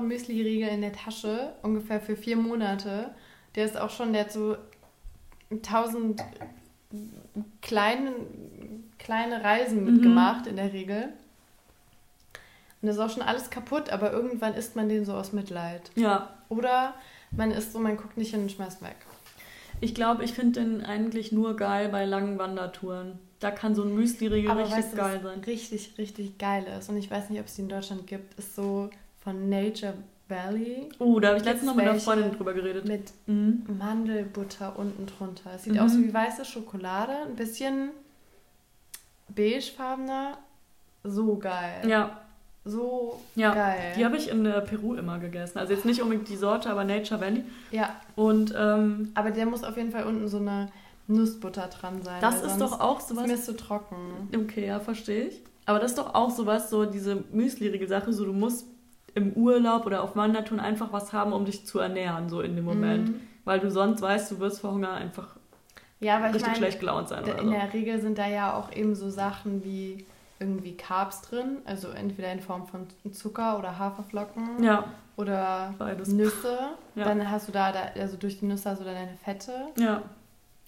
Müsli-Riegel 0.01 0.69
in 0.69 0.79
der 0.81 0.93
Tasche, 0.93 1.53
ungefähr 1.63 1.99
für 1.99 2.15
vier 2.15 2.37
Monate. 2.37 3.13
Der 3.55 3.65
ist 3.65 3.77
auch 3.77 3.89
schon, 3.89 4.13
der 4.13 4.21
hat 4.23 4.31
so 4.31 4.55
tausend 5.61 6.23
kleine, 7.61 8.11
kleine 8.99 9.43
Reisen 9.43 9.83
Mhm. 9.85 9.93
mitgemacht 9.93 10.47
in 10.47 10.55
der 10.55 10.71
Regel. 10.71 11.09
Und 12.81 12.87
das 12.87 12.95
ist 12.97 13.01
auch 13.01 13.09
schon 13.09 13.23
alles 13.23 13.49
kaputt, 13.49 13.89
aber 13.89 14.11
irgendwann 14.11 14.53
isst 14.53 14.75
man 14.75 14.87
den 14.89 15.05
so 15.05 15.13
aus 15.13 15.33
Mitleid. 15.33 15.91
Ja, 15.95 16.29
Oder 16.49 16.93
man 17.31 17.51
isst 17.51 17.73
so, 17.73 17.79
man 17.79 17.97
guckt 17.97 18.17
nicht 18.17 18.31
hin 18.31 18.43
und 18.43 18.51
schmeißt 18.51 18.81
weg. 18.81 18.95
ich 19.81 19.93
glaube, 19.93 20.23
ich 20.23 20.33
finde 20.33 20.61
den 20.61 20.85
eigentlich 20.85 21.31
nur 21.33 21.57
geil 21.57 21.89
bei 21.89 22.05
langen 22.05 22.37
Wandertouren. 22.37 23.19
Da 23.39 23.51
kann 23.51 23.75
so 23.75 23.83
ein 23.83 23.93
Müsli-Riegel 23.93 24.51
richtig 24.51 24.77
weißt 24.77 24.93
du, 24.93 24.97
geil 24.97 25.19
sein. 25.21 25.39
richtig, 25.41 25.93
richtig 25.97 26.37
geil 26.37 26.65
ist, 26.79 26.89
und 26.89 26.97
ich 26.97 27.11
weiß 27.11 27.29
nicht, 27.29 27.39
ob 27.39 27.47
es 27.47 27.55
die 27.55 27.61
in 27.61 27.69
Deutschland 27.69 28.07
gibt, 28.07 28.37
ist 28.39 28.55
so 28.55 28.89
von 29.23 29.49
Nature 29.49 29.93
Valley 30.27 30.89
Oh, 30.99 31.19
da 31.19 31.27
habe 31.29 31.37
ich 31.37 31.43
letztens 31.43 31.67
noch 31.67 31.75
mit 31.75 31.85
einer 31.87 31.99
Freundin 31.99 32.31
drüber 32.31 32.53
geredet. 32.53 32.85
mit 32.87 33.11
Mhm. 33.27 33.65
Mandelbutter 33.77 34.77
unten 34.79 35.05
drunter. 35.05 35.51
Es 35.55 35.63
sieht 35.65 35.73
Mhm. 35.73 35.79
aus 35.79 35.97
wie 35.97 36.11
weiße 36.13 36.45
Schokolade, 36.45 37.11
ein 37.27 37.35
bisschen 37.35 37.89
beigefarbener. 39.29 40.37
So 41.03 41.35
geil. 41.37 41.87
Ja, 41.87 42.21
So 42.63 43.19
ja. 43.35 43.53
geil. 43.53 43.93
Die 43.95 44.03
habe 44.05 44.17
ich 44.17 44.29
in 44.29 44.43
äh, 44.47 44.59
Peru 44.61 44.95
immer 44.95 45.19
gegessen. 45.19 45.59
Also 45.59 45.73
jetzt 45.73 45.85
nicht 45.85 46.01
unbedingt 46.01 46.27
die 46.29 46.35
Sorte, 46.35 46.69
aber 46.71 46.83
Nature 46.83 47.21
Valley. 47.21 47.43
ja, 47.69 47.95
Und 48.15 48.53
ähm, 48.57 49.11
aber 49.13 49.29
der 49.29 49.45
muss 49.45 49.63
auf 49.63 49.77
jeden 49.77 49.91
Fall 49.91 50.05
unten 50.05 50.27
so 50.27 50.37
eine 50.37 50.69
Nussbutter 51.07 51.67
dran 51.67 52.01
sein. 52.01 52.19
das 52.21 52.41
ist 52.41 52.59
doch 52.59 52.79
auch 52.79 52.99
ist 52.99 53.09
sowas. 53.09 53.27
mir 53.27 53.39
zu 53.39 53.55
trocken. 53.55 54.29
Okay, 54.35 54.67
ja, 54.67 54.79
verstehe 54.79 55.25
ich. 55.27 55.41
Aber 55.67 55.79
das 55.79 55.91
ist 55.91 55.97
doch 55.97 56.13
auch 56.13 56.29
sowas, 56.29 56.69
so 56.69 56.85
diese 56.85 57.23
Müsli-Riegel-Sache, 57.31 58.13
so 58.13 58.25
du 58.25 58.33
musst 58.33 58.67
im 59.13 59.33
Urlaub 59.33 59.85
oder 59.85 60.03
auf 60.03 60.15
Wandertouren 60.15 60.59
einfach 60.59 60.91
was 60.93 61.13
haben, 61.13 61.31
um 61.33 61.45
dich 61.45 61.65
zu 61.65 61.79
ernähren, 61.79 62.29
so 62.29 62.41
in 62.41 62.55
dem 62.55 62.65
Moment. 62.65 63.09
Mhm. 63.09 63.19
Weil 63.45 63.59
du 63.59 63.69
sonst 63.71 64.01
weißt, 64.01 64.31
du 64.31 64.39
wirst 64.39 64.59
vor 64.61 64.71
Hunger 64.71 64.91
einfach 64.91 65.35
Ja, 65.99 66.17
richtig 66.17 66.41
meine, 66.43 66.55
schlecht 66.55 66.79
gelaunt 66.79 67.07
sein 67.09 67.23
oder 67.23 67.39
in 67.39 67.45
so. 67.45 67.51
der 67.51 67.73
Regel 67.73 68.01
sind 68.01 68.17
da 68.17 68.27
ja 68.27 68.53
auch 68.57 68.71
eben 68.75 68.95
so 68.95 69.09
Sachen 69.09 69.63
wie 69.63 70.05
irgendwie 70.39 70.75
Carbs 70.75 71.21
drin, 71.21 71.59
also 71.65 71.89
entweder 71.89 72.31
in 72.31 72.41
Form 72.41 72.67
von 72.67 72.87
Zucker 73.13 73.57
oder 73.57 73.79
Haferflocken 73.79 74.61
Ja, 74.63 74.83
oder 75.15 75.73
beides. 75.77 76.09
Nüsse. 76.09 76.57
Ja. 76.95 77.05
Dann 77.05 77.31
hast 77.31 77.47
du 77.47 77.51
da, 77.53 77.71
da, 77.71 77.79
also 77.99 78.17
durch 78.17 78.39
die 78.39 78.45
Nüsse 78.45 78.69
hast 78.71 78.81
du 78.81 78.83
dann 78.85 78.95
deine 78.95 79.15
Fette. 79.23 79.53
Ja. 79.77 80.01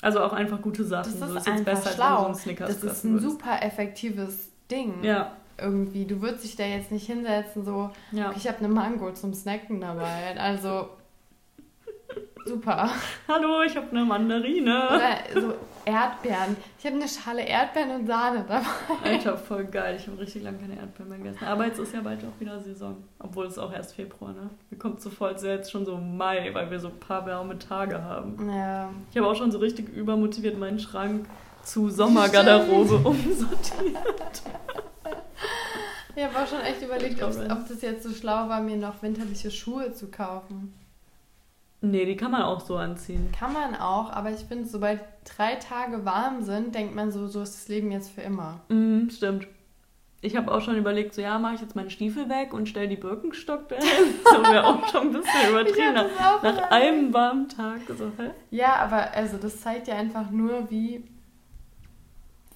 Also 0.02 0.20
auch 0.22 0.34
einfach 0.34 0.62
gute 0.62 0.84
Sachen. 0.84 1.12
Das 1.20 1.30
ist 1.30 1.46
so, 1.46 1.52
einfach 1.52 1.56
jetzt 1.56 1.66
besser, 1.66 1.90
schlau. 1.92 2.34
so 2.34 2.52
Das 2.54 2.84
ist 2.84 3.04
ein 3.04 3.14
würdest. 3.14 3.32
super 3.32 3.64
effektives 3.64 4.50
Ding. 4.70 5.04
Ja, 5.04 5.32
Irgendwie. 5.60 6.06
Du 6.06 6.22
würdest 6.22 6.44
dich 6.44 6.56
da 6.56 6.66
jetzt 6.66 6.92
nicht 6.92 7.08
hinsetzen, 7.08 7.66
so, 7.66 7.90
ja. 8.12 8.32
ich 8.36 8.48
habe 8.48 8.60
eine 8.60 8.68
Mango 8.68 9.12
zum 9.14 9.34
Snacken 9.34 9.82
dabei. 9.82 10.40
Also 10.40 10.90
super. 12.48 12.90
Hallo, 13.28 13.62
ich 13.62 13.76
habe 13.76 13.92
eine 13.92 14.06
Mandarine. 14.06 14.88
Oder 14.88 15.42
so 15.42 15.54
Erdbeeren. 15.86 16.58
Ich 16.78 16.86
habe 16.86 16.96
eine 16.96 17.08
Schale 17.08 17.44
Erdbeeren 17.44 17.92
und 17.92 18.08
Sahne 18.08 18.46
dabei. 18.48 18.66
Alter, 19.04 19.38
voll 19.38 19.66
geil. 19.66 19.96
Ich 19.98 20.08
habe 20.08 20.20
richtig 20.20 20.44
lange 20.44 20.58
keine 20.58 20.76
Erdbeeren 20.76 21.10
mehr 21.10 21.18
gegessen. 21.20 21.46
Aber 21.46 21.66
jetzt 21.66 21.80
ist 21.80 21.94
ja 21.94 22.02
bald 22.02 22.20
auch 22.26 22.40
wieder 22.40 22.60
Saison. 22.60 22.98
Obwohl 23.20 23.46
es 23.46 23.58
auch 23.58 23.72
erst 23.72 23.94
Februar, 23.96 24.34
ne? 24.34 24.50
Mir 24.70 24.78
kommt 24.78 25.02
so 25.02 25.10
als 25.24 25.44
wäre 25.44 25.58
jetzt 25.58 25.72
schon 25.72 25.86
so 25.86 25.98
Mai, 25.98 26.50
weil 26.54 26.70
wir 26.72 26.80
so 26.80 26.90
ein 26.90 27.00
paar 27.00 27.26
warme 27.26 27.58
Tage 27.58 28.04
haben. 28.04 28.50
Ja. 28.50 28.90
Ich 29.12 29.18
habe 29.18 29.28
auch 29.28 29.36
schon 29.36 29.52
so 29.52 29.60
richtig 29.60 29.90
übermotiviert 29.90 30.58
meinen 30.58 30.80
Schrank 30.80 31.26
zu 31.64 31.90
Sommergarderobe 31.90 32.96
umsortiert. 32.96 34.42
Ich 36.16 36.24
habe 36.24 36.36
auch 36.36 36.48
schon 36.48 36.62
echt 36.62 36.82
überlegt, 36.82 37.22
ob 37.22 37.68
das 37.68 37.82
jetzt 37.82 38.04
so 38.04 38.10
schlau 38.10 38.50
war, 38.50 38.60
mir 38.60 38.76
noch 38.76 39.02
winterliche 39.04 39.52
Schuhe 39.52 39.94
zu 39.94 40.08
kaufen. 40.08 40.74
Nee, 41.82 42.06
die 42.06 42.16
kann 42.16 42.32
man 42.32 42.42
auch 42.42 42.62
so 42.62 42.76
anziehen. 42.78 43.32
Kann 43.38 43.54
man 43.54 43.76
auch, 43.76 44.12
aber 44.12 44.32
ich 44.32 44.42
finde, 44.42 44.68
sobald 44.68 45.02
drei 45.26 45.56
Tage 45.56 46.06
warm 46.06 46.42
sind, 46.42 46.74
denkt 46.74 46.96
man 46.96 47.12
so, 47.12 47.28
so 47.28 47.42
ist 47.42 47.54
das 47.56 47.68
Leben 47.68 47.92
jetzt 47.92 48.10
für 48.10 48.22
immer. 48.22 48.62
Mhm, 48.70 49.10
stimmt. 49.12 49.48
Ich 50.22 50.36
habe 50.36 50.52
auch 50.52 50.62
schon 50.62 50.76
überlegt, 50.76 51.14
so 51.14 51.22
ja, 51.22 51.38
mache 51.38 51.56
ich 51.56 51.62
jetzt 51.62 51.76
meinen 51.76 51.92
Stiefel 51.92 52.28
weg 52.28 52.52
und 52.52 52.68
stell 52.68 52.88
die 52.88 52.96
Birkenstock 52.96 53.70
dahin. 53.70 53.86
So 54.24 54.44
wäre 54.44 54.66
auch 54.66 54.88
schon 54.88 55.08
ein 55.08 55.12
bisschen 55.12 55.50
übertrieben. 55.52 55.94
Nach 55.94 56.40
überlegt. 56.40 56.72
einem 56.72 57.14
warmen 57.14 57.48
Tag. 57.48 57.82
So, 57.96 58.12
hä? 58.18 58.32
Ja, 58.50 58.78
aber 58.78 59.14
also 59.14 59.38
das 59.38 59.62
zeigt 59.62 59.88
ja 59.88 59.96
einfach 59.96 60.32
nur, 60.32 60.72
wie 60.72 61.04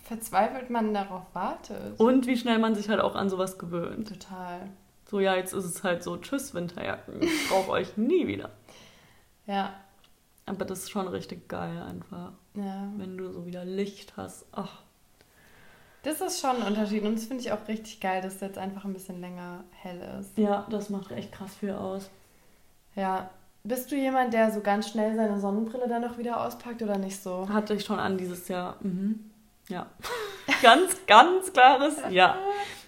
verzweifelt 0.02 0.72
man 0.72 0.94
darauf 0.94 1.24
wartet. 1.34 2.00
Und 2.00 2.26
wie 2.26 2.36
schnell 2.36 2.58
man 2.58 2.74
sich 2.74 2.90
halt 2.90 3.00
auch 3.00 3.16
an 3.16 3.30
sowas 3.30 3.60
gewöhnt. 3.60 4.10
Total. 4.10 4.62
So, 5.10 5.20
ja, 5.20 5.36
jetzt 5.36 5.54
ist 5.54 5.66
es 5.66 5.84
halt 5.84 6.04
so, 6.04 6.18
tschüss, 6.18 6.56
Winterjacken. 6.56 7.22
Ich 7.22 7.50
brauche 7.50 7.72
euch 7.72 7.96
nie 7.96 8.28
wieder. 8.28 8.50
Ja, 9.48 9.74
Aber 10.46 10.66
das 10.66 10.80
ist 10.80 10.92
schon 10.92 11.08
richtig 11.08 11.48
geil 11.50 11.82
einfach. 11.82 12.32
ja. 12.56 12.88
Wenn 12.98 13.18
du 13.18 13.32
so 13.32 13.46
wieder 13.46 13.66
Licht 13.66 14.14
hast. 14.18 14.46
Ach, 14.52 14.82
Das 16.04 16.20
ist 16.22 16.40
schon 16.42 16.58
ein 16.62 16.64
Unterschied 16.68 17.04
und 17.04 17.16
das 17.16 17.26
finde 17.26 17.44
ich 17.44 17.52
auch 17.52 17.68
richtig 17.68 18.00
geil, 18.00 18.22
dass 18.22 18.36
es 18.36 18.42
jetzt 18.42 18.58
einfach 18.58 18.86
ein 18.86 18.94
bisschen 18.94 19.22
länger 19.22 19.64
hell 19.72 20.02
ist. 20.20 20.38
ja, 20.38 20.66
das 20.70 20.90
macht 20.90 21.12
echt 21.12 21.32
krass 21.32 21.56
viel 21.56 21.72
aus. 21.72 22.10
Ja. 22.96 23.30
Bist 23.64 23.92
du 23.92 23.96
jemand, 23.96 24.34
der 24.34 24.52
so 24.52 24.62
ganz 24.62 24.90
schnell 24.90 25.16
seine 25.16 25.40
Sonnenbrille 25.40 25.88
dann 25.88 26.02
noch 26.02 26.18
wieder 26.18 26.44
auspackt 26.44 26.82
oder 26.82 26.98
nicht 26.98 27.22
so? 27.22 27.48
Hatte 27.50 27.76
ich 27.76 27.86
schon 27.86 28.00
an 28.00 28.18
dieses 28.18 28.48
Jahr. 28.48 28.78
Mhm. 28.82 29.30
Ja. 29.70 29.86
ganz, 30.64 30.98
ganz 31.06 31.54
klares 31.54 31.98
Ja. 32.10 32.38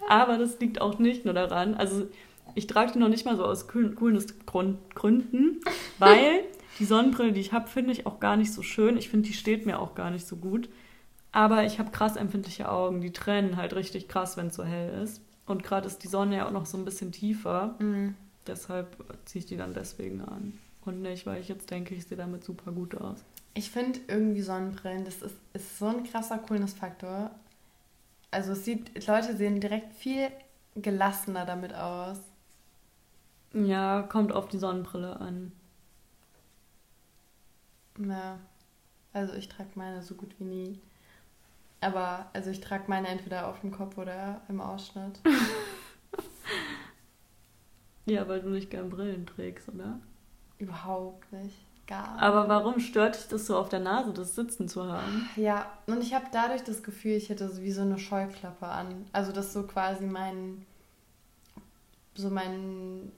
Aber 0.09 0.37
das 0.39 0.59
liegt 0.59 0.81
auch 0.81 0.97
nicht 0.97 1.25
nur 1.25 1.35
daran. 1.35 1.75
Also, 1.75 2.07
ich 2.55 2.67
trage 2.67 2.93
die 2.93 2.99
noch 2.99 3.09
nicht 3.09 3.25
mal 3.25 3.35
so 3.35 3.45
aus 3.45 3.67
coolen 3.67 3.95
Gründen, 3.95 5.61
weil 5.99 6.43
die 6.79 6.85
Sonnenbrille, 6.85 7.33
die 7.33 7.41
ich 7.41 7.53
habe, 7.53 7.67
finde 7.67 7.91
ich 7.91 8.05
auch 8.05 8.19
gar 8.19 8.35
nicht 8.37 8.53
so 8.53 8.61
schön. 8.61 8.97
Ich 8.97 9.09
finde, 9.09 9.27
die 9.27 9.33
steht 9.33 9.65
mir 9.65 9.79
auch 9.79 9.95
gar 9.95 10.09
nicht 10.09 10.25
so 10.25 10.37
gut. 10.37 10.69
Aber 11.31 11.63
ich 11.63 11.79
habe 11.79 11.91
krass 11.91 12.15
empfindliche 12.15 12.69
Augen. 12.69 13.01
Die 13.01 13.11
tränen 13.11 13.57
halt 13.57 13.75
richtig 13.75 14.07
krass, 14.07 14.37
wenn 14.37 14.47
es 14.47 14.55
so 14.55 14.63
hell 14.63 15.03
ist. 15.03 15.21
Und 15.45 15.63
gerade 15.63 15.87
ist 15.87 16.03
die 16.03 16.07
Sonne 16.07 16.37
ja 16.37 16.47
auch 16.47 16.51
noch 16.51 16.65
so 16.65 16.77
ein 16.77 16.85
bisschen 16.85 17.11
tiefer. 17.11 17.75
Mhm. 17.79 18.15
Deshalb 18.47 18.95
ziehe 19.25 19.39
ich 19.39 19.45
die 19.45 19.57
dann 19.57 19.73
deswegen 19.73 20.21
an. 20.21 20.59
Und 20.85 21.01
nicht, 21.01 21.25
weil 21.25 21.41
ich 21.41 21.47
jetzt 21.47 21.71
denke, 21.71 21.95
ich 21.95 22.05
sehe 22.05 22.17
damit 22.17 22.43
super 22.43 22.71
gut 22.71 22.95
aus. 22.95 23.23
Ich 23.53 23.71
finde 23.71 23.99
irgendwie 24.07 24.41
Sonnenbrillen, 24.41 25.05
das 25.05 25.21
ist, 25.21 25.35
ist 25.53 25.77
so 25.79 25.87
ein 25.87 26.03
krasser 26.03 26.39
Coolness-Faktor. 26.39 27.31
Also 28.31 28.53
es 28.53 28.65
sieht, 28.65 29.07
Leute 29.07 29.37
sehen 29.37 29.59
direkt 29.59 29.93
viel 29.93 30.29
gelassener 30.75 31.45
damit 31.45 31.73
aus. 31.73 32.17
Ja, 33.53 34.03
kommt 34.03 34.31
auf 34.31 34.47
die 34.47 34.57
Sonnenbrille 34.57 35.19
an. 35.19 35.51
Ja. 37.99 38.39
Also 39.13 39.33
ich 39.33 39.47
trage 39.47 39.69
meine 39.75 40.01
so 40.01 40.15
gut 40.15 40.33
wie 40.39 40.45
nie. 40.45 40.79
Aber 41.81 42.29
also 42.33 42.49
ich 42.49 42.61
trage 42.61 42.85
meine 42.87 43.07
entweder 43.07 43.47
auf 43.47 43.59
dem 43.61 43.71
Kopf 43.71 43.97
oder 43.97 44.41
im 44.49 44.59
Ausschnitt. 44.59 45.19
Ja, 48.05 48.27
weil 48.27 48.41
du 48.41 48.49
nicht 48.49 48.69
gern 48.69 48.89
Brillen 48.89 49.25
trägst, 49.25 49.69
oder? 49.69 49.99
Überhaupt 50.57 51.31
nicht. 51.31 51.55
Gar 51.85 52.17
Aber 52.21 52.47
warum 52.47 52.79
stört 52.79 53.15
dich 53.15 53.27
das 53.27 53.45
so 53.45 53.57
auf 53.57 53.67
der 53.67 53.79
Nase, 53.81 54.13
das 54.13 54.35
Sitzen 54.35 54.69
zu 54.69 54.85
haben? 54.85 55.29
Ja, 55.35 55.65
und 55.85 56.01
ich 56.01 56.13
habe 56.13 56.25
dadurch 56.31 56.63
das 56.63 56.81
Gefühl, 56.81 57.13
ich 57.13 57.29
hätte 57.29 57.49
so 57.49 57.61
wie 57.61 57.71
so 57.71 57.81
eine 57.81 57.99
Scheuklappe 57.99 58.65
an. 58.67 59.05
Also 59.11 59.33
das 59.33 59.51
so 59.51 59.63
quasi 59.63 60.05
mein, 60.05 60.65
so 62.15 62.29
mein, 62.29 63.11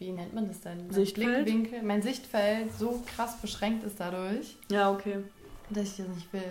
wie 0.00 0.10
nennt 0.12 0.34
man 0.34 0.48
das 0.48 0.60
denn? 0.62 0.78
Mein 0.78 0.90
Sichtfeld? 0.92 1.44
Blickwinkel, 1.44 1.82
mein 1.82 2.00
Sichtfeld 2.02 2.72
so 2.76 3.02
krass 3.14 3.36
beschränkt 3.40 3.84
ist 3.84 4.00
dadurch, 4.00 4.56
Ja, 4.70 4.90
okay. 4.90 5.18
dass 5.68 5.84
ich 5.90 5.96
das 5.98 6.08
nicht 6.08 6.32
will. 6.32 6.42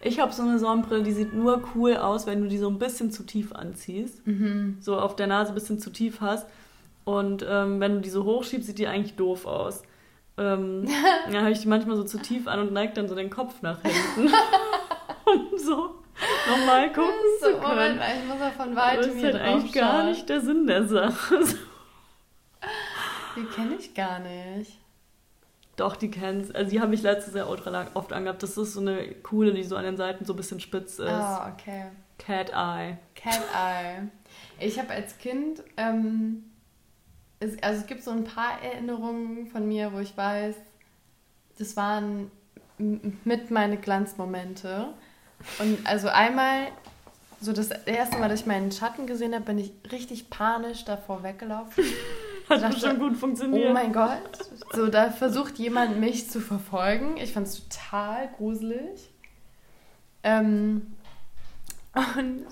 Ich 0.00 0.20
habe 0.20 0.30
so 0.32 0.42
eine 0.42 0.58
Sonnenbrille, 0.58 1.02
die 1.02 1.12
sieht 1.12 1.32
nur 1.34 1.62
cool 1.74 1.96
aus, 1.96 2.26
wenn 2.26 2.42
du 2.42 2.48
die 2.48 2.58
so 2.58 2.68
ein 2.68 2.78
bisschen 2.78 3.10
zu 3.10 3.24
tief 3.24 3.52
anziehst. 3.52 4.24
Mhm. 4.26 4.76
So 4.80 5.00
auf 5.00 5.16
der 5.16 5.26
Nase 5.26 5.52
ein 5.52 5.54
bisschen 5.54 5.80
zu 5.80 5.90
tief 5.90 6.20
hast. 6.20 6.46
Und 7.04 7.44
ähm, 7.48 7.80
wenn 7.80 7.94
du 7.94 8.00
die 8.02 8.10
so 8.10 8.24
hochschiebst, 8.24 8.66
sieht 8.66 8.78
die 8.78 8.86
eigentlich 8.86 9.16
doof 9.16 9.46
aus. 9.46 9.82
Ähm, 10.36 10.86
dann 11.26 11.40
habe 11.40 11.50
ich 11.50 11.60
die 11.60 11.68
manchmal 11.68 11.96
so 11.96 12.04
zu 12.04 12.18
tief 12.18 12.46
an 12.46 12.60
und 12.60 12.72
neige 12.72 12.92
dann 12.92 13.08
so 13.08 13.14
den 13.14 13.30
Kopf 13.30 13.62
nach 13.62 13.80
hinten. 13.82 14.32
um 15.24 15.58
so 15.58 15.94
nochmal 16.48 16.92
gucken 16.92 17.10
So, 17.40 17.46
zu 17.46 17.52
können. 17.54 17.62
Moment 17.96 18.00
ich 18.22 18.28
muss 18.28 18.38
ja 18.38 18.50
von 18.50 18.76
weitem 18.76 19.02
das 19.06 19.14
ist 19.14 19.24
halt 19.24 19.34
eigentlich 19.36 19.72
gar 19.72 20.04
nicht 20.04 20.28
der 20.28 20.40
Sinn 20.42 20.66
der 20.66 20.86
Sache. 20.86 21.40
Die 23.38 23.44
kenne 23.44 23.76
ich 23.76 23.94
gar 23.94 24.18
nicht. 24.18 24.78
Doch, 25.76 25.94
die 25.94 26.10
kennst. 26.10 26.54
Also 26.56 26.70
die 26.70 26.80
habe 26.80 26.92
ich 26.92 27.02
letztes 27.02 27.34
Jahr 27.34 27.48
ultra 27.48 27.86
oft 27.94 28.12
angehabt. 28.12 28.42
Das 28.42 28.56
ist 28.56 28.72
so 28.72 28.80
eine 28.80 29.14
coole, 29.22 29.54
die 29.54 29.62
so 29.62 29.76
an 29.76 29.84
den 29.84 29.96
Seiten 29.96 30.24
so 30.24 30.32
ein 30.32 30.36
bisschen 30.36 30.58
spitz 30.58 30.98
ist. 30.98 31.08
Ah, 31.08 31.52
okay. 31.52 31.86
Cat 32.18 32.50
Eye. 32.50 32.98
Cat 33.14 33.42
Eye. 33.54 34.08
Ich 34.58 34.76
habe 34.78 34.90
als 34.90 35.18
Kind, 35.18 35.62
ähm, 35.76 36.50
es, 37.38 37.62
also 37.62 37.80
es 37.80 37.86
gibt 37.86 38.02
so 38.02 38.10
ein 38.10 38.24
paar 38.24 38.60
Erinnerungen 38.60 39.46
von 39.46 39.68
mir, 39.68 39.92
wo 39.92 40.00
ich 40.00 40.16
weiß, 40.16 40.56
das 41.58 41.76
waren 41.76 42.30
mit 42.78 43.52
meine 43.52 43.76
Glanzmomente. 43.76 44.88
Und 45.60 45.86
also 45.86 46.08
einmal, 46.08 46.68
so 47.40 47.52
das 47.52 47.70
erste 47.70 48.18
Mal, 48.18 48.28
dass 48.28 48.40
ich 48.40 48.46
meinen 48.46 48.72
Schatten 48.72 49.06
gesehen 49.06 49.32
habe, 49.32 49.44
bin 49.44 49.58
ich 49.58 49.72
richtig 49.92 50.28
panisch 50.28 50.84
davor 50.84 51.22
weggelaufen. 51.22 51.84
Hat 52.48 52.62
dachte, 52.62 52.80
schon 52.80 52.98
gut 52.98 53.16
funktioniert. 53.16 53.70
Oh 53.70 53.72
mein 53.72 53.92
Gott. 53.92 54.18
So, 54.72 54.88
da 54.88 55.10
versucht 55.10 55.58
jemand 55.58 55.98
mich 56.00 56.30
zu 56.30 56.40
verfolgen. 56.40 57.16
Ich 57.18 57.32
fand 57.32 57.46
es 57.46 57.68
total 57.68 58.28
gruselig. 58.36 59.10
Ähm, 60.22 60.94
und 61.94 62.44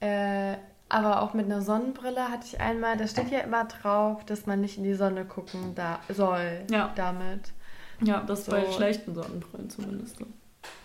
äh, 0.00 0.56
aber 0.88 1.22
auch 1.22 1.34
mit 1.34 1.46
einer 1.46 1.60
Sonnenbrille 1.60 2.30
hatte 2.30 2.46
ich 2.46 2.60
einmal, 2.60 2.96
da 2.96 3.06
steht 3.06 3.30
ja 3.30 3.40
immer 3.40 3.64
drauf, 3.66 4.24
dass 4.24 4.46
man 4.46 4.60
nicht 4.60 4.78
in 4.78 4.84
die 4.84 4.94
Sonne 4.94 5.24
gucken 5.26 5.74
da 5.74 6.00
soll 6.08 6.62
Ja. 6.70 6.92
damit. 6.94 7.52
Ja, 8.00 8.20
das 8.20 8.46
So. 8.46 8.52
bei 8.52 8.70
schlechten 8.72 9.14
Sonnenbrillen 9.14 9.68
zumindest. 9.70 10.16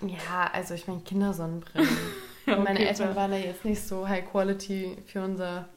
Ja, 0.01 0.49
also 0.51 0.73
ich 0.73 0.87
meine 0.87 1.01
Kindersonnenbrillen. 1.01 1.87
Ja, 2.45 2.57
Meine 2.57 2.71
okay, 2.77 2.87
Eltern 2.89 3.07
fair. 3.07 3.15
waren 3.15 3.31
da 3.31 3.37
jetzt 3.37 3.63
nicht 3.63 3.81
so 3.87 4.05
high 4.05 4.29
quality 4.29 4.97
für 5.05 5.23
unser 5.23 5.69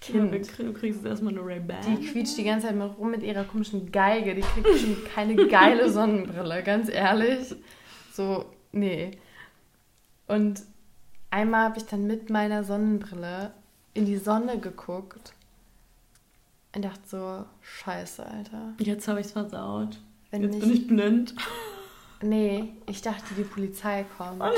Kind. 0.00 0.58
Du 0.58 0.72
kriegst 0.72 1.04
erstmal 1.04 1.32
eine 1.32 1.44
Ray-Ban. 1.44 1.80
Die 1.84 2.06
quietscht 2.06 2.36
die 2.38 2.44
ganze 2.44 2.68
Zeit 2.68 2.76
mal 2.76 2.86
rum 2.86 3.10
mit 3.10 3.22
ihrer 3.22 3.44
komischen 3.44 3.90
Geige. 3.90 4.34
Die 4.34 4.42
kriegt 4.42 4.66
bestimmt 4.66 5.04
keine 5.06 5.34
geile 5.48 5.90
Sonnenbrille, 5.92 6.62
ganz 6.62 6.88
ehrlich. 6.88 7.54
So, 8.12 8.46
nee. 8.72 9.10
Und 10.28 10.62
einmal 11.30 11.64
habe 11.64 11.78
ich 11.78 11.86
dann 11.86 12.06
mit 12.06 12.30
meiner 12.30 12.62
Sonnenbrille 12.62 13.52
in 13.94 14.06
die 14.06 14.18
Sonne 14.18 14.58
geguckt 14.60 15.32
und 16.74 16.84
dachte 16.84 17.02
so, 17.06 17.44
scheiße, 17.62 18.24
Alter. 18.24 18.74
Jetzt 18.78 19.08
habe 19.08 19.20
ich 19.20 19.26
es 19.26 19.32
versaut. 19.32 19.98
Wenn 20.30 20.42
Jetzt 20.42 20.52
nicht, 20.52 20.62
bin 20.62 20.72
ich 20.72 20.86
blind. 20.86 21.34
Nee, 22.22 22.72
ich 22.86 23.02
dachte, 23.02 23.34
die 23.36 23.44
Polizei 23.44 24.04
kommt. 24.16 24.42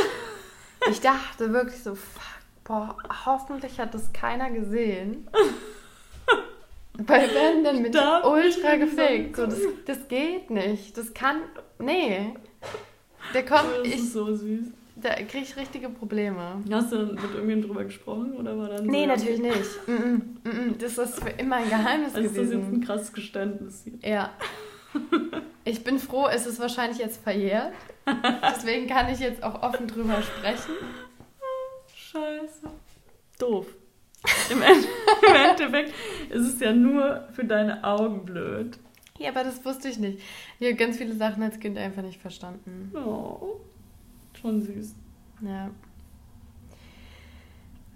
Ich 0.91 1.01
dachte 1.03 1.53
wirklich 1.53 1.83
so, 1.83 1.95
fuck, 1.95 2.40
boah, 2.71 2.97
hoffentlich 3.27 3.81
hat 3.81 3.93
das 3.95 4.13
keiner 4.13 4.51
gesehen. 4.51 5.27
Weil 6.95 7.29
wenn 7.35 7.65
dann 7.65 7.83
mit 7.83 7.95
darf 7.95 8.25
ultra 8.25 8.77
gefaked. 8.77 9.37
So, 9.37 9.47
das, 9.47 9.59
das 9.87 10.07
geht 10.09 10.51
nicht. 10.51 10.97
Das 10.97 11.13
kann. 11.15 11.39
Nee. 11.79 12.35
Der 13.35 13.45
kommt. 13.45 13.65
Oh, 13.79 13.83
das 13.83 13.89
Ich, 13.89 13.95
ist 13.97 14.13
so 14.13 14.35
süß. 14.35 14.67
da 14.97 15.15
kriege 15.15 15.39
ich 15.45 15.57
richtige 15.57 15.89
Probleme. 15.89 16.63
Hast 16.71 16.93
du 16.93 16.99
mit 16.99 17.19
irgendjemandem 17.23 17.63
drüber 17.63 17.85
gesprochen 17.85 18.35
oder 18.37 18.57
war 18.59 18.69
dann 18.69 18.87
Nee, 18.87 19.03
so, 19.03 19.09
natürlich 19.09 19.41
nicht. 19.41 19.89
Mm 19.89 19.93
-mm, 19.93 20.21
mm 20.45 20.49
-mm. 20.51 20.79
Das 20.79 20.99
ist 20.99 21.21
für 21.23 21.31
immer 21.31 21.57
ein 21.57 21.69
Geheimnis 21.71 22.15
Also 22.15 22.29
ist 22.29 22.37
das 22.37 22.45
jetzt 22.45 22.55
ein 22.55 22.61
gewesen. 22.67 22.85
krasses 22.85 23.13
Geständnis 23.13 23.83
hier. 23.85 24.09
Ja. 24.11 24.31
Ich 25.65 25.83
bin 25.85 25.99
froh, 25.99 26.27
es 26.31 26.47
ist 26.47 26.61
wahrscheinlich 26.61 26.99
jetzt 26.99 27.23
verjährt. 27.23 27.73
Deswegen 28.55 28.87
kann 28.89 29.09
ich 29.11 29.21
jetzt 29.21 29.43
auch 29.43 29.63
offen 29.63 29.87
drüber 29.87 30.21
sprechen. 30.23 30.75
Doof. 33.41 33.67
Im, 34.51 34.63
End 34.63 34.87
Im 35.29 35.35
Endeffekt 35.35 35.95
ist 36.31 36.55
es 36.55 36.61
ja 36.61 36.73
nur 36.73 37.29
für 37.33 37.45
deine 37.45 37.83
Augen 37.85 38.25
blöd. 38.25 38.79
Ja, 39.19 39.31
aber 39.31 39.45
das 39.45 39.65
wusste 39.65 39.89
ich 39.89 39.99
nicht. 39.99 40.19
Ich 40.59 40.67
habe 40.67 40.77
ganz 40.77 40.97
viele 40.97 41.15
Sachen 41.15 41.43
als 41.43 41.59
Kind 41.61 41.77
einfach 41.79 42.03
nicht 42.03 42.21
verstanden. 42.21 42.91
Oh. 42.95 43.61
Schon 44.41 44.63
süß. 44.63 44.95
Ja. 45.43 45.71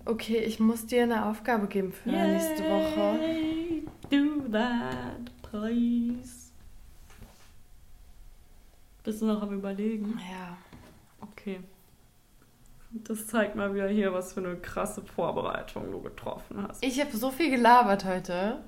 Okay, 0.06 0.38
ich 0.38 0.60
muss 0.60 0.86
dir 0.86 1.04
eine 1.04 1.26
Aufgabe 1.26 1.66
geben 1.66 1.92
für 1.92 2.10
nächste 2.10 2.62
Woche. 2.64 3.18
Yay, 3.22 3.84
Do 4.10 4.48
that, 4.52 5.30
please. 5.42 6.50
Bist 9.02 9.22
du 9.22 9.26
noch 9.26 9.42
am 9.42 9.54
Überlegen? 9.54 10.18
Ja. 10.30 10.56
Okay. 11.20 11.60
Das 12.96 13.26
zeigt 13.26 13.56
mal 13.56 13.74
wieder 13.74 13.88
hier, 13.88 14.12
was 14.12 14.32
für 14.34 14.40
eine 14.40 14.56
krasse 14.56 15.02
Vorbereitung 15.02 15.90
du 15.90 16.00
getroffen 16.00 16.62
hast. 16.66 16.82
Ich 16.84 17.00
habe 17.00 17.16
so 17.16 17.30
viel 17.32 17.50
gelabert 17.50 18.04
heute. 18.04 18.58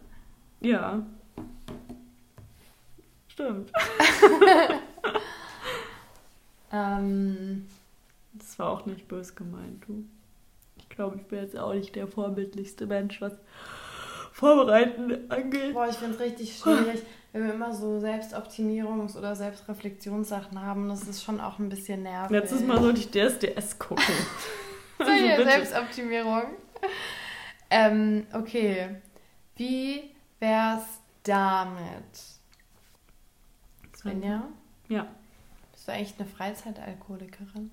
Ja. 0.61 1.03
Stimmt. 3.29 3.71
Ähm, 6.73 7.67
Das 8.33 8.59
war 8.59 8.71
auch 8.71 8.87
nicht 8.87 9.07
bös 9.09 9.35
gemeint, 9.37 9.85
du. 9.87 10.05
Ich 10.79 10.89
glaube, 10.89 11.17
ich 11.17 11.23
bin 11.27 11.39
jetzt 11.41 11.57
auch 11.57 11.73
nicht 11.73 11.95
der 11.95 12.09
vorbildlichste 12.09 12.87
Mensch, 12.87 13.21
was 13.21 13.33
Vorbereiten 14.37 15.31
angeht. 15.31 15.73
boah, 15.73 15.89
ich 15.89 15.97
finde 15.97 16.15
es 16.17 16.21
richtig 16.21 16.59
schwierig, 16.59 17.03
wenn 17.33 17.47
wir 17.47 17.55
immer 17.55 17.73
so 17.73 17.99
Selbstoptimierungs- 17.99 19.17
oder 19.17 19.35
Selbstreflexionssachen 19.35 20.61
haben. 20.61 20.91
Das 20.91 21.05
ist 21.05 21.25
schon 21.25 21.41
auch 21.41 21.59
ein 21.59 21.71
bisschen 21.71 22.03
nervig. 22.03 22.33
Letztes 22.33 22.61
Mal 22.61 22.79
sollte 22.83 23.01
ich 23.01 23.11
DSDS 23.11 23.79
gucken. 23.79 24.05
So, 24.99 25.05
Also 25.05 25.13
hier, 25.13 25.37
bitte. 25.37 25.51
Selbstoptimierung. 25.51 26.43
Ähm, 27.69 28.27
okay. 28.33 28.97
Wie 29.57 30.11
wär's 30.39 30.85
damit? 31.23 31.79
Svenja? 33.95 34.49
Ja. 34.89 35.07
Bist 35.73 35.87
du 35.87 35.93
eigentlich 35.93 36.15
eine 36.19 36.27
Freizeitalkoholikerin? 36.29 37.71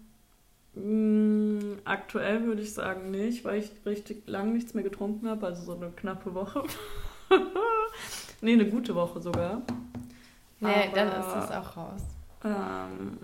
Mm, 0.76 1.76
Aktuell 1.86 2.44
würde 2.46 2.62
ich 2.62 2.74
sagen 2.74 3.12
nicht, 3.12 3.44
weil 3.46 3.60
ich 3.60 3.72
richtig 3.86 4.28
lang 4.28 4.54
nichts 4.54 4.74
mehr 4.74 4.84
getrunken 4.84 5.28
habe, 5.30 5.46
also 5.48 5.64
so 5.64 5.76
eine 5.76 5.92
knappe 5.92 6.34
Woche. 6.34 6.64
nee, 8.42 8.54
eine 8.54 8.68
gute 8.70 8.96
Woche 8.96 9.22
sogar. 9.22 9.62
Nee, 10.60 10.70
Aber- 10.88 10.96
dann 10.96 11.08
ist 11.10 11.28
das 11.36 11.52
auch 11.52 11.78
raus. 11.78 12.02
Ähm, 12.44 13.18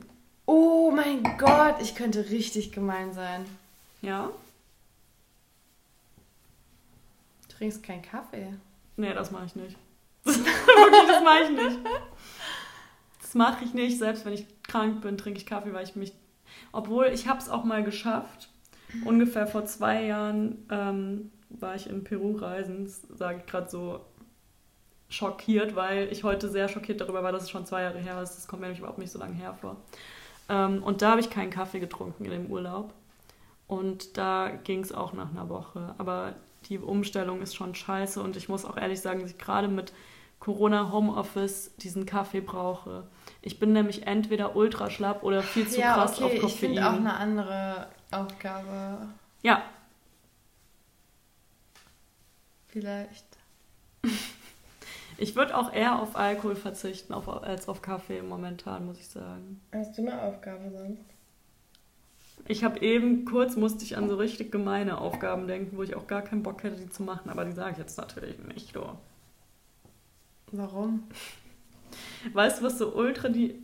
Oh 0.45 0.89
mein 0.91 1.21
Gott, 1.37 1.75
ich 1.79 1.93
könnte 1.93 2.29
richtig 2.31 2.71
gemein 2.71 3.13
sein. 3.13 3.45
ja. 4.01 4.29
Du 7.47 7.55
trinkst 7.65 7.83
keinen 7.83 8.01
Kaffee. 8.01 8.53
Nee, 8.97 9.13
das 9.13 9.31
mache 9.31 9.45
ich 9.45 9.55
nicht. 9.55 9.77
Wirklich, 10.23 11.07
das 11.07 11.23
mache 11.23 11.43
ich 11.43 11.49
nicht. 11.51 11.79
Das 13.21 13.33
mache 13.35 13.65
ich 13.65 13.73
nicht. 13.73 13.97
Selbst 13.99 14.23
wenn 14.25 14.33
ich 14.33 14.45
krank 14.63 15.01
bin, 15.01 15.17
trinke 15.17 15.39
ich 15.39 15.45
Kaffee, 15.45 15.73
weil 15.73 15.83
ich 15.83 15.95
mich. 15.95 16.13
Obwohl, 16.71 17.07
ich 17.07 17.27
habe 17.27 17.39
es 17.39 17.49
auch 17.49 17.63
mal 17.63 17.83
geschafft. 17.83 18.49
Ungefähr 19.05 19.45
vor 19.45 19.65
zwei 19.65 20.05
Jahren 20.05 20.65
ähm, 20.71 21.31
war 21.49 21.75
ich 21.75 21.89
in 21.89 22.03
Peru 22.03 22.35
reisen, 22.37 22.87
sage 22.87 23.39
ich 23.39 23.45
gerade 23.45 23.69
so 23.69 24.01
schockiert, 25.09 25.75
weil 25.75 26.11
ich 26.11 26.23
heute 26.23 26.49
sehr 26.49 26.67
schockiert 26.69 27.01
darüber 27.01 27.23
war, 27.23 27.31
dass 27.31 27.43
es 27.43 27.49
schon 27.49 27.65
zwei 27.65 27.83
Jahre 27.83 27.99
her 27.99 28.21
ist. 28.21 28.35
Das 28.35 28.47
kommt 28.47 28.61
mir 28.61 28.67
nämlich 28.67 28.79
überhaupt 28.79 28.99
nicht 28.99 29.11
so 29.11 29.19
lange 29.19 29.33
hervor. 29.33 29.77
Ähm, 30.47 30.83
und 30.83 31.01
da 31.01 31.11
habe 31.11 31.21
ich 31.21 31.29
keinen 31.29 31.49
Kaffee 31.49 31.79
getrunken 31.79 32.25
in 32.25 32.31
dem 32.31 32.45
Urlaub. 32.47 32.93
Und 33.67 34.17
da 34.17 34.49
ging 34.63 34.81
es 34.81 34.91
auch 34.91 35.13
nach 35.13 35.29
einer 35.29 35.49
Woche. 35.49 35.93
Aber 35.97 36.35
die 36.65 36.79
Umstellung 36.79 37.41
ist 37.41 37.55
schon 37.55 37.75
scheiße 37.75 38.21
und 38.21 38.35
ich 38.35 38.49
muss 38.49 38.65
auch 38.65 38.77
ehrlich 38.77 39.01
sagen, 39.01 39.31
gerade 39.37 39.67
mit 39.67 39.93
Corona 40.39 40.91
Homeoffice 40.91 41.75
diesen 41.77 42.05
Kaffee 42.05 42.41
brauche. 42.41 43.07
Ich 43.41 43.59
bin 43.59 43.73
nämlich 43.73 44.07
entweder 44.07 44.55
ultra 44.55 44.89
schlapp 44.89 45.23
oder 45.23 45.43
viel 45.43 45.67
zu 45.67 45.79
ja, 45.79 45.93
krass 45.93 46.15
okay, 46.15 46.23
auf 46.23 46.33
ich 46.33 46.41
Koffein. 46.41 46.57
finde 46.57 46.87
auch 46.87 46.93
eine 46.93 47.13
andere 47.15 47.87
Aufgabe 48.11 49.09
ja, 49.41 49.63
vielleicht. 52.67 53.25
Ich 55.21 55.35
würde 55.35 55.57
auch 55.57 55.73
eher 55.73 56.01
auf 56.01 56.15
Alkohol 56.15 56.55
verzichten 56.55 57.11
auf, 57.11 57.27
als 57.27 57.67
auf 57.67 57.81
Kaffee 57.81 58.21
momentan, 58.21 58.85
muss 58.85 58.99
ich 58.99 59.09
sagen. 59.09 59.59
Hast 59.73 59.97
du 59.97 60.03
eine 60.03 60.21
Aufgabe 60.21 60.71
sonst? 60.71 61.03
Ich 62.47 62.63
habe 62.63 62.79
eben 62.79 63.25
kurz 63.25 63.57
musste 63.57 63.83
ich 63.83 63.97
an 63.97 64.07
so 64.07 64.15
richtig 64.15 64.49
gemeine 64.49 64.97
Aufgaben 64.97 65.45
denken, 65.45 65.75
wo 65.75 65.83
ich 65.83 65.97
auch 65.97 66.07
gar 66.07 66.21
keinen 66.21 66.41
Bock 66.41 66.63
hätte, 66.63 66.77
die 66.77 66.89
zu 66.89 67.03
machen, 67.03 67.29
aber 67.29 67.43
die 67.43 67.51
sage 67.51 67.73
ich 67.73 67.77
jetzt 67.79 67.97
natürlich 67.97 68.39
nicht, 68.39 68.73
du. 68.73 68.79
Warum? 70.51 71.03
Weißt 72.33 72.59
du, 72.59 72.65
was 72.65 72.77
so 72.77 72.93
ultra 72.95 73.29
die. 73.29 73.55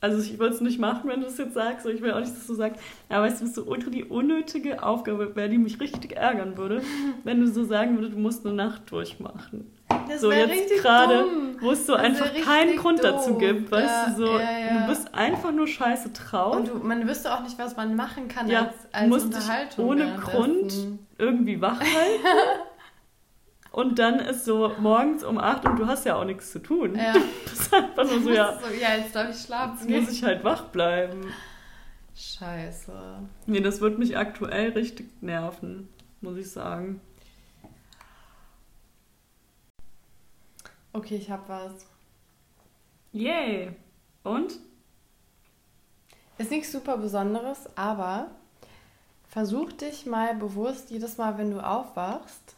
Also 0.00 0.20
ich 0.22 0.38
würde 0.38 0.54
es 0.54 0.60
nicht 0.60 0.78
machen, 0.78 1.10
wenn 1.10 1.20
du 1.22 1.26
es 1.26 1.38
jetzt 1.38 1.54
sagst, 1.54 1.84
ich 1.86 2.00
will 2.00 2.12
auch 2.12 2.20
nicht, 2.20 2.30
dass 2.30 2.46
du 2.46 2.54
sagst, 2.54 2.80
aber 3.08 3.24
weißt 3.24 3.40
du, 3.40 3.46
was 3.46 3.54
so 3.56 3.64
ultra 3.64 3.90
die 3.90 4.04
unnötige 4.04 4.80
Aufgabe 4.80 5.34
wäre, 5.34 5.48
die 5.48 5.58
mich 5.58 5.80
richtig 5.80 6.12
ärgern 6.16 6.56
würde, 6.56 6.82
wenn 7.24 7.40
du 7.40 7.48
so 7.48 7.64
sagen 7.64 7.96
würdest, 7.96 8.14
du 8.14 8.18
musst 8.20 8.46
eine 8.46 8.54
Nacht 8.54 8.88
durchmachen. 8.92 9.66
Das 10.08 10.20
so 10.20 10.30
jetzt 10.30 10.82
gerade, 10.82 11.22
dumm. 11.24 11.56
wo 11.60 11.72
es 11.72 11.84
so 11.84 11.94
Das 11.94 12.02
einfach 12.04 12.30
keinen 12.44 12.76
Grund 12.76 13.02
dazu 13.02 13.30
doof. 13.30 13.38
gibt, 13.40 13.72
weißt 13.72 13.88
Ja, 13.88 14.10
du, 14.10 14.16
so, 14.26 14.38
ja, 14.38 14.40
ja. 14.58 14.80
du 14.82 14.86
bist 14.88 15.12
einfach 15.14 15.50
nur 15.50 15.66
scheiße 15.66 16.12
traurig. 16.12 16.70
Und 16.72 16.80
du, 16.82 16.86
man 16.86 17.08
wüsste 17.08 17.34
auch 17.34 17.42
nicht, 17.42 17.58
was 17.58 17.76
man 17.76 17.96
machen 17.96 18.28
kann 18.28 18.48
als, 18.54 18.74
als 18.92 19.08
musst 19.08 19.26
dich 19.30 19.34
Unterhaltung. 19.34 19.84
ohne. 19.88 20.16
Grund 20.22 20.72
irgendwie 21.18 21.60
wach 21.60 21.80
halten. 21.80 22.24
und 23.72 23.98
dann 23.98 24.18
ist 24.18 24.44
so 24.44 24.72
morgens 24.78 25.24
um 25.24 25.38
8 25.38 25.64
und 25.66 25.76
du 25.78 25.86
hast 25.86 26.04
ja 26.04 26.16
auch 26.16 26.24
nichts 26.24 26.50
zu 26.52 26.58
tun. 26.60 26.96
Ja. 26.96 27.14
Das 27.44 27.60
ist 27.60 27.74
einfach 27.74 28.04
nur 28.04 28.20
so, 28.22 28.30
ja, 28.30 28.58
So, 28.58 28.68
ja, 28.74 28.94
jetzt 28.96 29.14
darf 29.14 29.30
ich 29.30 29.40
schlafen. 29.42 29.88
jetzt 29.88 30.06
muss 30.06 30.12
ich 30.12 30.22
halt 30.24 30.44
wach 30.44 30.64
bleiben. 30.66 31.32
Scheiße. 32.14 32.92
Nee, 33.46 33.60
das 33.60 33.80
wird 33.80 33.98
mich 33.98 34.16
aktuell 34.16 34.70
richtig 34.70 35.08
nerven, 35.22 35.88
muss 36.20 36.36
ich 36.36 36.50
sagen. 36.50 37.00
Okay, 40.92 41.16
ich 41.16 41.30
hab 41.30 41.48
was. 41.48 41.86
Yay! 43.12 43.70
Und? 44.24 44.58
Ist 46.38 46.50
nichts 46.50 46.72
super 46.72 46.96
Besonderes, 46.96 47.68
aber 47.76 48.30
versuch 49.28 49.72
dich 49.72 50.06
mal 50.06 50.34
bewusst 50.34 50.90
jedes 50.90 51.18
Mal, 51.18 51.36
wenn 51.38 51.50
du 51.50 51.60
aufwachst, 51.64 52.56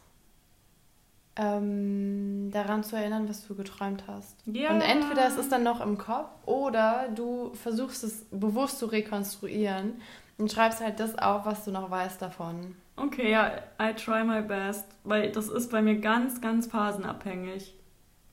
ähm, 1.41 2.51
daran 2.51 2.83
zu 2.83 2.95
erinnern, 2.95 3.27
was 3.27 3.47
du 3.47 3.55
geträumt 3.55 4.03
hast. 4.07 4.37
Ja. 4.45 4.69
Und 4.69 4.81
entweder 4.81 5.27
es 5.27 5.37
ist 5.37 5.51
dann 5.51 5.63
noch 5.63 5.81
im 5.81 5.97
Kopf 5.97 6.29
oder 6.45 7.09
du 7.15 7.51
versuchst 7.55 8.03
es 8.03 8.25
bewusst 8.29 8.77
zu 8.77 8.85
rekonstruieren 8.85 9.93
und 10.37 10.51
schreibst 10.51 10.81
halt 10.81 10.99
das 10.99 11.17
auf, 11.17 11.45
was 11.45 11.65
du 11.65 11.71
noch 11.71 11.89
weißt 11.89 12.21
davon. 12.21 12.75
Okay, 12.95 13.31
ja, 13.31 13.53
I 13.81 13.93
try 13.95 14.23
my 14.23 14.43
best, 14.43 14.85
weil 15.03 15.31
das 15.31 15.49
ist 15.49 15.71
bei 15.71 15.81
mir 15.81 15.95
ganz, 15.99 16.41
ganz 16.41 16.67
phasenabhängig. 16.67 17.73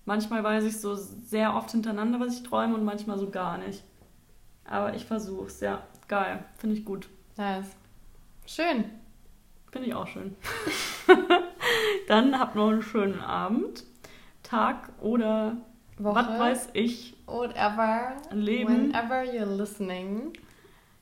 Manchmal 0.05 0.45
weiß 0.45 0.65
ich 0.65 0.79
so 0.79 0.95
sehr 0.95 1.55
oft 1.55 1.71
hintereinander, 1.71 2.21
was 2.21 2.35
ich 2.35 2.43
träume 2.43 2.75
und 2.75 2.85
manchmal 2.85 3.19
so 3.19 3.31
gar 3.31 3.57
nicht. 3.57 3.85
Aber 4.65 4.95
ich 4.95 5.07
versuch's, 5.07 5.61
ja. 5.61 5.83
Geil, 6.09 6.45
finde 6.59 6.77
ich 6.77 6.85
gut. 6.85 7.09
Nice. 7.37 7.75
Schön. 8.47 8.85
Finde 9.71 9.89
ich 9.89 9.95
auch 9.95 10.07
schön. 10.07 10.37
Dann 12.09 12.39
habt 12.39 12.55
noch 12.55 12.69
einen 12.69 12.83
schönen 12.83 13.21
Abend, 13.21 13.85
Tag 14.43 14.91
oder 15.01 15.59
Woche. 15.99 16.15
was 16.17 16.39
weiß 16.39 16.69
ich. 16.73 17.17
Whatever. 17.27 18.17
Leben. 18.33 18.93
Whenever 18.93 19.23
you're 19.23 19.45
listening. 19.45 20.33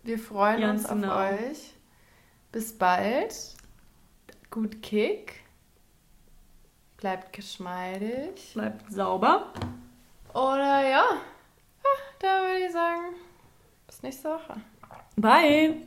Wir 0.03 0.19
freuen 0.19 0.61
Ganz 0.61 0.83
uns 0.83 0.91
auf 0.91 1.01
genau. 1.01 1.49
euch. 1.49 1.75
Bis 2.53 2.77
bald. 2.77 3.35
Gut 4.51 4.83
Kick. 4.83 5.45
Bleibt 6.97 7.33
geschmeidig. 7.33 8.53
Bleibt 8.55 8.91
sauber. 8.91 9.53
Oder 10.33 10.83
ja, 10.83 10.89
ja 10.89 11.05
da 12.19 12.41
würde 12.43 12.67
ich 12.67 12.73
sagen, 12.73 13.14
bis 13.87 14.03
nächste 14.03 14.29
Woche. 14.31 14.61
Bye! 15.17 15.87